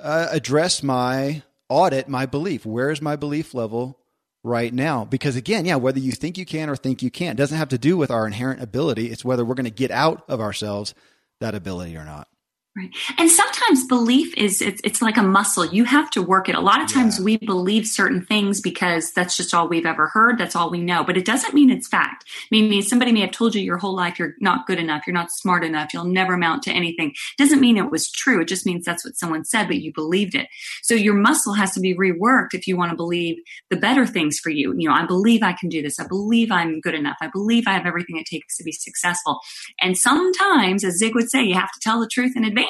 uh, 0.00 0.28
address 0.30 0.82
my 0.82 1.42
audit 1.68 2.08
my 2.08 2.26
belief. 2.26 2.64
Where 2.64 2.90
is 2.90 3.02
my 3.02 3.16
belief 3.16 3.54
level 3.54 3.98
right 4.42 4.72
now? 4.72 5.04
Because 5.04 5.36
again, 5.36 5.66
yeah, 5.66 5.76
whether 5.76 5.98
you 5.98 6.12
think 6.12 6.38
you 6.38 6.46
can 6.46 6.70
or 6.70 6.76
think 6.76 7.02
you 7.02 7.10
can't 7.10 7.36
doesn't 7.36 7.58
have 7.58 7.68
to 7.70 7.78
do 7.78 7.96
with 7.96 8.10
our 8.10 8.26
inherent 8.26 8.62
ability. 8.62 9.10
It's 9.10 9.24
whether 9.24 9.44
we're 9.44 9.54
going 9.54 9.64
to 9.64 9.70
get 9.70 9.90
out 9.90 10.24
of 10.28 10.40
ourselves 10.40 10.94
that 11.40 11.54
ability 11.54 11.96
or 11.96 12.04
not. 12.04 12.28
Right. 12.74 12.88
And 13.18 13.30
sometimes 13.30 13.86
belief 13.86 14.34
is 14.34 14.62
it's, 14.62 14.80
it's 14.82 15.02
like 15.02 15.18
a 15.18 15.22
muscle. 15.22 15.66
You 15.66 15.84
have 15.84 16.08
to 16.12 16.22
work 16.22 16.48
it. 16.48 16.54
A 16.54 16.60
lot 16.60 16.80
of 16.80 16.90
times 16.90 17.18
yeah. 17.18 17.24
we 17.26 17.36
believe 17.36 17.86
certain 17.86 18.24
things 18.24 18.62
because 18.62 19.12
that's 19.12 19.36
just 19.36 19.52
all 19.52 19.68
we've 19.68 19.84
ever 19.84 20.06
heard. 20.06 20.38
That's 20.38 20.56
all 20.56 20.70
we 20.70 20.80
know. 20.80 21.04
But 21.04 21.18
it 21.18 21.26
doesn't 21.26 21.52
mean 21.52 21.68
it's 21.68 21.86
fact. 21.86 22.24
I 22.44 22.46
mean, 22.50 22.80
somebody 22.80 23.12
may 23.12 23.20
have 23.20 23.30
told 23.30 23.54
you 23.54 23.60
your 23.60 23.76
whole 23.76 23.94
life 23.94 24.18
you're 24.18 24.36
not 24.40 24.66
good 24.66 24.78
enough, 24.78 25.02
you're 25.06 25.12
not 25.12 25.30
smart 25.30 25.64
enough, 25.64 25.92
you'll 25.92 26.06
never 26.06 26.32
amount 26.32 26.62
to 26.62 26.72
anything. 26.72 27.12
Doesn't 27.36 27.60
mean 27.60 27.76
it 27.76 27.90
was 27.90 28.10
true. 28.10 28.40
It 28.40 28.48
just 28.48 28.64
means 28.64 28.86
that's 28.86 29.04
what 29.04 29.18
someone 29.18 29.44
said, 29.44 29.66
but 29.66 29.76
you 29.76 29.92
believed 29.92 30.34
it. 30.34 30.48
So 30.82 30.94
your 30.94 31.14
muscle 31.14 31.52
has 31.52 31.72
to 31.72 31.80
be 31.80 31.94
reworked 31.94 32.54
if 32.54 32.66
you 32.66 32.78
want 32.78 32.90
to 32.90 32.96
believe 32.96 33.36
the 33.68 33.76
better 33.76 34.06
things 34.06 34.38
for 34.38 34.48
you. 34.48 34.72
You 34.74 34.88
know, 34.88 34.94
I 34.94 35.04
believe 35.04 35.42
I 35.42 35.52
can 35.52 35.68
do 35.68 35.82
this. 35.82 36.00
I 36.00 36.06
believe 36.06 36.50
I'm 36.50 36.80
good 36.80 36.94
enough. 36.94 37.18
I 37.20 37.28
believe 37.28 37.64
I 37.66 37.72
have 37.72 37.84
everything 37.84 38.16
it 38.16 38.24
takes 38.24 38.56
to 38.56 38.64
be 38.64 38.72
successful. 38.72 39.40
And 39.78 39.98
sometimes, 39.98 40.84
as 40.84 40.96
Zig 40.96 41.14
would 41.14 41.30
say, 41.30 41.42
you 41.42 41.54
have 41.54 41.70
to 41.72 41.80
tell 41.80 42.00
the 42.00 42.08
truth 42.08 42.32
in 42.34 42.46
advance 42.46 42.61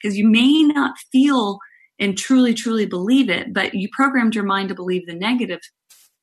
because 0.00 0.16
you 0.16 0.28
may 0.28 0.62
not 0.62 0.96
feel 1.12 1.58
and 1.98 2.16
truly, 2.16 2.54
truly 2.54 2.86
believe 2.86 3.28
it, 3.28 3.52
but 3.52 3.74
you 3.74 3.88
programmed 3.92 4.34
your 4.34 4.44
mind 4.44 4.70
to 4.70 4.74
believe 4.74 5.06
the 5.06 5.14
negative 5.14 5.60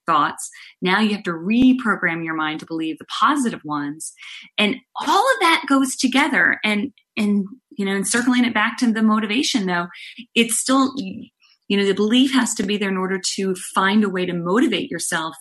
thoughts. 0.07 0.49
Now 0.81 0.99
you 0.99 1.13
have 1.13 1.23
to 1.23 1.31
reprogram 1.31 2.25
your 2.25 2.33
mind 2.33 2.61
to 2.61 2.65
believe 2.65 2.97
the 2.97 3.05
positive 3.05 3.61
ones. 3.63 4.13
And 4.57 4.77
all 4.95 5.19
of 5.19 5.39
that 5.41 5.65
goes 5.69 5.95
together. 5.95 6.59
And, 6.63 6.93
and, 7.15 7.45
you 7.77 7.85
know, 7.85 7.95
and 7.95 8.07
circling 8.07 8.45
it 8.45 8.53
back 8.53 8.77
to 8.79 8.91
the 8.91 9.03
motivation 9.03 9.67
though, 9.67 9.87
it's 10.33 10.57
still, 10.57 10.93
you 10.97 11.77
know, 11.77 11.85
the 11.85 11.93
belief 11.93 12.33
has 12.33 12.55
to 12.55 12.63
be 12.63 12.77
there 12.77 12.89
in 12.89 12.97
order 12.97 13.21
to 13.35 13.53
find 13.75 14.03
a 14.03 14.09
way 14.09 14.25
to 14.25 14.33
motivate 14.33 14.89
yourself 14.89 15.35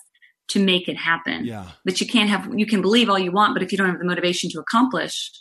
to 0.49 0.63
make 0.63 0.87
it 0.87 0.97
happen. 0.97 1.45
Yeah. 1.45 1.65
But 1.83 1.99
you 1.99 2.07
can't 2.07 2.29
have, 2.29 2.49
you 2.55 2.65
can 2.65 2.81
believe 2.81 3.09
all 3.09 3.19
you 3.19 3.31
want, 3.31 3.53
but 3.53 3.63
if 3.63 3.71
you 3.71 3.77
don't 3.77 3.89
have 3.89 3.99
the 3.99 4.05
motivation 4.05 4.49
to 4.51 4.59
accomplish, 4.59 5.31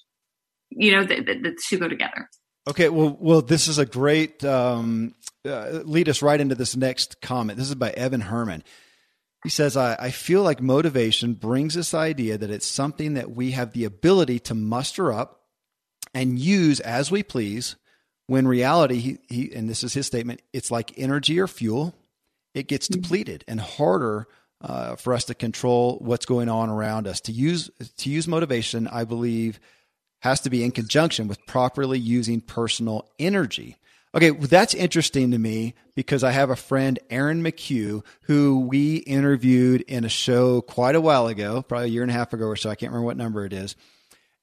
you 0.77 0.93
know, 0.93 1.05
the, 1.05 1.21
the, 1.23 1.35
the 1.35 1.59
two 1.69 1.79
go 1.79 1.89
together. 1.89 2.29
Okay, 2.69 2.89
well, 2.89 3.17
well, 3.21 3.43
this 3.43 3.69
is 3.69 3.79
a 3.79 3.87
great 3.87 4.45
um, 4.45 5.15
uh, 5.47 5.83
lead 5.85 6.09
us 6.09 6.23
right 6.23 6.41
into 6.41 6.55
this 6.55 6.77
next 6.77 7.21
comment. 7.21 7.59
This 7.59 7.69
is 7.69 7.75
by 7.77 7.91
Evan 7.91 8.23
Herman. 8.23 8.65
He 9.45 9.51
says, 9.51 9.77
I, 9.77 9.95
I 9.95 10.11
feel 10.11 10.43
like 10.43 10.61
motivation 10.61 11.35
brings 11.35 11.75
this 11.75 11.95
idea 11.95 12.37
that 12.37 12.51
it's 12.51 12.67
something 12.67 13.15
that 13.15 13.31
we 13.31 13.53
have 13.53 13.73
the 13.73 13.85
ability 13.85 14.41
to 14.41 14.55
muster 14.55 15.13
up 15.13 15.43
and 16.13 16.39
use 16.39 16.81
as 16.81 17.11
we 17.11 17.23
please. 17.23 17.77
When 18.27 18.49
reality, 18.49 18.97
he, 18.97 19.19
he 19.29 19.55
and 19.55 19.71
this 19.71 19.85
is 19.85 19.95
his 19.95 20.07
statement, 20.07 20.43
it's 20.53 20.73
like 20.73 20.99
energy 20.99 21.39
or 21.39 21.47
fuel. 21.47 21.95
It 22.55 22.67
gets 22.67 22.89
mm-hmm. 22.89 23.03
depleted 23.03 23.45
and 23.47 23.61
harder 23.61 24.27
uh, 24.61 24.97
for 24.97 25.13
us 25.13 25.25
to 25.27 25.35
control 25.35 25.99
what's 26.01 26.27
going 26.27 26.49
on 26.49 26.69
around 26.69 27.07
us. 27.07 27.21
To 27.21 27.33
use 27.33 27.71
to 27.99 28.11
use 28.11 28.27
motivation, 28.27 28.89
I 28.89 29.05
believe 29.05 29.61
has 30.21 30.41
to 30.41 30.51
be 30.51 30.65
in 30.65 30.71
conjunction 30.71 31.29
with 31.29 31.45
properly 31.47 31.99
using 31.99 32.41
personal 32.41 33.09
energy. 33.19 33.77
Okay, 34.15 34.31
well, 34.31 34.49
that's 34.49 34.73
interesting 34.73 35.31
to 35.33 35.39
me 35.39 35.75
because 35.95 36.25
I 36.25 36.31
have 36.31 36.49
a 36.49 36.57
friend, 36.57 36.99
Aaron 37.11 37.43
McHugh, 37.43 38.03
who 38.23 38.61
we 38.61 38.97
interviewed 38.97 39.83
in 39.83 40.05
a 40.05 40.09
show 40.09 40.63
quite 40.63 40.95
a 40.95 41.01
while 41.01 41.27
ago, 41.27 41.61
probably 41.61 41.89
a 41.89 41.91
year 41.91 42.03
and 42.03 42.11
a 42.11 42.15
half 42.15 42.33
ago 42.33 42.47
or 42.47 42.57
so. 42.57 42.71
I 42.71 42.77
can't 42.77 42.93
remember 42.93 43.07
what 43.07 43.19
number 43.19 43.45
it 43.45 43.53
is. 43.53 43.77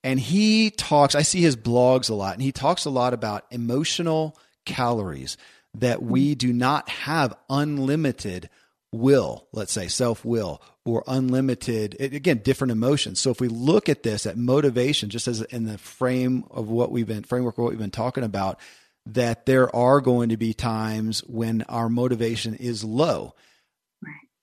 And 0.04 0.20
he 0.20 0.70
talks, 0.70 1.16
I 1.16 1.24
see 1.24 1.42
his 1.42 1.56
blogs 1.56 2.10
a 2.10 2.14
lot, 2.14 2.34
and 2.34 2.44
he 2.44 2.52
talks 2.52 2.86
a 2.86 2.92
lot 2.92 3.14
about 3.14 3.46
emotional 3.50 4.38
calories, 4.66 5.38
that 5.74 6.04
we 6.04 6.36
do 6.36 6.54
not 6.54 6.88
have 6.90 7.34
unlimited 7.50 8.50
will, 8.94 9.48
let's 9.52 9.74
say 9.74 9.88
self 9.88 10.24
will, 10.24 10.62
or 10.86 11.04
unlimited, 11.08 11.96
again, 12.00 12.42
different 12.44 12.72
emotions. 12.72 13.20
So 13.20 13.32
if 13.32 13.42
we 13.42 13.48
look 13.48 13.90
at 13.90 14.04
this 14.04 14.26
at 14.26 14.38
motivation, 14.38 15.10
just 15.10 15.28
as 15.28 15.42
in 15.42 15.66
the 15.66 15.78
frame 15.78 16.46
of 16.52 16.70
what 16.70 16.92
we've 16.92 17.08
been, 17.08 17.24
framework 17.24 17.58
of 17.58 17.64
what 17.64 17.72
we've 17.72 17.80
been 17.80 17.92
talking 17.92 18.24
about, 18.24 18.60
that 19.06 19.46
there 19.46 19.74
are 19.76 20.02
going 20.02 20.30
to 20.30 20.38
be 20.38 20.54
times 20.54 21.22
when 21.22 21.64
our 21.64 21.90
motivation 21.90 22.54
is 22.56 22.84
low. 22.84 23.34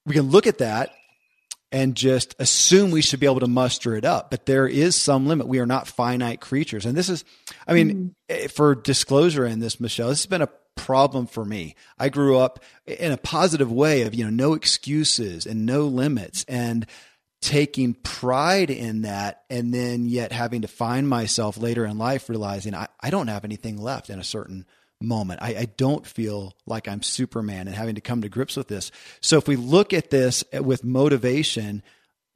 We 0.05 0.15
can 0.15 0.31
look 0.31 0.47
at 0.47 0.59
that 0.59 0.91
and 1.73 1.95
just 1.95 2.35
assume 2.39 2.91
we 2.91 3.03
should 3.03 3.21
be 3.21 3.27
able 3.27 3.41
to 3.41 3.47
muster 3.47 3.95
it 3.95 4.05
up. 4.05 4.31
But 4.31 4.47
there 4.47 4.67
is 4.67 4.97
some 4.97 5.27
limit. 5.27 5.47
We 5.47 5.61
are 5.61 5.67
not 5.67 5.87
finite 5.87 6.41
creatures. 6.41 6.85
And 6.85 6.97
this 6.97 7.09
is, 7.09 7.25
I 7.67 7.75
mean, 7.75 8.15
mm-hmm. 8.29 8.47
for 8.49 8.75
disclosure 8.75 9.47
in 9.47 9.61
this, 9.61 9.79
Michelle, 9.79 10.09
this 10.09 10.23
has 10.23 10.27
been 10.27 10.43
a 10.43 10.49
problem 10.81 11.27
for 11.27 11.45
me. 11.45 11.75
I 11.99 12.09
grew 12.09 12.38
up 12.38 12.59
in 12.87 13.12
a 13.12 13.19
positive 13.19 13.71
way 13.71 14.03
of, 14.03 14.14
you 14.14 14.25
know, 14.25 14.31
no 14.31 14.55
excuses 14.55 15.45
and 15.45 15.66
no 15.66 15.83
limits 15.83 16.45
and 16.49 16.87
taking 17.43 17.93
pride 17.93 18.71
in 18.71 19.03
that. 19.03 19.43
And 19.51 19.75
then 19.75 20.07
yet 20.07 20.33
having 20.33 20.62
to 20.62 20.69
find 20.69 21.07
myself 21.07 21.59
later 21.59 21.85
in 21.85 21.99
life 21.99 22.31
realizing 22.31 22.75
I, 22.75 22.88
I 22.99 23.11
don't 23.11 23.29
have 23.29 23.45
anything 23.45 23.77
left 23.77 24.09
in 24.09 24.19
a 24.19 24.25
certain 24.25 24.64
moment. 25.03 25.40
I, 25.43 25.55
I, 25.55 25.64
don't 25.77 26.07
feel 26.07 26.55
like 26.66 26.88
I'm 26.88 27.03
Superman 27.03 27.66
and 27.66 27.77
having 27.77 27.95
to 27.95 28.03
come 28.03 28.23
to 28.23 28.29
grips 28.29 28.57
with 28.57 28.69
this. 28.69 28.90
So 29.21 29.38
if 29.38 29.49
we 29.49 29.57
look 29.57 29.93
at 29.93 30.11
this 30.11 30.45
with 30.53 30.85
motivation, 30.85 31.83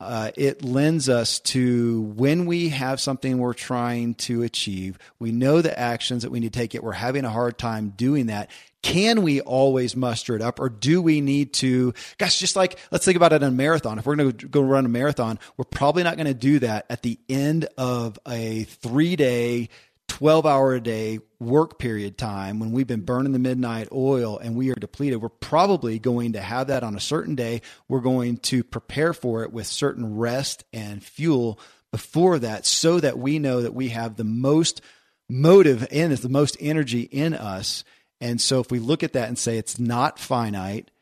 uh, 0.04 0.30
it 0.36 0.64
lends 0.64 1.08
us 1.08 1.40
to 1.40 2.02
when 2.02 2.46
we 2.46 2.68
have 2.70 3.00
something 3.00 3.38
we're 3.38 3.54
trying 3.54 4.14
to 4.14 4.42
achieve, 4.42 4.98
we 5.18 5.32
know 5.32 5.62
the 5.62 5.78
actions 5.78 6.22
that 6.22 6.30
we 6.30 6.40
need 6.40 6.52
to 6.52 6.58
take 6.58 6.74
it. 6.74 6.82
We're 6.82 6.92
having 6.92 7.24
a 7.24 7.30
hard 7.30 7.58
time 7.58 7.90
doing 7.90 8.26
that. 8.26 8.50
Can 8.82 9.22
we 9.22 9.40
always 9.40 9.96
muster 9.96 10.36
it 10.36 10.42
up 10.42 10.60
or 10.60 10.68
do 10.68 11.00
we 11.00 11.22
need 11.22 11.54
to, 11.54 11.94
gosh, 12.18 12.38
just 12.38 12.54
like, 12.54 12.78
let's 12.90 13.04
think 13.04 13.16
about 13.16 13.32
it 13.32 13.42
in 13.42 13.48
a 13.48 13.50
marathon. 13.50 13.98
If 13.98 14.06
we're 14.06 14.16
going 14.16 14.32
to 14.32 14.48
go 14.48 14.60
run 14.60 14.84
a 14.84 14.90
marathon, 14.90 15.38
we're 15.56 15.64
probably 15.64 16.02
not 16.02 16.16
going 16.16 16.26
to 16.26 16.34
do 16.34 16.58
that 16.58 16.84
at 16.90 17.02
the 17.02 17.18
end 17.28 17.66
of 17.78 18.18
a 18.28 18.64
three 18.64 19.16
day 19.16 19.70
12 20.14 20.46
hour 20.46 20.74
a 20.74 20.80
day 20.80 21.18
work 21.40 21.76
period 21.76 22.16
time 22.16 22.60
when 22.60 22.70
we've 22.70 22.86
been 22.86 23.00
burning 23.00 23.32
the 23.32 23.38
midnight 23.40 23.88
oil 23.90 24.38
and 24.38 24.54
we 24.54 24.70
are 24.70 24.76
depleted, 24.76 25.20
we're 25.20 25.28
probably 25.28 25.98
going 25.98 26.34
to 26.34 26.40
have 26.40 26.68
that 26.68 26.84
on 26.84 26.94
a 26.94 27.00
certain 27.00 27.34
day. 27.34 27.60
We're 27.88 27.98
going 27.98 28.36
to 28.36 28.62
prepare 28.62 29.12
for 29.12 29.42
it 29.42 29.52
with 29.52 29.66
certain 29.66 30.16
rest 30.16 30.62
and 30.72 31.02
fuel 31.02 31.58
before 31.90 32.38
that 32.38 32.64
so 32.64 33.00
that 33.00 33.18
we 33.18 33.40
know 33.40 33.62
that 33.62 33.74
we 33.74 33.88
have 33.88 34.14
the 34.14 34.22
most 34.22 34.82
motive 35.28 35.84
and 35.90 36.12
the 36.12 36.28
most 36.28 36.56
energy 36.60 37.00
in 37.00 37.34
us. 37.34 37.82
And 38.20 38.40
so 38.40 38.60
if 38.60 38.70
we 38.70 38.78
look 38.78 39.02
at 39.02 39.14
that 39.14 39.26
and 39.26 39.36
say 39.36 39.58
it's 39.58 39.80
not 39.80 40.20
finite, 40.20 40.92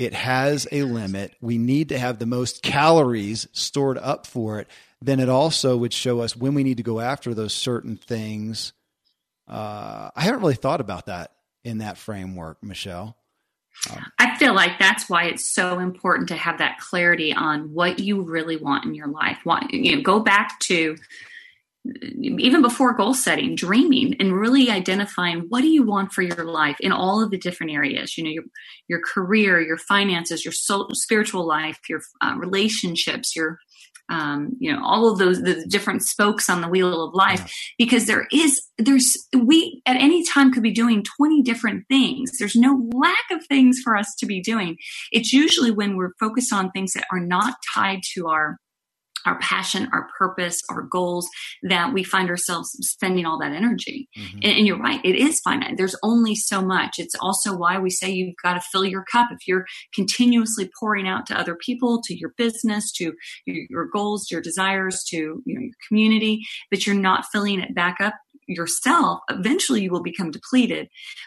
it 0.00 0.14
has 0.14 0.66
a 0.72 0.82
limit. 0.82 1.32
We 1.40 1.58
need 1.58 1.90
to 1.90 1.98
have 2.00 2.18
the 2.18 2.26
most 2.26 2.64
calories 2.64 3.46
stored 3.52 3.98
up 3.98 4.26
for 4.26 4.58
it 4.58 4.68
then 5.02 5.20
it 5.20 5.28
also 5.28 5.76
would 5.76 5.92
show 5.92 6.20
us 6.20 6.36
when 6.36 6.54
we 6.54 6.64
need 6.64 6.78
to 6.78 6.82
go 6.82 7.00
after 7.00 7.34
those 7.34 7.52
certain 7.52 7.96
things. 7.96 8.72
Uh, 9.46 10.10
I 10.14 10.22
haven't 10.22 10.40
really 10.40 10.54
thought 10.54 10.80
about 10.80 11.06
that 11.06 11.32
in 11.64 11.78
that 11.78 11.98
framework, 11.98 12.62
Michelle. 12.62 13.16
Um, 13.90 14.04
I 14.18 14.36
feel 14.36 14.54
like 14.54 14.78
that's 14.78 15.08
why 15.08 15.24
it's 15.24 15.46
so 15.46 15.78
important 15.78 16.28
to 16.28 16.36
have 16.36 16.58
that 16.58 16.78
clarity 16.78 17.32
on 17.32 17.74
what 17.74 17.98
you 17.98 18.22
really 18.22 18.56
want 18.56 18.84
in 18.84 18.94
your 18.94 19.08
life. 19.08 19.38
Want, 19.44 19.72
you 19.72 19.96
know, 19.96 20.02
go 20.02 20.20
back 20.20 20.58
to 20.60 20.96
even 22.18 22.62
before 22.62 22.94
goal 22.94 23.14
setting, 23.14 23.54
dreaming 23.54 24.16
and 24.18 24.32
really 24.32 24.70
identifying 24.70 25.46
what 25.48 25.60
do 25.60 25.68
you 25.68 25.84
want 25.84 26.12
for 26.12 26.22
your 26.22 26.44
life 26.44 26.76
in 26.80 26.90
all 26.90 27.22
of 27.22 27.30
the 27.30 27.38
different 27.38 27.72
areas. 27.72 28.16
You 28.16 28.24
know, 28.24 28.30
your 28.30 28.44
your 28.88 29.00
career, 29.00 29.60
your 29.60 29.78
finances, 29.78 30.44
your 30.44 30.52
soul, 30.52 30.88
spiritual 30.92 31.46
life, 31.46 31.78
your 31.88 32.00
uh, 32.20 32.34
relationships, 32.36 33.36
your 33.36 33.58
um, 34.08 34.56
you 34.58 34.72
know 34.72 34.82
all 34.84 35.10
of 35.10 35.18
those 35.18 35.42
the 35.42 35.64
different 35.66 36.02
spokes 36.02 36.48
on 36.48 36.60
the 36.60 36.68
wheel 36.68 37.02
of 37.02 37.14
life 37.14 37.40
yeah. 37.40 37.86
because 37.86 38.06
there 38.06 38.26
is 38.32 38.62
there's 38.78 39.26
we 39.36 39.82
at 39.86 39.96
any 39.96 40.24
time 40.24 40.52
could 40.52 40.62
be 40.62 40.72
doing 40.72 41.02
20 41.02 41.42
different 41.42 41.84
things 41.88 42.32
there's 42.38 42.56
no 42.56 42.88
lack 42.94 43.24
of 43.30 43.44
things 43.46 43.78
for 43.82 43.96
us 43.96 44.14
to 44.18 44.26
be 44.26 44.40
doing 44.40 44.76
it's 45.12 45.32
usually 45.32 45.70
when 45.70 45.96
we're 45.96 46.12
focused 46.20 46.52
on 46.52 46.70
things 46.70 46.92
that 46.92 47.06
are 47.10 47.20
not 47.20 47.54
tied 47.74 48.00
to 48.14 48.28
our 48.28 48.58
our 49.26 49.38
passion, 49.40 49.88
our 49.92 50.08
purpose, 50.18 50.62
our 50.70 50.82
goals, 50.82 51.28
that 51.62 51.92
we 51.92 52.02
find 52.02 52.28
ourselves 52.30 52.70
spending 52.80 53.26
all 53.26 53.38
that 53.38 53.52
energy. 53.52 54.08
Mm-hmm. 54.16 54.38
And, 54.42 54.52
and, 54.58 54.66
you're 54.66 54.78
right, 54.78 55.00
it 55.04 55.16
is 55.16 55.40
finite. 55.40 55.76
There's 55.76 55.96
only 56.02 56.34
so 56.34 56.62
much. 56.62 56.96
It's 56.98 57.14
also 57.20 57.56
why 57.56 57.78
we 57.78 57.90
say 57.90 58.10
you've 58.10 58.34
got 58.42 58.54
to 58.54 58.60
fill 58.72 58.84
your 58.84 59.04
cup. 59.10 59.28
If 59.30 59.46
you're 59.46 59.66
continuously 59.94 60.70
pouring 60.78 61.06
out 61.06 61.26
to 61.26 61.38
other 61.38 61.54
people, 61.54 62.00
to 62.04 62.16
your 62.16 62.32
business, 62.36 62.92
to 62.92 63.12
your, 63.44 63.66
your 63.68 63.86
goals, 63.86 64.30
your 64.30 64.40
desires, 64.40 65.04
to 65.10 65.16
you 65.16 65.54
know, 65.54 65.60
your 65.60 65.74
community, 65.88 66.42
but 66.70 66.86
you're 66.86 66.96
not 66.96 67.26
filling 67.32 67.60
it 67.60 67.74
back 67.74 67.96
up 68.00 68.14
yourself 68.48 69.18
eventually 69.28 69.82
you 69.82 69.90
will 69.90 70.04
become 70.04 70.30
depleted 70.30 70.86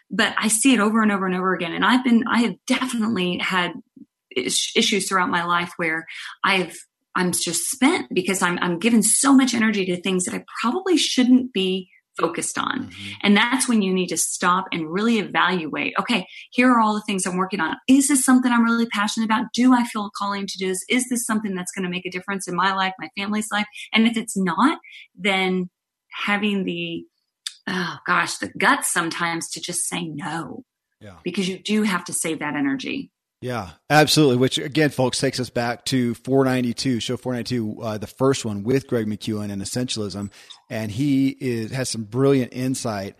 but 0.09 0.33
i 0.37 0.47
see 0.47 0.73
it 0.73 0.79
over 0.79 1.01
and 1.01 1.11
over 1.11 1.25
and 1.25 1.35
over 1.35 1.53
again 1.53 1.73
and 1.73 1.83
i've 1.83 2.01
been 2.01 2.23
i 2.31 2.39
have 2.39 2.55
definitely 2.65 3.37
had 3.39 3.73
issues 4.35 5.07
throughout 5.07 5.29
my 5.29 5.43
life 5.43 5.73
where 5.77 6.05
I've 6.43 6.77
I'm 7.15 7.31
just 7.31 7.69
spent 7.69 8.07
because 8.13 8.41
I'm 8.41 8.59
I'm 8.59 8.79
given 8.79 9.03
so 9.03 9.33
much 9.33 9.53
energy 9.53 9.85
to 9.85 10.01
things 10.01 10.25
that 10.25 10.33
I 10.33 10.45
probably 10.61 10.97
shouldn't 10.97 11.53
be 11.53 11.89
focused 12.19 12.57
on. 12.57 12.87
Mm-hmm. 12.87 13.11
And 13.23 13.37
that's 13.37 13.67
when 13.67 13.81
you 13.81 13.93
need 13.93 14.07
to 14.07 14.17
stop 14.17 14.65
and 14.71 14.91
really 14.91 15.19
evaluate, 15.19 15.93
okay, 15.99 16.27
here 16.51 16.69
are 16.69 16.81
all 16.81 16.93
the 16.93 17.01
things 17.01 17.25
I'm 17.25 17.37
working 17.37 17.61
on. 17.61 17.77
Is 17.87 18.09
this 18.09 18.25
something 18.25 18.51
I'm 18.51 18.63
really 18.63 18.87
passionate 18.87 19.25
about? 19.25 19.45
Do 19.53 19.73
I 19.73 19.85
feel 19.85 20.05
a 20.05 20.11
calling 20.17 20.45
to 20.45 20.57
do 20.57 20.67
this? 20.67 20.83
Is 20.89 21.07
this 21.09 21.25
something 21.25 21.55
that's 21.55 21.71
going 21.71 21.83
to 21.83 21.89
make 21.89 22.05
a 22.05 22.11
difference 22.11 22.47
in 22.47 22.55
my 22.55 22.73
life, 22.73 22.93
my 22.99 23.09
family's 23.17 23.47
life? 23.51 23.67
And 23.93 24.05
if 24.05 24.17
it's 24.17 24.37
not, 24.37 24.79
then 25.15 25.69
having 26.25 26.65
the 26.65 27.05
oh 27.67 27.97
gosh, 28.05 28.37
the 28.37 28.51
guts 28.57 28.91
sometimes 28.91 29.49
to 29.51 29.61
just 29.61 29.87
say 29.87 30.07
no. 30.07 30.63
Yeah. 30.99 31.15
Because 31.23 31.47
you 31.47 31.59
do 31.59 31.83
have 31.83 32.03
to 32.05 32.13
save 32.13 32.39
that 32.39 32.55
energy. 32.55 33.11
Yeah, 33.41 33.69
absolutely. 33.89 34.35
Which 34.35 34.57
again, 34.57 34.89
folks, 34.89 35.17
takes 35.19 35.39
us 35.39 35.49
back 35.49 35.85
to 35.85 36.13
492, 36.13 36.99
show 36.99 37.15
492, 37.15 37.81
uh, 37.81 37.97
the 37.97 38.07
first 38.07 38.43
one 38.43 38.63
with 38.63 38.87
Greg 38.87 39.05
McKeown 39.05 39.49
and 39.49 39.61
Essentialism, 39.61 40.29
and 40.69 40.91
he 40.91 41.29
is 41.29 41.71
has 41.71 41.89
some 41.89 42.03
brilliant 42.03 42.51
insight 42.53 43.15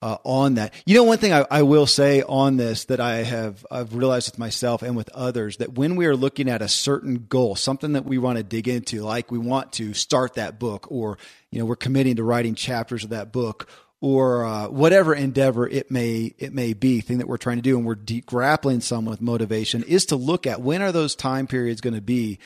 uh, 0.00 0.18
on 0.22 0.54
that. 0.54 0.74
You 0.86 0.94
know, 0.94 1.02
one 1.02 1.18
thing 1.18 1.32
I, 1.32 1.44
I, 1.50 1.62
will 1.62 1.86
say 1.86 2.22
on 2.22 2.56
this 2.56 2.84
that 2.84 3.00
I 3.00 3.24
have 3.24 3.66
I've 3.68 3.94
realized 3.94 4.30
with 4.30 4.38
myself 4.38 4.82
and 4.82 4.96
with 4.96 5.08
others 5.08 5.56
that 5.56 5.72
when 5.72 5.96
we 5.96 6.06
are 6.06 6.14
looking 6.14 6.48
at 6.48 6.62
a 6.62 6.68
certain 6.68 7.26
goal, 7.28 7.56
something 7.56 7.94
that 7.94 8.04
we 8.04 8.18
want 8.18 8.36
to 8.36 8.44
dig 8.44 8.68
into, 8.68 9.02
like 9.02 9.32
we 9.32 9.38
want 9.38 9.72
to 9.72 9.94
start 9.94 10.34
that 10.34 10.60
book, 10.60 10.86
or 10.90 11.18
you 11.50 11.58
know, 11.58 11.64
we're 11.64 11.74
committing 11.74 12.16
to 12.16 12.22
writing 12.22 12.54
chapters 12.54 13.02
of 13.02 13.10
that 13.10 13.32
book, 13.32 13.68
or 14.04 14.44
uh, 14.44 14.68
whatever 14.68 15.14
endeavor 15.14 15.66
it 15.66 15.90
may 15.90 16.34
it 16.36 16.52
may 16.52 16.74
be 16.74 17.00
thing 17.00 17.16
that 17.16 17.26
we're 17.26 17.38
trying 17.38 17.56
to 17.56 17.62
do 17.62 17.78
and 17.78 17.86
we're 17.86 17.94
de- 17.94 18.20
grappling 18.20 18.82
some 18.82 19.06
with 19.06 19.22
motivation 19.22 19.82
is 19.84 20.04
to 20.04 20.14
look 20.14 20.46
at 20.46 20.60
when 20.60 20.82
are 20.82 20.92
those 20.92 21.14
time 21.14 21.46
periods 21.46 21.80
going 21.80 21.94
to 21.94 22.02
be 22.02 22.38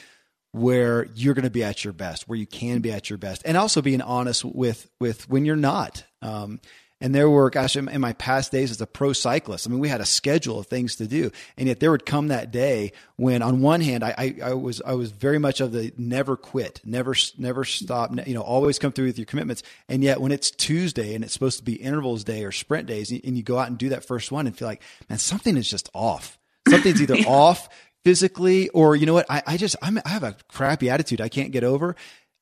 where 0.53 1.07
you're 1.17 1.35
going 1.35 1.43
to 1.43 1.51
be 1.51 1.65
at 1.65 1.83
your 1.83 1.93
best 1.93 2.29
where 2.29 2.39
you 2.39 2.47
can 2.47 2.79
be 2.79 2.93
at 2.93 3.11
your 3.11 3.19
best 3.19 3.43
and 3.45 3.57
also 3.57 3.83
being 3.83 4.01
honest 4.01 4.45
with 4.45 4.89
with 5.01 5.29
when 5.29 5.45
you're 5.45 5.57
not. 5.57 6.05
Um, 6.23 6.61
and 7.01 7.15
there 7.15 7.31
were, 7.31 7.49
gosh, 7.49 7.77
in, 7.77 7.89
in, 7.89 8.01
my 8.01 8.13
past 8.15 8.51
days 8.51 8.73
as 8.73 8.81
a 8.81 8.87
pro 8.87 9.13
cyclist, 9.13 9.67
I 9.67 9.71
mean, 9.71 9.79
we 9.79 9.89
had 9.89 10.01
a 10.01 10.07
schedule 10.07 10.59
of 10.59 10.67
things 10.67 10.97
to 10.97 11.07
do, 11.07 11.31
and 11.57 11.69
yet 11.69 11.79
there 11.79 11.93
would 11.93 12.05
come 12.05 12.29
that 12.29 12.51
day 12.51 12.93
when, 13.17 13.41
on 13.41 13.61
one 13.61 13.81
hand, 13.81 14.03
I, 14.03 14.15
I, 14.19 14.51
I 14.51 14.55
was 14.55 14.83
I 14.85 14.95
was 14.95 15.13
very 15.13 15.39
much 15.39 15.61
of 15.61 15.71
the 15.71 15.93
never 15.97 16.37
quit, 16.37 16.81
never 16.85 17.15
never 17.39 17.65
stop, 17.65 18.11
you 18.27 18.35
know, 18.35 18.41
always 18.41 18.81
come 18.81 18.91
through 18.91 19.07
with 19.07 19.19
your 19.19 19.27
commitments. 19.27 19.63
And 19.89 20.03
yet, 20.03 20.21
when 20.21 20.33
it's 20.33 20.51
Tuesday 20.51 21.15
and 21.15 21.23
it's 21.23 21.33
supposed 21.33 21.59
to 21.59 21.65
be 21.65 21.75
intervals 21.75 22.25
day 22.25 22.45
or 22.45 22.51
sprint 22.51 22.89
days, 22.89 23.13
and 23.13 23.37
you 23.37 23.45
go 23.45 23.59
out 23.59 23.69
and 23.69 23.79
do 23.79 23.91
that 23.91 24.05
first 24.05 24.33
one 24.33 24.49
and 24.49 24.57
feel 24.57 24.67
like, 24.67 24.83
man, 25.09 25.19
something 25.19 25.57
is 25.57 25.71
just 25.71 25.89
off. 25.95 26.37
Something's 26.69 27.01
either 27.01 27.15
off 27.29 27.69
physically, 28.05 28.71
or 28.71 28.97
you 28.97 29.07
know 29.07 29.15
what, 29.15 29.27
I, 29.31 29.43
I 29.47 29.57
just 29.57 29.77
I'm, 29.81 30.01
I 30.05 30.09
have 30.09 30.25
a 30.25 30.37
crappy 30.49 30.91
attitude 30.91 31.21
I 31.21 31.29
can't 31.29 31.53
get 31.53 31.63
over. 31.63 31.95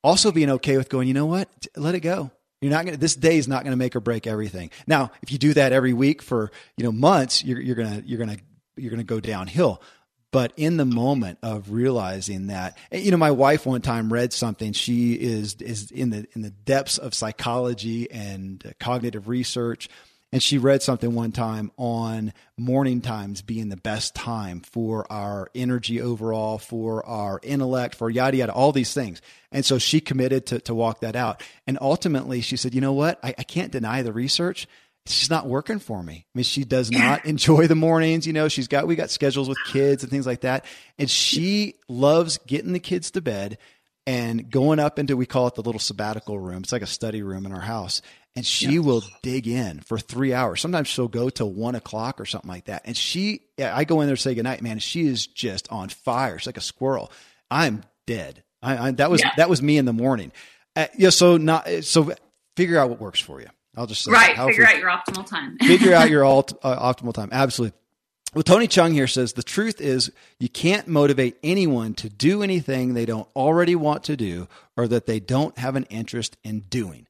Also, 0.02 0.32
being 0.32 0.50
okay 0.50 0.78
with 0.78 0.88
going, 0.88 1.08
you 1.08 1.14
know 1.14 1.26
what, 1.26 1.48
let 1.76 1.94
it 1.94 2.00
go 2.00 2.30
you're 2.66 2.76
not 2.76 2.84
going 2.84 2.94
to, 2.94 3.00
this 3.00 3.14
day 3.14 3.38
is 3.38 3.46
not 3.46 3.62
going 3.62 3.70
to 3.70 3.76
make 3.76 3.94
or 3.94 4.00
break 4.00 4.26
everything. 4.26 4.70
Now, 4.88 5.12
if 5.22 5.30
you 5.30 5.38
do 5.38 5.54
that 5.54 5.72
every 5.72 5.92
week 5.92 6.20
for, 6.20 6.50
you 6.76 6.84
know, 6.84 6.90
months, 6.90 7.44
you're, 7.44 7.60
you're 7.60 7.76
going 7.76 8.02
to, 8.02 8.08
you're 8.08 8.18
going 8.18 8.36
to, 8.36 8.42
you're 8.76 8.90
going 8.90 8.98
to 8.98 9.04
go 9.04 9.20
downhill. 9.20 9.80
But 10.32 10.52
in 10.56 10.76
the 10.76 10.84
moment 10.84 11.38
of 11.44 11.70
realizing 11.70 12.48
that, 12.48 12.76
you 12.90 13.12
know, 13.12 13.16
my 13.16 13.30
wife 13.30 13.64
one 13.64 13.82
time 13.82 14.12
read 14.12 14.32
something. 14.32 14.72
She 14.72 15.12
is, 15.12 15.54
is 15.60 15.92
in 15.92 16.10
the, 16.10 16.26
in 16.34 16.42
the 16.42 16.50
depths 16.50 16.98
of 16.98 17.14
psychology 17.14 18.10
and 18.10 18.74
cognitive 18.80 19.28
research 19.28 19.88
and 20.36 20.42
she 20.42 20.58
read 20.58 20.82
something 20.82 21.14
one 21.14 21.32
time 21.32 21.72
on 21.78 22.30
morning 22.58 23.00
times 23.00 23.40
being 23.40 23.70
the 23.70 23.76
best 23.78 24.14
time 24.14 24.60
for 24.60 25.10
our 25.10 25.48
energy 25.54 25.98
overall, 25.98 26.58
for 26.58 27.06
our 27.06 27.40
intellect, 27.42 27.94
for 27.94 28.10
yada 28.10 28.36
yada, 28.36 28.52
all 28.52 28.70
these 28.70 28.92
things. 28.92 29.22
And 29.50 29.64
so 29.64 29.78
she 29.78 29.98
committed 29.98 30.44
to, 30.48 30.60
to 30.60 30.74
walk 30.74 31.00
that 31.00 31.16
out. 31.16 31.42
And 31.66 31.78
ultimately 31.80 32.42
she 32.42 32.58
said, 32.58 32.74
you 32.74 32.82
know 32.82 32.92
what? 32.92 33.18
I, 33.24 33.34
I 33.38 33.44
can't 33.44 33.72
deny 33.72 34.02
the 34.02 34.12
research 34.12 34.68
it's 35.06 35.20
just 35.20 35.30
not 35.30 35.46
working 35.46 35.78
for 35.78 36.02
me. 36.02 36.26
I 36.26 36.30
mean, 36.34 36.44
she 36.44 36.64
does 36.64 36.90
not 36.90 37.24
enjoy 37.24 37.66
the 37.66 37.74
mornings. 37.74 38.26
You 38.26 38.34
know, 38.34 38.48
she's 38.48 38.68
got, 38.68 38.86
we 38.86 38.94
got 38.94 39.08
schedules 39.08 39.48
with 39.48 39.56
kids 39.64 40.02
and 40.02 40.12
things 40.12 40.26
like 40.26 40.42
that. 40.42 40.66
And 40.98 41.08
she 41.08 41.76
loves 41.88 42.36
getting 42.46 42.74
the 42.74 42.78
kids 42.78 43.10
to 43.12 43.22
bed 43.22 43.56
and 44.06 44.50
going 44.50 44.80
up 44.80 44.98
into, 44.98 45.16
we 45.16 45.24
call 45.24 45.46
it 45.46 45.54
the 45.54 45.62
little 45.62 45.78
sabbatical 45.78 46.38
room. 46.38 46.62
It's 46.62 46.72
like 46.72 46.82
a 46.82 46.86
study 46.86 47.22
room 47.22 47.46
in 47.46 47.52
our 47.52 47.60
house 47.60 48.02
and 48.36 48.44
she 48.44 48.74
yeah. 48.74 48.80
will 48.80 49.02
dig 49.22 49.48
in 49.48 49.80
for 49.80 49.98
three 49.98 50.34
hours. 50.34 50.60
Sometimes 50.60 50.88
she'll 50.88 51.08
go 51.08 51.30
to 51.30 51.46
one 51.46 51.74
o'clock 51.74 52.20
or 52.20 52.26
something 52.26 52.50
like 52.50 52.66
that. 52.66 52.82
And 52.84 52.94
she, 52.94 53.40
I 53.58 53.84
go 53.84 54.02
in 54.02 54.06
there 54.06 54.16
to 54.16 54.22
say 54.22 54.34
goodnight, 54.34 54.60
man. 54.60 54.78
She 54.78 55.06
is 55.06 55.26
just 55.26 55.72
on 55.72 55.88
fire. 55.88 56.38
She's 56.38 56.46
like 56.46 56.58
a 56.58 56.62
squirrel. 56.62 57.10
I'm 57.50 57.82
dead. 58.06 58.44
I, 58.62 58.88
I 58.88 58.90
that 58.92 59.10
was, 59.10 59.22
yeah. 59.22 59.32
that 59.38 59.48
was 59.48 59.62
me 59.62 59.78
in 59.78 59.86
the 59.86 59.94
morning. 59.94 60.32
Uh, 60.76 60.86
yeah. 60.98 61.08
So 61.10 61.38
not, 61.38 61.66
so 61.82 62.12
figure 62.56 62.78
out 62.78 62.90
what 62.90 63.00
works 63.00 63.20
for 63.20 63.40
you. 63.40 63.48
I'll 63.74 63.86
just 63.86 64.04
say 64.04 64.12
right. 64.12 64.36
Figure 64.36 64.66
out 64.66 64.78
your 64.78 64.90
optimal 64.90 65.26
time. 65.26 65.58
figure 65.62 65.94
out 65.94 66.10
your 66.10 66.24
alt, 66.26 66.52
uh, 66.62 66.92
optimal 66.92 67.14
time. 67.14 67.30
Absolutely. 67.32 67.76
Well, 68.34 68.42
Tony 68.42 68.66
Chung 68.66 68.92
here 68.92 69.06
says 69.06 69.32
the 69.32 69.42
truth 69.42 69.80
is 69.80 70.12
you 70.38 70.50
can't 70.50 70.88
motivate 70.88 71.38
anyone 71.42 71.94
to 71.94 72.10
do 72.10 72.42
anything 72.42 72.92
they 72.92 73.06
don't 73.06 73.28
already 73.34 73.74
want 73.74 74.04
to 74.04 74.16
do 74.16 74.46
or 74.76 74.86
that 74.88 75.06
they 75.06 75.20
don't 75.20 75.56
have 75.56 75.74
an 75.74 75.84
interest 75.84 76.36
in 76.44 76.60
doing. 76.60 77.05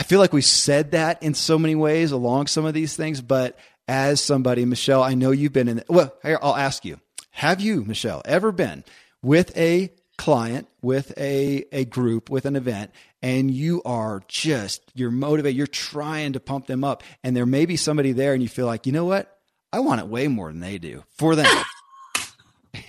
I 0.00 0.02
feel 0.02 0.18
like 0.18 0.32
we 0.32 0.40
said 0.40 0.92
that 0.92 1.22
in 1.22 1.34
so 1.34 1.58
many 1.58 1.74
ways 1.74 2.10
along 2.10 2.46
some 2.46 2.64
of 2.64 2.72
these 2.72 2.96
things, 2.96 3.20
but 3.20 3.58
as 3.86 4.22
somebody, 4.22 4.64
Michelle, 4.64 5.02
I 5.02 5.12
know 5.12 5.30
you've 5.30 5.52
been 5.52 5.68
in. 5.68 5.84
Well, 5.88 6.14
here 6.22 6.38
I'll 6.40 6.56
ask 6.56 6.86
you: 6.86 6.98
Have 7.32 7.60
you, 7.60 7.84
Michelle, 7.84 8.22
ever 8.24 8.50
been 8.50 8.82
with 9.20 9.54
a 9.58 9.92
client, 10.16 10.68
with 10.80 11.12
a 11.18 11.66
a 11.70 11.84
group, 11.84 12.30
with 12.30 12.46
an 12.46 12.56
event, 12.56 12.92
and 13.20 13.50
you 13.50 13.82
are 13.84 14.22
just 14.26 14.80
you're 14.94 15.10
motivated, 15.10 15.58
you're 15.58 15.66
trying 15.66 16.32
to 16.32 16.40
pump 16.40 16.66
them 16.66 16.82
up, 16.82 17.02
and 17.22 17.36
there 17.36 17.44
may 17.44 17.66
be 17.66 17.76
somebody 17.76 18.12
there, 18.12 18.32
and 18.32 18.42
you 18.42 18.48
feel 18.48 18.64
like, 18.64 18.86
you 18.86 18.92
know 18.92 19.04
what? 19.04 19.38
I 19.70 19.80
want 19.80 20.00
it 20.00 20.06
way 20.06 20.28
more 20.28 20.50
than 20.50 20.60
they 20.60 20.78
do 20.78 21.04
for 21.18 21.36
them. 21.36 21.46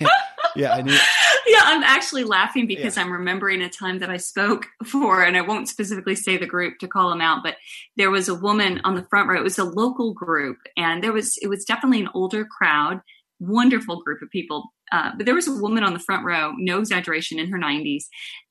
yeah, 0.56 0.72
I 0.72 0.80
knew 0.80 0.96
yeah, 1.46 1.60
I'm 1.64 1.82
actually 1.82 2.24
laughing 2.24 2.66
because 2.66 2.96
yeah. 2.96 3.02
I'm 3.02 3.12
remembering 3.12 3.62
a 3.62 3.68
time 3.68 3.98
that 4.00 4.10
I 4.10 4.16
spoke 4.16 4.66
for, 4.84 5.22
and 5.22 5.36
I 5.36 5.42
won't 5.42 5.68
specifically 5.68 6.14
say 6.14 6.36
the 6.36 6.46
group 6.46 6.78
to 6.78 6.88
call 6.88 7.10
them 7.10 7.20
out, 7.20 7.42
but 7.42 7.56
there 7.96 8.10
was 8.10 8.28
a 8.28 8.34
woman 8.34 8.80
on 8.84 8.94
the 8.94 9.04
front 9.04 9.28
row. 9.28 9.38
It 9.38 9.44
was 9.44 9.58
a 9.58 9.64
local 9.64 10.14
group, 10.14 10.58
and 10.76 11.02
there 11.02 11.12
was 11.12 11.38
it 11.38 11.48
was 11.48 11.64
definitely 11.64 12.00
an 12.00 12.10
older 12.14 12.44
crowd, 12.44 13.00
wonderful 13.40 14.02
group 14.02 14.22
of 14.22 14.30
people. 14.30 14.72
Uh, 14.90 15.12
but 15.16 15.24
there 15.24 15.34
was 15.34 15.48
a 15.48 15.56
woman 15.56 15.84
on 15.84 15.94
the 15.94 15.98
front 15.98 16.24
row, 16.24 16.52
no 16.58 16.78
exaggeration, 16.78 17.38
in 17.38 17.50
her 17.50 17.58
90s, 17.58 18.04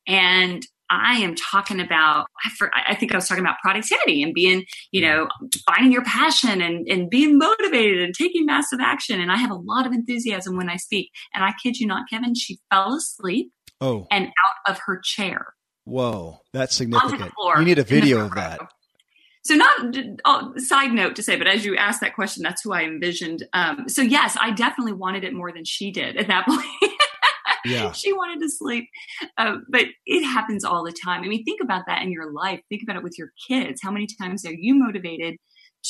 and 0.08 0.66
I 0.92 1.20
am 1.20 1.36
talking 1.36 1.80
about, 1.80 2.28
I, 2.46 2.50
for, 2.58 2.70
I, 2.76 2.96
think 2.96 3.14
I 3.14 3.16
was 3.16 3.28
talking 3.28 3.44
about 3.44 3.56
productivity 3.64 4.22
and 4.22 4.34
being, 4.34 4.66
you 4.92 5.02
know, 5.02 5.30
finding 5.66 5.92
your 5.92 6.04
passion 6.04 6.62
and, 6.62 6.86
and 6.88 7.10
being 7.10 7.38
motivated 7.38 8.04
and 8.04 8.14
taking 8.14 8.46
massive 8.46 8.80
action. 8.82 9.22
And 9.22 9.32
I 9.32 9.38
have 9.38 9.52
a 9.52 9.56
lot 9.56 9.88
of 9.88 9.94
enthusiasm 9.94 10.58
when 10.58 10.70
I 10.70 10.76
speak. 10.76 11.12
And 11.34 11.44
I 11.44 11.54
kid 11.64 11.78
you 11.80 11.88
not, 11.88 12.10
Kevin, 12.10 12.36
she 12.36 12.60
fell 12.70 12.94
asleep 12.94 13.54
oh. 13.80 14.06
and 14.12 14.26
out 14.26 14.72
of 14.72 14.80
her 14.86 15.00
chair. 15.02 15.54
Whoa, 15.86 16.42
that's 16.52 16.76
significant. 16.76 17.32
You 17.58 17.66
need 17.66 17.80
a 17.80 17.84
video 17.84 18.26
of 18.26 18.36
that. 18.36 18.60
So, 19.44 19.56
not 19.56 19.96
oh, 20.26 20.54
side 20.58 20.92
note 20.92 21.16
to 21.16 21.24
say, 21.24 21.36
but 21.36 21.48
as 21.48 21.66
you 21.66 21.76
asked 21.76 22.02
that 22.02 22.14
question, 22.14 22.44
that's 22.44 22.62
who 22.62 22.74
I 22.74 22.84
envisioned. 22.84 23.44
Um, 23.54 23.90
so, 23.90 24.04
yes, 24.04 24.38
I 24.40 24.52
definitely 24.52 24.94
wanted 24.94 25.24
it 25.24 25.34
more 25.34 25.52
than 25.52 25.66
she 25.66 25.92
did 25.92 26.16
at 26.18 26.28
that 26.28 26.46
point. 26.48 26.94
Yeah. 27.66 27.92
she 27.94 28.14
wanted 28.14 28.42
to 28.42 28.50
sleep. 28.50 28.90
Uh, 29.38 29.58
but 29.70 29.86
it 30.06 30.24
happens 30.24 30.64
all 30.64 30.84
the 30.84 30.94
time. 30.94 31.24
I 31.24 31.28
mean, 31.28 31.44
think 31.44 31.62
about 31.62 31.84
that 31.88 32.02
in 32.02 32.12
your 32.12 32.32
life. 32.32 32.62
Think 32.70 32.84
about 32.84 32.96
it 32.96 33.04
with 33.04 33.18
your 33.18 33.32
kids. 33.48 33.82
How 33.82 33.92
many 33.92 34.08
times 34.20 34.46
are 34.46 34.54
you 34.54 34.76
motivated 34.76 35.38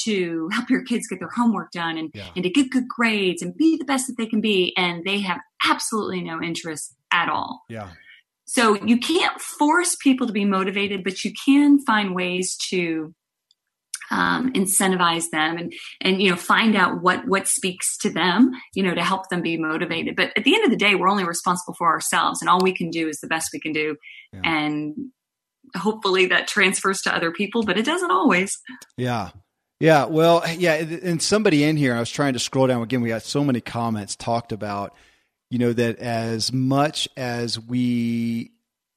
to 0.04 0.50
help 0.54 0.70
your 0.70 0.84
kids 0.84 1.08
get 1.08 1.20
their 1.20 1.30
homework 1.36 1.72
done 1.72 1.98
and, 1.98 2.12
yeah. 2.14 2.28
and 2.36 2.44
to 2.44 2.50
get 2.50 2.70
good 2.70 2.88
grades 2.88 3.42
and 3.42 3.56
be 3.56 3.78
the 3.78 3.86
best 3.86 4.08
that 4.08 4.18
they 4.18 4.26
can 4.26 4.42
be? 4.42 4.74
And 4.78 5.04
they 5.04 5.20
have 5.20 5.40
absolutely 5.68 6.22
no 6.22 6.42
interest 6.42 6.96
at 7.12 7.30
all. 7.30 7.64
Yeah. 7.70 7.90
So 8.46 8.76
you 8.84 8.98
can't 8.98 9.40
force 9.40 9.96
people 9.96 10.28
to 10.28 10.34
be 10.34 10.44
motivated, 10.44 11.06
but 11.06 11.24
you 11.24 11.32
can 11.46 11.80
find 11.86 12.14
ways 12.14 12.58
to 12.70 13.14
um, 14.12 14.52
incentivize 14.54 15.30
them 15.32 15.58
and 15.58 15.74
and 16.02 16.22
you 16.22 16.30
know 16.30 16.36
find 16.36 16.76
out 16.76 17.02
what 17.02 17.28
what 17.28 17.48
speaks 17.48 17.98
to 17.98 18.10
them 18.10 18.52
you 18.76 18.84
know 18.84 18.94
to 18.94 19.04
help 19.04 19.30
them 19.30 19.42
be 19.42 19.58
motivated. 19.58 20.16
But 20.16 20.32
at 20.38 20.44
the 20.44 20.54
end 20.54 20.66
of 20.66 20.70
the 20.70 20.78
day 20.78 20.96
we're 20.96 21.10
only 21.10 21.24
responsible 21.24 21.74
for 21.74 21.88
ourselves 21.88 22.42
and 22.42 22.50
all 22.50 22.60
we 22.62 22.76
can 22.76 22.90
do 22.90 23.08
is 23.08 23.20
the 23.20 23.28
best 23.28 23.50
we 23.54 23.60
can 23.60 23.74
do. 23.74 23.96
Yeah. 24.34 24.42
and 24.44 24.96
hopefully 25.76 26.26
that 26.28 26.48
transfers 26.48 27.02
to 27.02 27.16
other 27.16 27.32
people 27.32 27.64
but 27.64 27.78
it 27.78 27.86
doesn't 27.86 28.12
always. 28.12 28.60
Yeah. 28.98 29.30
Yeah. 29.80 30.06
Well 30.06 30.44
yeah 30.58 30.76
and 30.76 31.22
somebody 31.22 31.64
in 31.64 31.78
here 31.78 31.96
i 31.96 32.00
was 32.00 32.12
trying 32.12 32.34
to 32.34 32.40
scroll 32.40 32.68
down. 32.68 32.84
Again 32.84 33.02
we 33.02 33.10
got 33.10 33.24
so 33.24 33.44
many 33.44 33.62
comments 33.62 34.16
talked 34.16 34.52
about 34.52 34.94
you 35.50 35.60
know 35.60 35.74
that 35.74 36.00
as 36.00 36.52
much 36.52 37.08
as 37.18 37.60
we 37.60 38.52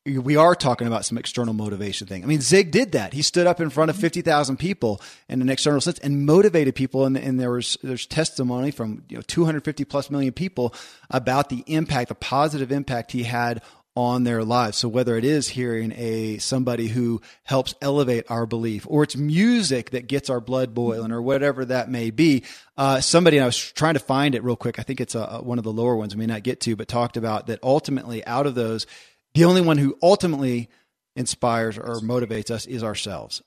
we 0.06 0.36
are 0.36 0.54
talking 0.54 0.86
about 0.86 1.06
some 1.06 1.16
external 1.16 1.54
motivation 1.54 2.06
thing. 2.06 2.22
I 2.22 2.26
mean, 2.26 2.42
Zig 2.42 2.70
did 2.70 2.92
that. 2.92 3.14
He 3.14 3.22
stood 3.22 3.46
up 3.46 3.58
in 3.58 3.70
front 3.70 3.88
of 3.88 3.96
50,000 3.96 4.58
people 4.58 5.00
in 5.30 5.40
an 5.40 5.48
external 5.48 5.80
sense 5.80 5.98
and 6.00 6.26
motivated 6.26 6.74
people. 6.74 7.06
And, 7.06 7.16
and 7.16 7.40
there 7.40 7.52
was, 7.52 7.78
there's 7.82 8.06
testimony 8.06 8.70
from, 8.70 9.04
you 9.08 9.16
know, 9.16 9.22
250 9.22 9.84
plus 9.86 10.10
million 10.10 10.34
people 10.34 10.74
about 11.10 11.48
the 11.48 11.64
impact, 11.66 12.10
the 12.10 12.14
positive 12.14 12.70
impact 12.70 13.12
he 13.12 13.22
had 13.22 13.62
on 13.96 14.24
their 14.24 14.44
lives. 14.44 14.76
So 14.76 14.88
whether 14.88 15.16
it 15.16 15.24
is 15.24 15.48
hearing 15.48 15.92
a 15.96 16.38
somebody 16.38 16.88
who 16.88 17.22
helps 17.44 17.74
elevate 17.80 18.24
our 18.28 18.44
belief, 18.44 18.86
or 18.88 19.04
it's 19.04 19.16
music 19.16 19.90
that 19.90 20.08
gets 20.08 20.28
our 20.28 20.40
blood 20.40 20.74
boiling, 20.74 21.12
or 21.12 21.22
whatever 21.22 21.64
that 21.64 21.88
may 21.88 22.10
be, 22.10 22.42
uh, 22.76 23.00
somebody 23.00 23.38
I 23.38 23.46
was 23.46 23.56
trying 23.56 23.94
to 23.94 24.00
find 24.00 24.34
it 24.34 24.42
real 24.42 24.56
quick. 24.56 24.80
I 24.80 24.82
think 24.82 25.00
it's 25.00 25.14
a, 25.14 25.20
a, 25.20 25.42
one 25.42 25.58
of 25.58 25.64
the 25.64 25.72
lower 25.72 25.96
ones. 25.96 26.14
we 26.14 26.18
may 26.18 26.26
not 26.26 26.42
get 26.42 26.60
to, 26.62 26.74
but 26.74 26.88
talked 26.88 27.16
about 27.16 27.46
that 27.46 27.60
ultimately 27.62 28.26
out 28.26 28.46
of 28.46 28.56
those 28.56 28.86
the 29.34 29.44
only 29.44 29.60
one 29.60 29.78
who 29.78 29.96
ultimately 30.02 30.68
inspires 31.16 31.78
or 31.78 32.00
motivates 32.00 32.50
us 32.50 32.66
is 32.66 32.82
ourselves. 32.82 33.42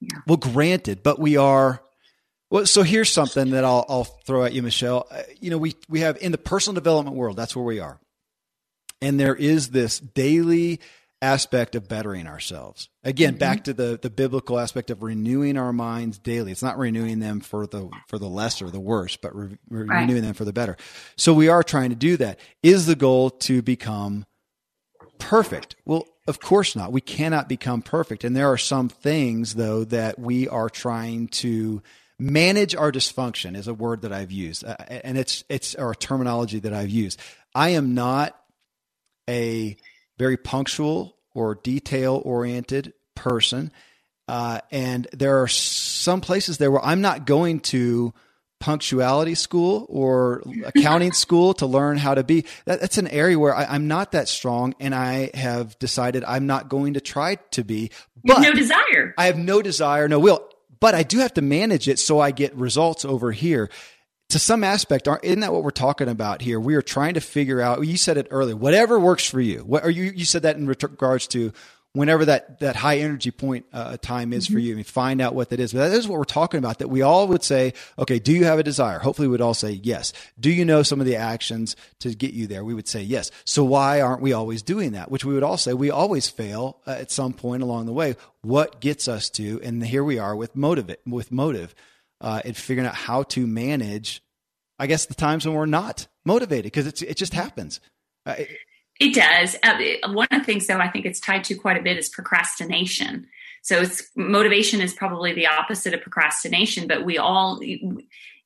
Yeah. 0.00 0.18
Well, 0.26 0.36
granted, 0.36 1.02
but 1.02 1.18
we 1.18 1.36
are. 1.36 1.82
Well, 2.50 2.66
so 2.66 2.82
here's 2.82 3.10
something 3.10 3.50
that 3.50 3.64
I'll, 3.64 3.84
I'll 3.88 4.04
throw 4.04 4.44
at 4.44 4.52
you, 4.52 4.62
Michelle. 4.62 5.06
Uh, 5.10 5.22
you 5.40 5.50
know, 5.50 5.58
we 5.58 5.74
we 5.88 6.00
have 6.00 6.18
in 6.18 6.32
the 6.32 6.38
personal 6.38 6.74
development 6.74 7.16
world, 7.16 7.36
that's 7.36 7.56
where 7.56 7.64
we 7.64 7.80
are, 7.80 7.98
and 9.00 9.18
there 9.18 9.34
is 9.34 9.70
this 9.70 9.98
daily 9.98 10.80
aspect 11.22 11.74
of 11.74 11.88
bettering 11.88 12.26
ourselves. 12.26 12.90
Again, 13.02 13.32
mm-hmm. 13.32 13.38
back 13.38 13.64
to 13.64 13.72
the 13.72 13.98
the 14.00 14.10
biblical 14.10 14.58
aspect 14.58 14.90
of 14.90 15.02
renewing 15.02 15.56
our 15.56 15.72
minds 15.72 16.18
daily. 16.18 16.52
It's 16.52 16.62
not 16.62 16.78
renewing 16.78 17.18
them 17.18 17.40
for 17.40 17.66
the 17.66 17.88
for 18.08 18.18
the 18.18 18.28
lesser, 18.28 18.70
the 18.70 18.80
worse, 18.80 19.16
but 19.16 19.34
re- 19.34 19.56
right. 19.70 20.02
renewing 20.02 20.22
them 20.22 20.34
for 20.34 20.44
the 20.44 20.52
better. 20.52 20.76
So 21.16 21.32
we 21.32 21.48
are 21.48 21.62
trying 21.62 21.90
to 21.90 21.96
do 21.96 22.18
that. 22.18 22.38
Is 22.62 22.86
the 22.86 22.96
goal 22.96 23.30
to 23.30 23.62
become 23.62 24.26
perfect? 25.18 25.76
Well, 25.84 26.06
of 26.26 26.40
course 26.40 26.74
not. 26.74 26.92
We 26.92 27.00
cannot 27.00 27.48
become 27.48 27.82
perfect. 27.82 28.24
And 28.24 28.36
there 28.36 28.48
are 28.48 28.58
some 28.58 28.88
things, 28.88 29.54
though, 29.54 29.84
that 29.84 30.18
we 30.18 30.48
are 30.48 30.70
trying 30.70 31.28
to 31.28 31.82
manage 32.18 32.74
our 32.74 32.92
dysfunction 32.92 33.56
is 33.56 33.68
a 33.68 33.74
word 33.74 34.02
that 34.02 34.12
I've 34.12 34.30
used. 34.30 34.64
Uh, 34.64 34.76
and 34.88 35.18
it's, 35.18 35.44
it's, 35.48 35.74
a 35.74 35.92
terminology 35.98 36.60
that 36.60 36.72
I've 36.72 36.90
used. 36.90 37.20
I 37.54 37.70
am 37.70 37.94
not 37.94 38.38
a 39.28 39.76
very 40.18 40.36
punctual 40.36 41.16
or 41.34 41.56
detail 41.56 42.22
oriented 42.24 42.92
person. 43.14 43.72
Uh, 44.28 44.60
and 44.70 45.06
there 45.12 45.42
are 45.42 45.48
some 45.48 46.20
places 46.20 46.58
there 46.58 46.70
where 46.70 46.84
I'm 46.84 47.00
not 47.00 47.26
going 47.26 47.60
to 47.60 48.14
punctuality 48.64 49.34
school 49.34 49.84
or 49.90 50.42
accounting 50.64 51.12
school 51.24 51.52
to 51.52 51.66
learn 51.66 51.98
how 51.98 52.14
to 52.14 52.24
be. 52.24 52.46
That, 52.64 52.80
that's 52.80 52.96
an 52.96 53.08
area 53.08 53.38
where 53.38 53.54
I, 53.54 53.74
am 53.74 53.88
not 53.88 54.12
that 54.12 54.26
strong, 54.26 54.74
and 54.80 54.94
I 54.94 55.30
have 55.34 55.78
decided 55.78 56.24
I'm 56.24 56.46
not 56.46 56.70
going 56.70 56.94
to 56.94 57.00
try 57.02 57.34
to 57.50 57.62
be. 57.62 57.90
But 58.24 58.40
no 58.40 58.54
desire. 58.54 59.14
I 59.18 59.26
have 59.26 59.36
no 59.36 59.60
desire, 59.60 60.08
no 60.08 60.18
will. 60.18 60.48
But 60.80 60.94
I 60.94 61.02
do 61.02 61.18
have 61.18 61.34
to 61.34 61.42
manage 61.42 61.88
it 61.88 61.98
so 61.98 62.20
I 62.20 62.30
get 62.30 62.56
results 62.56 63.04
over 63.04 63.32
here. 63.32 63.68
To 64.30 64.38
some 64.38 64.64
aspect, 64.64 65.06
isn't 65.22 65.40
that 65.40 65.52
what 65.52 65.62
we're 65.62 65.70
talking 65.70 66.08
about 66.08 66.40
here? 66.40 66.58
We 66.58 66.74
are 66.74 66.82
trying 66.82 67.14
to 67.14 67.20
figure 67.20 67.60
out. 67.60 67.86
You 67.86 67.98
said 67.98 68.16
it 68.16 68.28
earlier. 68.30 68.56
Whatever 68.56 68.98
works 68.98 69.28
for 69.28 69.42
you. 69.42 69.58
What, 69.58 69.84
or 69.84 69.90
you 69.90 70.04
you 70.04 70.24
said 70.24 70.42
that 70.42 70.56
in 70.56 70.66
regards 70.66 71.26
to 71.28 71.52
whenever 71.94 72.24
that 72.26 72.58
that 72.60 72.76
high 72.76 72.98
energy 72.98 73.30
point 73.30 73.64
uh, 73.72 73.96
time 73.96 74.32
is 74.32 74.44
mm-hmm. 74.44 74.54
for 74.54 74.58
you 74.58 74.76
and 74.76 74.86
find 74.86 75.20
out 75.20 75.34
what 75.34 75.48
that 75.50 75.60
is. 75.60 75.72
But 75.72 75.88
that 75.88 75.96
is 75.96 76.06
what 76.06 76.18
we're 76.18 76.24
talking 76.24 76.58
about. 76.58 76.80
That 76.80 76.88
we 76.88 77.00
all 77.00 77.26
would 77.28 77.42
say, 77.42 77.72
okay, 77.98 78.18
do 78.18 78.32
you 78.32 78.44
have 78.44 78.58
a 78.58 78.62
desire? 78.62 78.98
Hopefully, 78.98 79.28
we'd 79.28 79.40
all 79.40 79.54
say 79.54 79.80
yes. 79.82 80.12
Do 80.38 80.50
you 80.50 80.64
know 80.64 80.82
some 80.82 81.00
of 81.00 81.06
the 81.06 81.16
actions 81.16 81.76
to 82.00 82.14
get 82.14 82.34
you 82.34 82.46
there? 82.46 82.64
We 82.64 82.74
would 82.74 82.88
say 82.88 83.02
yes. 83.02 83.30
So 83.44 83.64
why 83.64 84.00
aren't 84.00 84.20
we 84.22 84.32
always 84.32 84.62
doing 84.62 84.92
that? 84.92 85.10
Which 85.10 85.24
we 85.24 85.32
would 85.34 85.42
all 85.42 85.56
say 85.56 85.72
we 85.72 85.90
always 85.90 86.28
fail 86.28 86.80
uh, 86.86 86.90
at 86.90 87.10
some 87.10 87.32
point 87.32 87.62
along 87.62 87.86
the 87.86 87.92
way. 87.92 88.16
What 88.42 88.80
gets 88.80 89.08
us 89.08 89.30
to? 89.30 89.60
And 89.62 89.82
here 89.82 90.04
we 90.04 90.18
are 90.18 90.36
with 90.36 90.54
motive 90.54 90.94
with 91.06 91.32
motive 91.32 91.74
uh, 92.20 92.42
and 92.44 92.56
figuring 92.56 92.88
out 92.88 92.94
how 92.94 93.22
to 93.22 93.46
manage. 93.46 94.22
I 94.78 94.88
guess 94.88 95.06
the 95.06 95.14
times 95.14 95.46
when 95.46 95.54
we're 95.54 95.66
not 95.66 96.08
motivated 96.24 96.64
because 96.64 96.88
it's 96.88 97.02
it 97.02 97.16
just 97.16 97.32
happens. 97.32 97.80
Uh, 98.26 98.34
it 99.00 99.14
does. 99.14 99.56
Uh, 99.62 100.12
one 100.12 100.28
of 100.30 100.40
the 100.40 100.44
things, 100.44 100.66
though, 100.66 100.78
I 100.78 100.88
think 100.88 101.04
it's 101.04 101.20
tied 101.20 101.44
to 101.44 101.54
quite 101.54 101.78
a 101.78 101.82
bit 101.82 101.98
is 101.98 102.08
procrastination. 102.08 103.26
So 103.62 103.80
it's 103.80 104.10
motivation 104.14 104.80
is 104.80 104.92
probably 104.92 105.32
the 105.32 105.46
opposite 105.46 105.94
of 105.94 106.02
procrastination, 106.02 106.86
but 106.86 107.04
we 107.04 107.18
all 107.18 107.60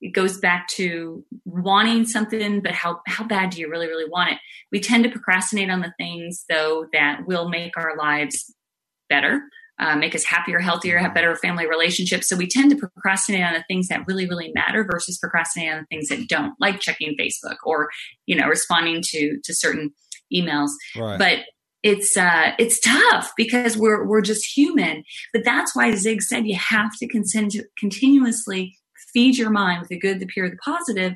it 0.01 0.13
goes 0.13 0.39
back 0.39 0.69
to 0.69 1.25
wanting 1.45 2.07
something, 2.07 2.61
but 2.61 2.71
how 2.71 3.01
how 3.09 3.25
bad 3.25 3.51
do 3.51 3.61
you 3.61 3.69
really 3.69 3.89
really 3.89 4.09
want 4.09 4.31
it? 4.31 4.39
We 4.71 4.79
tend 4.79 5.05
to 5.05 5.11
procrastinate 5.11 5.71
on 5.71 5.81
the 5.81 5.93
things 5.99 6.45
though 6.49 6.87
that 6.93 7.27
will 7.27 7.49
make 7.49 7.77
our 7.77 7.97
lives 7.97 8.55
better, 9.09 9.43
uh, 9.81 9.97
make 9.97 10.15
us 10.15 10.23
happier, 10.23 10.61
healthier, 10.61 10.99
have 10.99 11.15
better 11.15 11.35
family 11.35 11.67
relationships. 11.67 12.29
So 12.29 12.37
we 12.37 12.47
tend 12.47 12.71
to 12.71 12.77
procrastinate 12.77 13.43
on 13.43 13.55
the 13.55 13.65
things 13.67 13.89
that 13.89 14.07
really 14.07 14.29
really 14.29 14.53
matter 14.55 14.85
versus 14.85 15.19
procrastinating 15.19 15.75
on 15.75 15.81
the 15.81 15.97
things 15.97 16.09
that 16.11 16.29
don't, 16.29 16.55
like 16.61 16.79
checking 16.79 17.17
Facebook 17.19 17.57
or 17.65 17.91
you 18.27 18.37
know 18.37 18.47
responding 18.47 19.03
to 19.09 19.41
to 19.43 19.53
certain 19.53 19.93
emails. 20.33 20.71
Right. 20.97 21.19
But 21.19 21.39
it's 21.85 22.17
uh 22.17 22.53
it's 22.59 22.81
tough 22.81 23.33
because 23.37 23.77
we're 23.77 24.05
we're 24.05 24.21
just 24.21 24.45
human. 24.57 25.05
But 25.33 25.45
that's 25.45 25.77
why 25.77 25.95
Zig 25.95 26.23
said 26.23 26.47
you 26.47 26.57
have 26.57 26.91
to 26.99 27.09
continuously 27.79 28.77
feed 29.13 29.39
your 29.39 29.51
mind 29.51 29.81
with 29.81 29.89
the 29.89 29.99
good, 29.99 30.21
the 30.21 30.27
pure, 30.27 30.51
the 30.51 30.57
positive 30.57 31.15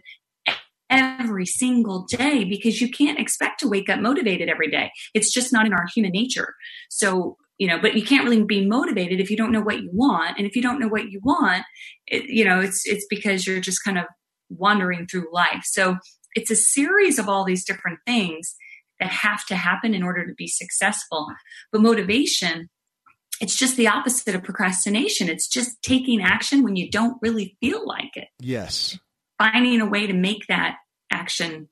every 0.90 1.46
single 1.46 2.04
day 2.04 2.44
because 2.44 2.80
you 2.80 2.90
can't 2.90 3.18
expect 3.18 3.58
to 3.60 3.68
wake 3.68 3.88
up 3.88 3.98
motivated 3.98 4.48
every 4.48 4.70
day. 4.70 4.90
It's 5.14 5.32
just 5.32 5.52
not 5.52 5.66
in 5.66 5.72
our 5.72 5.86
human 5.94 6.12
nature. 6.12 6.54
So, 6.90 7.38
you 7.56 7.66
know, 7.66 7.78
but 7.80 7.94
you 7.94 8.02
can't 8.02 8.24
really 8.24 8.44
be 8.44 8.66
motivated 8.66 9.18
if 9.18 9.30
you 9.30 9.36
don't 9.36 9.52
know 9.52 9.62
what 9.62 9.80
you 9.80 9.88
want. 9.92 10.36
And 10.36 10.46
if 10.46 10.54
you 10.54 10.60
don't 10.60 10.78
know 10.78 10.88
what 10.88 11.10
you 11.10 11.20
want, 11.24 11.64
it, 12.06 12.24
you 12.24 12.44
know, 12.44 12.60
it's 12.60 12.82
it's 12.84 13.06
because 13.08 13.46
you're 13.46 13.60
just 13.60 13.82
kind 13.82 13.98
of 13.98 14.04
wandering 14.50 15.06
through 15.06 15.32
life. 15.32 15.62
So, 15.64 15.96
it's 16.34 16.50
a 16.50 16.56
series 16.56 17.18
of 17.18 17.28
all 17.28 17.44
these 17.44 17.64
different 17.64 17.98
things 18.06 18.54
that 19.02 19.10
have 19.10 19.44
to 19.46 19.56
happen 19.56 19.94
in 19.94 20.02
order 20.02 20.26
to 20.26 20.34
be 20.34 20.46
successful. 20.46 21.26
But 21.72 21.82
motivation, 21.82 22.68
it's 23.40 23.56
just 23.56 23.76
the 23.76 23.88
opposite 23.88 24.34
of 24.34 24.44
procrastination. 24.44 25.28
It's 25.28 25.48
just 25.48 25.82
taking 25.82 26.22
action 26.22 26.62
when 26.62 26.76
you 26.76 26.88
don't 26.88 27.18
really 27.20 27.56
feel 27.60 27.86
like 27.86 28.16
it. 28.16 28.28
Yes. 28.38 28.98
Finding 29.38 29.80
a 29.80 29.86
way 29.86 30.06
to 30.06 30.12
make 30.12 30.46
that 30.46 30.76
action 31.10 31.68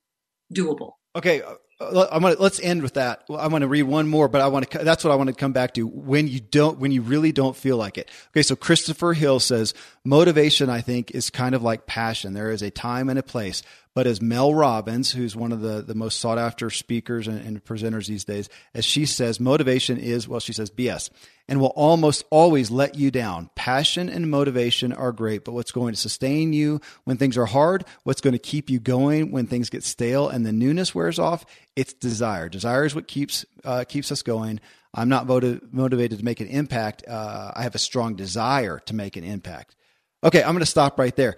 doable. 0.52 0.92
Okay, 1.14 1.42
I'm 1.80 2.20
gonna 2.20 2.36
let's 2.38 2.60
end 2.60 2.82
with 2.82 2.94
that. 2.94 3.24
I 3.30 3.48
want 3.48 3.62
to 3.62 3.68
read 3.68 3.84
one 3.84 4.06
more, 4.06 4.28
but 4.28 4.42
I 4.42 4.48
want 4.48 4.70
to. 4.70 4.78
That's 4.78 5.02
what 5.02 5.12
I 5.12 5.14
want 5.16 5.28
to 5.28 5.34
come 5.34 5.52
back 5.52 5.74
to. 5.74 5.86
When 5.86 6.28
you 6.28 6.38
don't, 6.38 6.78
when 6.78 6.92
you 6.92 7.00
really 7.00 7.32
don't 7.32 7.56
feel 7.56 7.78
like 7.78 7.96
it. 7.96 8.10
Okay, 8.32 8.42
so 8.42 8.54
Christopher 8.54 9.14
Hill 9.14 9.40
says 9.40 9.72
motivation. 10.04 10.68
I 10.68 10.82
think 10.82 11.12
is 11.12 11.30
kind 11.30 11.54
of 11.54 11.62
like 11.62 11.86
passion. 11.86 12.34
There 12.34 12.50
is 12.50 12.60
a 12.60 12.70
time 12.70 13.08
and 13.08 13.18
a 13.18 13.22
place. 13.22 13.62
But 13.92 14.06
as 14.06 14.20
Mel 14.20 14.54
Robbins, 14.54 15.10
who's 15.10 15.34
one 15.34 15.50
of 15.50 15.62
the, 15.62 15.82
the 15.82 15.96
most 15.96 16.20
sought 16.20 16.38
after 16.38 16.70
speakers 16.70 17.26
and, 17.26 17.44
and 17.44 17.64
presenters 17.64 18.06
these 18.06 18.24
days, 18.24 18.48
as 18.72 18.84
she 18.84 19.04
says, 19.04 19.40
motivation 19.40 19.98
is, 19.98 20.28
well, 20.28 20.38
she 20.38 20.52
says 20.52 20.70
BS 20.70 21.10
and 21.50 21.60
will 21.60 21.72
almost 21.74 22.24
always 22.30 22.70
let 22.70 22.94
you 22.94 23.10
down. 23.10 23.50
Passion 23.56 24.08
and 24.08 24.30
motivation 24.30 24.92
are 24.92 25.10
great, 25.10 25.44
but 25.44 25.50
what's 25.50 25.72
going 25.72 25.92
to 25.92 26.00
sustain 26.00 26.52
you 26.52 26.80
when 27.02 27.16
things 27.16 27.36
are 27.36 27.44
hard, 27.44 27.84
what's 28.04 28.20
going 28.20 28.34
to 28.34 28.38
keep 28.38 28.70
you 28.70 28.78
going 28.78 29.32
when 29.32 29.48
things 29.48 29.68
get 29.68 29.82
stale 29.82 30.28
and 30.28 30.46
the 30.46 30.52
newness 30.52 30.94
wears 30.94 31.18
off, 31.18 31.44
it's 31.74 31.92
desire. 31.92 32.48
Desire 32.48 32.84
is 32.84 32.94
what 32.94 33.08
keeps, 33.08 33.44
uh, 33.64 33.84
keeps 33.86 34.12
us 34.12 34.22
going. 34.22 34.60
I'm 34.94 35.08
not 35.08 35.26
motiv- 35.26 35.60
motivated 35.72 36.20
to 36.20 36.24
make 36.24 36.38
an 36.38 36.46
impact. 36.46 37.02
Uh, 37.06 37.50
I 37.54 37.64
have 37.64 37.74
a 37.74 37.78
strong 37.78 38.14
desire 38.14 38.78
to 38.86 38.94
make 38.94 39.16
an 39.16 39.24
impact. 39.24 39.74
Okay, 40.22 40.42
I'm 40.42 40.52
going 40.52 40.60
to 40.60 40.66
stop 40.66 41.00
right 41.00 41.14
there. 41.16 41.34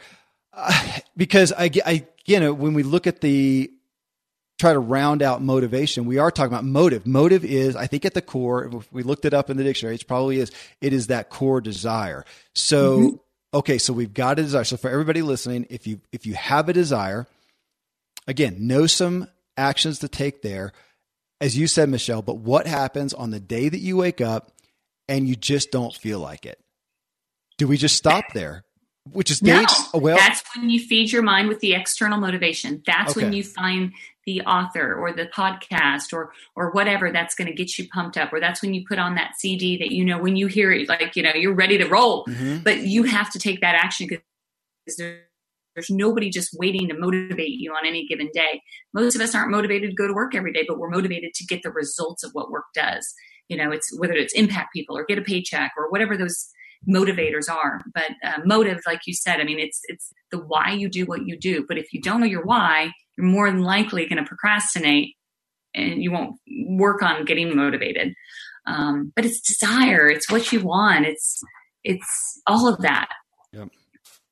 Uh, 0.53 0.99
because 1.17 1.55
I, 1.57 1.71
I, 1.87 2.07
you 2.27 2.39
know, 2.39 2.53
when 2.53 2.75
we 2.75 2.83
look 2.83 3.07
at 3.07 3.23
the 3.23 3.73
try 4.63 4.73
to 4.73 4.79
round 4.79 5.23
out 5.23 5.43
motivation, 5.43 6.07
we 6.07 6.19
are 6.19 6.31
talking 6.31 6.53
about 6.53 6.65
motive. 6.65 7.05
Motive 7.05 7.45
is, 7.45 7.75
I 7.75 7.89
think, 7.89 8.05
at 8.05 8.15
the 8.15 8.23
core. 8.23 8.71
If 8.73 8.93
we 8.93 9.03
looked 9.03 9.25
it 9.25 9.35
up 9.35 9.51
in 9.51 9.57
the 9.57 9.65
dictionary, 9.65 9.97
it 9.97 10.07
probably 10.07 10.39
is. 10.39 10.53
It 10.81 10.93
is 10.93 11.09
that 11.09 11.31
core 11.31 11.61
desire. 11.61 12.25
So, 12.55 12.99
mm-hmm. 12.99 13.17
okay, 13.59 13.79
so 13.79 13.93
we've 13.93 14.15
got 14.15 14.39
a 14.39 14.43
desire. 14.43 14.63
So 14.63 14.77
for 14.77 14.89
everybody 14.89 15.21
listening, 15.21 15.67
if 15.69 15.89
you 15.89 16.01
if 16.13 16.27
you 16.27 16.35
have 16.35 16.69
a 16.69 16.73
desire, 16.73 17.27
again, 18.29 18.69
know 18.69 18.87
some 18.87 19.27
actions 19.57 19.99
to 19.99 20.09
take 20.09 20.43
there, 20.43 20.73
as 21.41 21.59
you 21.59 21.67
said, 21.67 21.89
Michelle. 21.89 22.23
But 22.23 22.37
what 22.37 22.69
happens 22.69 23.13
on 23.13 23.31
the 23.31 23.41
day 23.41 23.69
that 23.69 23.81
you 23.81 23.97
wake 23.97 24.21
up 24.21 24.53
and 25.09 25.29
you 25.29 25.35
just 25.35 25.73
don't 25.73 25.93
feel 25.93 26.21
like 26.21 26.47
it? 26.47 26.61
Do 27.59 27.67
we 27.67 27.77
just 27.77 27.97
stop 27.97 28.25
there? 28.33 28.65
which 29.11 29.33
is 29.33 29.43
no, 29.43 29.65
well 29.95 30.17
that's 30.17 30.45
when 30.55 30.71
you 30.71 30.79
feed 30.79 31.11
your 31.11 31.23
mind 31.23 31.49
with 31.49 31.59
the 31.59 31.75
external 31.75 32.19
motivation 32.19 32.81
that's 32.87 33.17
okay. 33.17 33.25
when 33.25 33.33
you 33.33 33.43
find 33.43 33.93
the 34.27 34.41
author 34.43 34.95
or 34.95 35.12
the 35.12 35.27
podcast 35.27 36.12
or 36.12 36.33
or 36.55 36.70
whatever 36.73 37.11
that's 37.11 37.35
going 37.35 37.49
to 37.49 37.55
get 37.55 37.79
you 37.79 37.89
pumped 37.89 38.16
up 38.16 38.33
or 38.33 38.41
that's 38.41 38.62
when 38.62 38.75
you 38.75 38.85
put 38.89 38.99
on 38.99 39.14
that 39.14 39.33
cd 39.39 39.77
that 39.79 39.91
you 39.91 40.05
know 40.05 40.18
when 40.18 40.37
you 40.37 40.47
hear 40.47 40.73
it 40.73 40.89
like 40.89 41.14
you 41.16 41.23
know 41.23 41.33
you're 41.35 41.55
ready 41.55 41.79
to 41.79 41.87
roll 41.87 42.25
mm-hmm. 42.27 42.59
but 42.59 42.83
you 42.83 43.03
have 43.05 43.31
to 43.31 43.39
take 43.39 43.61
that 43.61 43.75
action 43.75 44.07
because 44.09 44.23
there's 44.97 45.91
nobody 45.91 46.31
just 46.31 46.51
waiting 46.59 46.89
to 46.89 46.95
motivate 46.95 47.59
you 47.59 47.73
on 47.73 47.87
any 47.87 48.07
given 48.07 48.29
day 48.33 48.61
most 48.93 49.14
of 49.14 49.20
us 49.20 49.35
aren't 49.35 49.51
motivated 49.51 49.91
to 49.91 49.97
go 49.97 50.07
to 50.07 50.14
work 50.14 50.35
every 50.35 50.53
day 50.53 50.64
but 50.66 50.79
we're 50.79 50.91
motivated 50.91 51.33
to 51.35 51.45
get 51.47 51.62
the 51.62 51.70
results 51.70 52.23
of 52.23 52.31
what 52.33 52.51
work 52.51 52.66
does 52.75 53.14
you 53.49 53.57
know 53.57 53.70
it's 53.70 53.97
whether 53.99 54.14
it's 54.14 54.35
impact 54.35 54.73
people 54.73 54.97
or 54.97 55.05
get 55.05 55.18
a 55.18 55.23
paycheck 55.23 55.73
or 55.77 55.91
whatever 55.91 56.16
those 56.16 56.49
motivators 56.89 57.49
are. 57.49 57.81
But 57.95 58.11
uh, 58.25 58.41
motive, 58.45 58.81
like 58.87 59.03
you 59.07 59.14
said, 59.14 59.41
I 59.41 59.45
mean, 59.45 59.59
it's 59.59 59.81
it's 59.85 60.12
the 60.31 60.39
why 60.39 60.73
you 60.73 60.89
do 60.89 61.05
what 61.07 61.27
you 61.27 61.39
do. 61.39 61.64
But 61.66 61.79
if 61.79 61.93
you 61.93 62.01
don't 62.01 62.20
know 62.20 62.27
your 62.27 62.45
why, 62.45 62.93
you're 63.17 63.27
more 63.27 63.51
than 63.51 63.63
likely 63.63 64.07
going 64.07 64.23
to 64.23 64.29
procrastinate, 64.29 65.17
and 65.75 66.03
you 66.03 66.13
won't 66.13 66.37
work 66.69 67.03
on 67.03 67.25
getting 67.25 67.55
motivated. 67.57 68.15
Um, 68.67 69.13
but 69.15 69.25
it's 69.25 69.41
desire. 69.41 70.09
It's 70.09 70.31
what 70.31 70.53
you 70.53 70.61
want. 70.61 71.07
It's 71.07 71.43
it's 71.85 72.41
all 72.47 72.73
of 72.73 72.81
that. 72.83 73.09
Yep. 73.53 73.69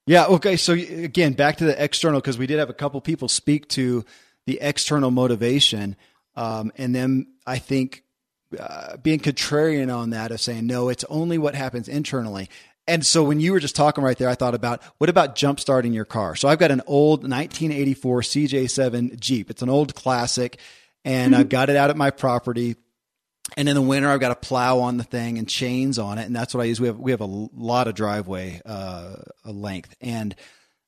Yeah. 0.07 0.27
Okay. 0.27 0.57
So 0.57 0.73
again, 0.75 1.33
back 1.33 1.57
to 1.59 1.65
the 1.65 1.83
external 1.83 2.21
because 2.21 2.39
we 2.39 2.47
did 2.47 2.59
have 2.59 2.71
a 2.71 2.75
couple 2.75 3.01
people 3.01 3.29
speak 3.29 3.69
to 3.71 4.05
the 4.47 4.59
external 4.61 5.11
motivation, 5.11 5.97
um, 6.37 6.73
and 6.77 6.95
then 6.95 7.27
I 7.47 7.59
think 7.59 8.05
uh, 8.59 8.97
being 8.97 9.21
contrarian 9.21 9.95
on 9.95 10.11
that 10.11 10.31
of 10.31 10.41
saying 10.41 10.67
no, 10.67 10.89
it's 10.89 11.05
only 11.05 11.39
what 11.39 11.55
happens 11.55 11.89
internally. 11.89 12.49
And 12.91 13.07
so 13.07 13.23
when 13.23 13.39
you 13.39 13.53
were 13.53 13.61
just 13.61 13.77
talking 13.77 14.03
right 14.03 14.19
there, 14.19 14.29
I 14.29 14.35
thought 14.35 14.55
about 14.55 14.83
what 14.99 15.09
about 15.09 15.37
jump 15.37 15.61
starting 15.61 15.93
your 15.93 16.05
car? 16.05 16.35
So 16.35 16.49
I've 16.49 16.59
got 16.59 16.73
an 16.73 16.83
old 16.87 17.21
1984 17.21 18.23
CJ7 18.23 19.21
Jeep. 19.21 19.49
It's 19.49 19.63
an 19.63 19.71
old 19.71 19.95
classic, 19.95 20.59
and 21.05 21.33
mm-hmm. 21.33 21.41
I've 21.41 21.49
got 21.49 21.71
it 21.71 21.77
out 21.77 21.91
at 21.91 21.97
my 21.97 22.11
property. 22.11 22.75
And 23.57 23.69
in 23.69 23.75
the 23.77 23.83
winter, 23.83 24.09
I've 24.09 24.21
got 24.21 24.33
a 24.33 24.37
plow 24.37 24.81
on 24.81 24.97
the 24.97 25.05
thing 25.05 25.39
and 25.39 25.49
chains 25.49 25.99
on 25.99 26.19
it, 26.19 26.27
and 26.27 26.35
that's 26.35 26.53
what 26.53 26.63
I 26.63 26.65
use. 26.65 26.81
We 26.81 26.89
have 26.89 26.99
we 26.99 27.13
have 27.13 27.21
a 27.21 27.27
lot 27.27 27.87
of 27.87 27.95
driveway 27.95 28.61
uh, 28.67 29.17
length, 29.45 29.95
and 30.01 30.35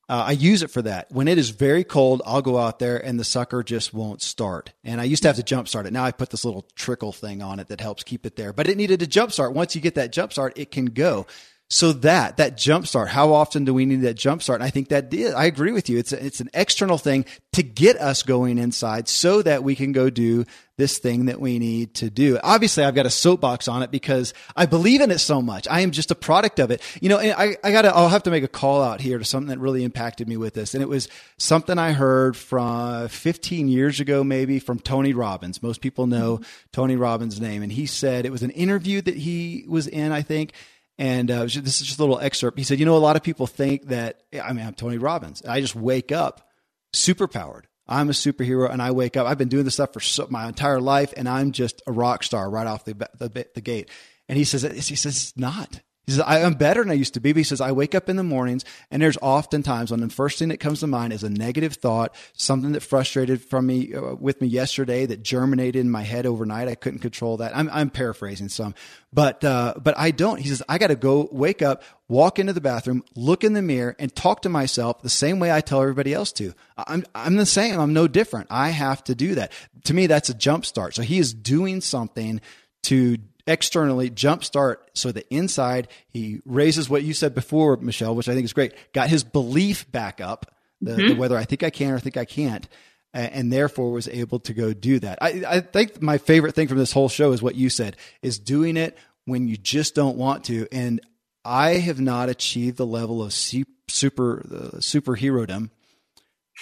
uh, 0.09 0.25
I 0.27 0.33
use 0.33 0.63
it 0.63 0.71
for 0.71 0.83
that. 0.83 1.11
When 1.11 1.29
it 1.29 1.39
is 1.39 1.51
very 1.51 1.85
cold, 1.85 2.21
I'll 2.27 2.43
go 2.43 2.59
out 2.59 2.81
there 2.81 3.03
and 3.03 3.19
the 3.19 3.25
sucker 3.25 3.63
just 3.63 3.95
won't 3.95 4.21
start. 4.21 4.73
And 4.85 5.01
I 5.01 5.05
used 5.05 5.23
to 5.23 5.29
have 5.29 5.37
to 5.37 5.43
jump 5.43 5.69
start 5.69 5.87
it. 5.87 5.93
Now 5.93 6.05
I 6.05 6.11
put 6.11 6.29
this 6.29 6.45
little 6.45 6.67
trickle 6.75 7.13
thing 7.13 7.41
on 7.41 7.61
it 7.61 7.69
that 7.69 7.81
helps 7.81 8.03
keep 8.03 8.27
it 8.27 8.37
there. 8.37 8.53
But 8.53 8.69
it 8.69 8.77
needed 8.77 9.01
to 9.01 9.07
jump 9.07 9.33
start. 9.33 9.55
Once 9.55 9.75
you 9.75 9.81
get 9.81 9.95
that 9.95 10.13
jump 10.13 10.33
start, 10.33 10.59
it 10.59 10.71
can 10.71 10.87
go. 10.87 11.27
So 11.73 11.95
that 11.95 12.37
that 12.37 12.59
jump 12.59 12.87
start, 12.87 13.09
how 13.09 13.33
often 13.33 13.65
do 13.65 13.73
we 13.73 13.87
need 13.87 14.03
that 14.03 14.13
jump 14.13 14.43
start? 14.43 14.61
And 14.61 14.67
I 14.67 14.69
think 14.69 14.89
that 14.89 15.11
I 15.35 15.47
agree 15.47 15.73
with 15.73 15.89
you. 15.89 15.97
It's 15.97 16.13
a, 16.13 16.23
it's 16.23 16.41
an 16.41 16.51
external 16.53 16.99
thing 16.99 17.25
to 17.55 17.63
get 17.63 17.97
us 17.97 18.23
going 18.23 18.59
inside 18.59 19.09
so 19.09 19.41
that 19.41 19.65
we 19.65 19.75
can 19.75 19.93
go 19.93 20.11
do 20.11 20.45
this 20.77 20.99
thing 20.99 21.27
that 21.27 21.41
we 21.41 21.59
need 21.59 21.95
to 21.95 22.11
do. 22.11 22.39
Obviously, 22.43 22.85
I've 22.85 22.95
got 22.95 23.07
a 23.07 23.11
soapbox 23.11 23.69
on 23.69 23.83
it 23.83 23.91
because 23.91 24.35
I 24.55 24.67
believe 24.67 25.01
in 25.01 25.11
it 25.11 25.21
so 25.21 25.41
much. 25.41 25.67
I 25.67 25.81
am 25.81 25.93
just 25.93 26.11
a 26.11 26.15
product 26.15 26.59
of 26.59 26.71
it. 26.71 26.83
You 27.01 27.09
know, 27.09 27.19
I, 27.19 27.57
I 27.65 27.73
gotta, 27.73 27.95
I'll 27.95 28.11
have 28.11 28.25
to 28.25 28.31
make 28.31 28.45
a 28.45 28.49
call 28.49 28.83
out 28.83 29.01
here 29.01 29.17
to 29.17 29.25
something 29.25 29.49
that 29.49 29.59
really 29.59 29.83
impacted 29.83 30.29
me 30.29 30.37
with 30.37 30.53
this. 30.53 30.75
And 30.75 30.83
it 30.83 30.91
was 30.91 31.09
something 31.39 31.79
I 31.79 31.93
heard 31.93 32.37
from 32.37 33.09
15 33.09 33.69
years 33.69 33.99
ago, 33.99 34.23
maybe 34.23 34.59
from 34.59 34.79
Tony 34.79 35.15
Robbins. 35.15 35.63
Most 35.63 35.81
people 35.81 36.07
know 36.07 36.37
mm-hmm. 36.37 36.45
Tony 36.73 36.97
Robbins' 36.97 37.41
name. 37.41 37.63
And 37.63 37.73
he 37.73 37.87
said 37.87 38.27
it 38.27 38.33
was 38.33 38.43
an 38.43 38.51
interview 38.51 39.01
that 39.01 39.17
he 39.17 39.65
was 39.67 39.87
in, 39.87 40.13
I 40.13 40.21
think 40.21 40.53
and 40.99 41.31
uh, 41.31 41.45
this 41.45 41.81
is 41.81 41.87
just 41.87 41.99
a 41.99 42.03
little 42.03 42.21
excerpt. 42.21 42.59
He 42.59 42.65
said, 42.65 42.79
You 42.79 42.87
know, 42.87 42.97
a 42.97 42.99
lot 42.99 43.17
of 43.17 43.23
people 43.23 43.47
think 43.47 43.89
that, 43.89 44.23
I 44.41 44.53
mean, 44.53 44.67
I'm 44.67 44.75
Tony 44.75 44.99
Robbins. 44.99 45.43
I 45.43 45.61
just 45.61 45.75
wake 45.75 46.13
up 46.13 46.49
super 46.93 47.27
powered. 47.27 47.67
I'm 47.89 48.09
a 48.09 48.13
superhero 48.13 48.71
and 48.71 48.81
I 48.81 48.93
wake 48.93 49.17
up. 49.17 49.27
I've 49.27 49.39
been 49.39 49.49
doing 49.49 49.65
this 49.65 49.75
stuff 49.75 49.93
for 49.93 50.01
so, 50.01 50.27
my 50.31 50.47
entire 50.47 50.81
life 50.81 51.13
and 51.17 51.29
I'm 51.29 51.53
just 51.53 51.83
a 51.87 51.93
rock 51.93 52.23
star 52.23 52.49
right 52.49 52.67
off 52.67 52.85
the, 52.85 52.95
the, 53.19 53.47
the 53.55 53.61
gate. 53.61 53.91
And 54.29 54.39
he 54.39 54.45
says, 54.45 54.63
he 54.63 54.95
says, 54.95 55.17
it's 55.17 55.37
not. 55.37 55.81
He 56.07 56.13
says, 56.13 56.25
I'm 56.27 56.55
better 56.55 56.83
than 56.83 56.91
I 56.91 56.95
used 56.95 57.15
to 57.15 57.21
be. 57.21 57.33
But 57.33 57.39
he 57.39 57.45
says, 57.45 57.61
I 57.61 57.71
wake 57.71 57.95
up 57.95 58.09
in 58.09 58.17
the 58.17 58.25
mornings 58.25 58.65
and 58.91 59.01
there's 59.01 59.19
often 59.23 59.63
times 59.63 59.93
when 59.93 60.01
the 60.01 60.09
first 60.09 60.39
thing 60.39 60.49
that 60.49 60.59
comes 60.59 60.81
to 60.81 60.89
mind 60.89 61.13
is 61.13 61.23
a 61.23 61.31
negative 61.31 61.75
thought, 61.75 62.15
something 62.33 62.73
that 62.73 62.81
frustrated 62.81 63.41
from 63.41 63.67
me 63.67 63.95
uh, 63.95 64.17
with 64.17 64.41
me 64.41 64.49
yesterday 64.49 65.07
that 65.07 65.23
germinated 65.23 65.81
in 65.81 65.91
my 65.91 66.03
head 66.03 66.27
overnight. 66.27 66.67
I 66.67 66.75
couldn't 66.75 66.99
control 67.01 67.37
that. 67.37 67.57
I'm, 67.57 67.71
I'm 67.73 67.89
paraphrasing 67.89 68.49
some, 68.49 68.75
but, 69.13 69.45
uh, 69.45 69.75
but 69.81 69.97
I 69.97 70.11
don't. 70.11 70.41
He 70.41 70.49
says, 70.49 70.61
I 70.69 70.79
got 70.79 70.89
to 70.89 70.97
go 70.97 71.29
wake 71.31 71.63
up, 71.63 71.85
walk 72.09 72.41
into 72.41 72.53
the 72.53 72.61
bathroom, 72.61 73.05
look 73.15 73.45
in 73.45 73.53
the 73.53 73.63
mirror 73.63 73.95
and 74.01 74.13
talk 74.15 74.43
to 74.43 74.49
myself 74.49 75.03
the 75.03 75.09
same 75.09 75.39
way 75.39 75.53
I 75.53 75.61
tell 75.61 75.83
everybody 75.83 76.13
else 76.13 76.33
to. 76.33 76.53
I'm, 76.77 77.05
I'm 77.15 77.37
the 77.37 77.47
same. 77.47 77.79
I'm 77.79 77.93
no 77.93 78.09
different. 78.09 78.49
I 78.51 78.71
have 78.71 79.05
to 79.05 79.15
do 79.15 79.37
that. 79.37 79.53
To 79.85 79.95
me, 79.95 80.09
that's 80.09 80.31
a 80.31 80.35
jump 80.35 80.67
start. 80.67 80.97
So 80.97 81.03
he 81.03 81.19
is 81.19 81.33
doing 81.33 81.81
something 81.81 82.41
to 82.85 83.19
externally 83.47 84.11
jumpstart 84.11 84.77
so 84.95 85.11
the 85.11 85.27
inside 85.35 85.89
he 86.09 86.41
raises 86.45 86.89
what 86.89 87.03
you 87.03 87.13
said 87.13 87.35
before 87.35 87.77
michelle 87.77 88.15
which 88.15 88.29
i 88.29 88.35
think 88.35 88.45
is 88.45 88.53
great 88.53 88.75
got 88.93 89.09
his 89.09 89.25
belief 89.25 89.91
back 89.91 90.21
up 90.21 90.55
the, 90.81 90.93
mm-hmm. 90.93 91.09
the 91.09 91.15
whether 91.15 91.37
i 91.37 91.45
think 91.45 91.63
i 91.63 91.71
can 91.71 91.93
or 91.93 91.99
think 91.99 92.17
i 92.17 92.25
can't 92.25 92.69
and 93.15 93.53
therefore 93.53 93.91
was 93.91 94.09
able 94.09 94.39
to 94.41 94.55
go 94.55 94.73
do 94.73 94.99
that 94.99 95.19
I, 95.21 95.43
I 95.47 95.61
think 95.61 96.01
my 96.01 96.19
favorite 96.19 96.55
thing 96.55 96.69
from 96.69 96.79
this 96.79 96.93
whole 96.93 97.11
show 97.11 97.33
is 97.33 97.43
what 97.43 97.57
you 97.57 97.69
said 97.69 97.97
is 98.23 98.39
doing 98.39 98.77
it 98.77 98.97
when 99.27 99.49
you 99.49 99.57
just 99.57 99.95
don't 99.95 100.17
want 100.17 100.45
to 100.45 100.67
and 100.73 101.01
i 101.45 101.71
have 101.75 102.01
not 102.01 102.29
achieved 102.29 102.77
the 102.77 102.87
level 102.87 103.23
of 103.23 103.33
super 103.33 104.47
uh, 104.47 104.79
superherodom 104.79 105.71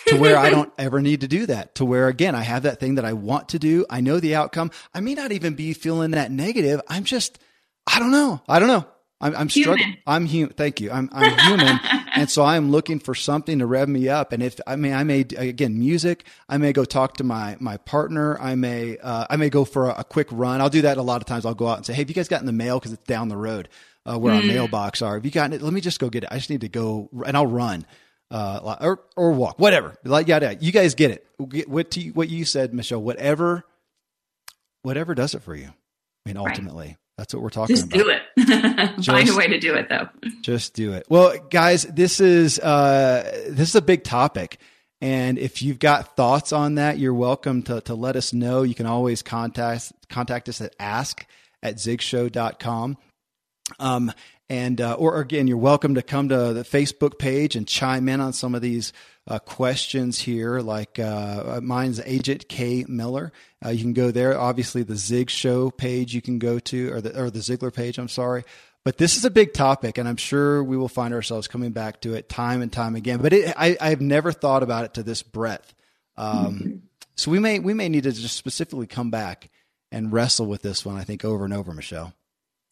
to 0.06 0.16
where 0.16 0.36
I 0.36 0.50
don't 0.50 0.72
ever 0.78 1.00
need 1.00 1.22
to 1.22 1.28
do 1.28 1.46
that. 1.46 1.74
To 1.76 1.84
where 1.84 2.08
again, 2.08 2.34
I 2.34 2.42
have 2.42 2.64
that 2.64 2.80
thing 2.80 2.96
that 2.96 3.04
I 3.04 3.12
want 3.12 3.50
to 3.50 3.58
do. 3.58 3.86
I 3.90 4.00
know 4.00 4.20
the 4.20 4.34
outcome. 4.34 4.70
I 4.94 5.00
may 5.00 5.14
not 5.14 5.32
even 5.32 5.54
be 5.54 5.72
feeling 5.72 6.12
that 6.12 6.30
negative. 6.30 6.80
I'm 6.88 7.04
just, 7.04 7.38
I 7.86 7.98
don't 7.98 8.10
know. 8.10 8.40
I 8.48 8.58
don't 8.58 8.68
know. 8.68 8.86
I'm, 9.22 9.36
I'm 9.36 9.50
struggling. 9.50 9.98
I'm 10.06 10.24
human. 10.24 10.54
Thank 10.54 10.80
you. 10.80 10.90
I'm, 10.90 11.10
I'm 11.12 11.38
human. 11.38 11.78
and 12.14 12.30
so 12.30 12.42
I'm 12.42 12.70
looking 12.70 12.98
for 12.98 13.14
something 13.14 13.58
to 13.58 13.66
rev 13.66 13.86
me 13.88 14.08
up. 14.08 14.32
And 14.32 14.42
if, 14.42 14.58
I 14.66 14.76
mean, 14.76 14.94
I 14.94 15.04
may, 15.04 15.20
again, 15.36 15.78
music, 15.78 16.24
I 16.48 16.56
may 16.56 16.72
go 16.72 16.86
talk 16.86 17.18
to 17.18 17.24
my, 17.24 17.56
my 17.60 17.76
partner. 17.76 18.40
I 18.40 18.54
may, 18.54 18.96
uh, 18.96 19.26
I 19.28 19.36
may 19.36 19.50
go 19.50 19.66
for 19.66 19.90
a, 19.90 20.00
a, 20.00 20.04
quick 20.04 20.28
run. 20.30 20.62
I'll 20.62 20.70
do 20.70 20.82
that 20.82 20.96
a 20.96 21.02
lot 21.02 21.20
of 21.20 21.26
times. 21.26 21.44
I'll 21.44 21.54
go 21.54 21.68
out 21.68 21.76
and 21.76 21.86
say, 21.86 21.92
Hey, 21.92 22.00
have 22.00 22.08
you 22.08 22.14
guys 22.14 22.28
gotten 22.28 22.46
the 22.46 22.52
mail? 22.52 22.80
Cause 22.80 22.92
it's 22.92 23.06
down 23.06 23.28
the 23.28 23.36
road, 23.36 23.68
uh, 24.06 24.18
where 24.18 24.32
mm. 24.32 24.38
our 24.38 24.42
mailbox 24.42 25.02
are. 25.02 25.14
Have 25.14 25.24
you 25.26 25.30
gotten 25.30 25.52
it? 25.52 25.60
Let 25.60 25.74
me 25.74 25.82
just 25.82 26.00
go 26.00 26.08
get 26.08 26.24
it. 26.24 26.30
I 26.32 26.36
just 26.36 26.48
need 26.48 26.62
to 26.62 26.68
go 26.70 27.10
and 27.26 27.36
I'll 27.36 27.46
run 27.46 27.84
uh, 28.30 28.76
or 28.80 29.00
or 29.16 29.32
walk, 29.32 29.58
whatever. 29.58 29.96
Like 30.04 30.28
yeah, 30.28 30.54
You 30.58 30.72
guys 30.72 30.94
get 30.94 31.10
it. 31.10 31.26
What 31.68 31.96
you, 31.96 32.12
what 32.12 32.28
you 32.28 32.44
said, 32.44 32.72
Michelle. 32.72 33.02
Whatever, 33.02 33.64
whatever 34.82 35.14
does 35.14 35.34
it 35.34 35.42
for 35.42 35.54
you. 35.54 35.68
I 35.68 36.28
mean, 36.28 36.36
ultimately, 36.36 36.86
right. 36.86 36.96
that's 37.16 37.34
what 37.34 37.42
we're 37.42 37.50
talking 37.50 37.76
just 37.76 37.92
about. 37.92 37.96
Just 38.36 38.36
do 38.36 38.46
it. 38.46 38.96
Just, 38.96 39.08
Find 39.08 39.28
a 39.28 39.36
way 39.36 39.48
to 39.48 39.58
do 39.58 39.74
it, 39.74 39.88
though. 39.88 40.08
Just 40.42 40.74
do 40.74 40.92
it. 40.92 41.06
Well, 41.08 41.36
guys, 41.50 41.84
this 41.84 42.20
is 42.20 42.58
uh, 42.58 43.46
this 43.48 43.70
is 43.70 43.74
a 43.74 43.82
big 43.82 44.04
topic. 44.04 44.58
And 45.02 45.38
if 45.38 45.62
you've 45.62 45.78
got 45.78 46.14
thoughts 46.14 46.52
on 46.52 46.74
that, 46.74 46.98
you're 46.98 47.14
welcome 47.14 47.62
to, 47.64 47.80
to 47.82 47.94
let 47.94 48.16
us 48.16 48.34
know. 48.34 48.62
You 48.62 48.74
can 48.74 48.86
always 48.86 49.22
contact 49.22 49.92
contact 50.10 50.48
us 50.48 50.60
at 50.60 50.74
ask 50.78 51.24
at 51.62 51.76
zigshow.com. 51.76 52.98
Um, 53.78 54.12
and 54.50 54.80
uh, 54.80 54.94
or 54.94 55.20
again, 55.20 55.46
you're 55.46 55.56
welcome 55.56 55.94
to 55.94 56.02
come 56.02 56.28
to 56.28 56.52
the 56.52 56.64
Facebook 56.64 57.20
page 57.20 57.54
and 57.54 57.68
chime 57.68 58.08
in 58.08 58.20
on 58.20 58.32
some 58.32 58.56
of 58.56 58.60
these 58.60 58.92
uh, 59.28 59.38
questions 59.38 60.18
here. 60.18 60.58
Like 60.58 60.98
uh, 60.98 61.60
mine's 61.62 62.00
Agent 62.00 62.48
K 62.48 62.84
Miller. 62.88 63.32
Uh, 63.64 63.68
you 63.68 63.80
can 63.80 63.92
go 63.92 64.10
there. 64.10 64.36
Obviously, 64.36 64.82
the 64.82 64.96
Zig 64.96 65.30
Show 65.30 65.70
page 65.70 66.14
you 66.14 66.20
can 66.20 66.40
go 66.40 66.58
to, 66.58 66.92
or 66.92 67.00
the 67.00 67.22
or 67.22 67.30
the 67.30 67.38
Ziglar 67.38 67.72
page. 67.72 67.96
I'm 67.96 68.08
sorry. 68.08 68.42
But 68.84 68.98
this 68.98 69.16
is 69.16 69.24
a 69.24 69.30
big 69.30 69.52
topic, 69.52 69.98
and 69.98 70.08
I'm 70.08 70.16
sure 70.16 70.64
we 70.64 70.76
will 70.76 70.88
find 70.88 71.14
ourselves 71.14 71.46
coming 71.46 71.70
back 71.70 72.00
to 72.00 72.14
it 72.14 72.28
time 72.28 72.60
and 72.60 72.72
time 72.72 72.96
again. 72.96 73.20
But 73.20 73.32
it, 73.32 73.54
I, 73.56 73.76
I've 73.80 74.00
never 74.00 74.32
thought 74.32 74.64
about 74.64 74.84
it 74.84 74.94
to 74.94 75.04
this 75.04 75.22
breadth. 75.22 75.74
Um, 76.16 76.58
mm-hmm. 76.58 76.76
So 77.14 77.30
we 77.30 77.38
may 77.38 77.60
we 77.60 77.72
may 77.72 77.88
need 77.88 78.02
to 78.02 78.12
just 78.12 78.36
specifically 78.36 78.88
come 78.88 79.12
back 79.12 79.48
and 79.92 80.12
wrestle 80.12 80.46
with 80.46 80.62
this 80.62 80.84
one. 80.84 80.96
I 80.96 81.04
think 81.04 81.24
over 81.24 81.44
and 81.44 81.54
over, 81.54 81.72
Michelle. 81.72 82.14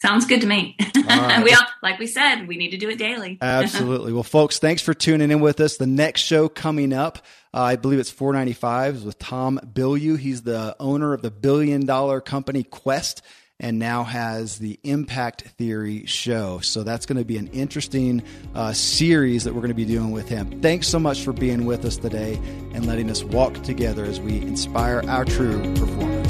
Sounds 0.00 0.26
good 0.26 0.40
to 0.42 0.46
me. 0.46 0.76
Right. 1.08 1.42
we 1.42 1.54
all, 1.54 1.64
like 1.82 1.98
we 1.98 2.06
said, 2.06 2.46
we 2.46 2.58
need 2.58 2.72
to 2.72 2.76
do 2.76 2.90
it 2.90 2.98
daily. 2.98 3.38
Absolutely. 3.42 4.12
Well, 4.12 4.22
folks, 4.22 4.58
thanks 4.58 4.82
for 4.82 4.92
tuning 4.92 5.30
in 5.30 5.40
with 5.40 5.58
us. 5.58 5.78
The 5.78 5.86
next 5.86 6.20
show 6.20 6.50
coming 6.50 6.92
up, 6.92 7.24
uh, 7.54 7.62
I 7.62 7.76
believe 7.76 7.98
it's 7.98 8.10
495 8.10 8.96
is 8.96 9.04
with 9.04 9.18
Tom 9.18 9.58
Bilyeu. 9.64 10.18
He's 10.18 10.42
the 10.42 10.76
owner 10.78 11.14
of 11.14 11.22
the 11.22 11.30
billion 11.30 11.86
dollar 11.86 12.20
company 12.20 12.62
Quest 12.62 13.22
and 13.58 13.78
now 13.78 14.04
has 14.04 14.58
the 14.58 14.78
Impact 14.84 15.42
Theory 15.42 16.04
show. 16.06 16.60
So 16.60 16.82
that's 16.82 17.06
going 17.06 17.18
to 17.18 17.24
be 17.24 17.38
an 17.38 17.48
interesting 17.48 18.22
uh, 18.54 18.72
series 18.74 19.44
that 19.44 19.54
we're 19.54 19.60
going 19.60 19.68
to 19.70 19.74
be 19.74 19.84
doing 19.86 20.10
with 20.10 20.28
him. 20.28 20.60
Thanks 20.60 20.86
so 20.88 20.98
much 20.98 21.22
for 21.22 21.32
being 21.32 21.64
with 21.64 21.84
us 21.86 21.96
today 21.96 22.34
and 22.74 22.86
letting 22.86 23.10
us 23.10 23.24
walk 23.24 23.54
together 23.62 24.04
as 24.04 24.20
we 24.20 24.42
inspire 24.42 25.02
our 25.08 25.24
true 25.24 25.60
performance. 25.74 26.27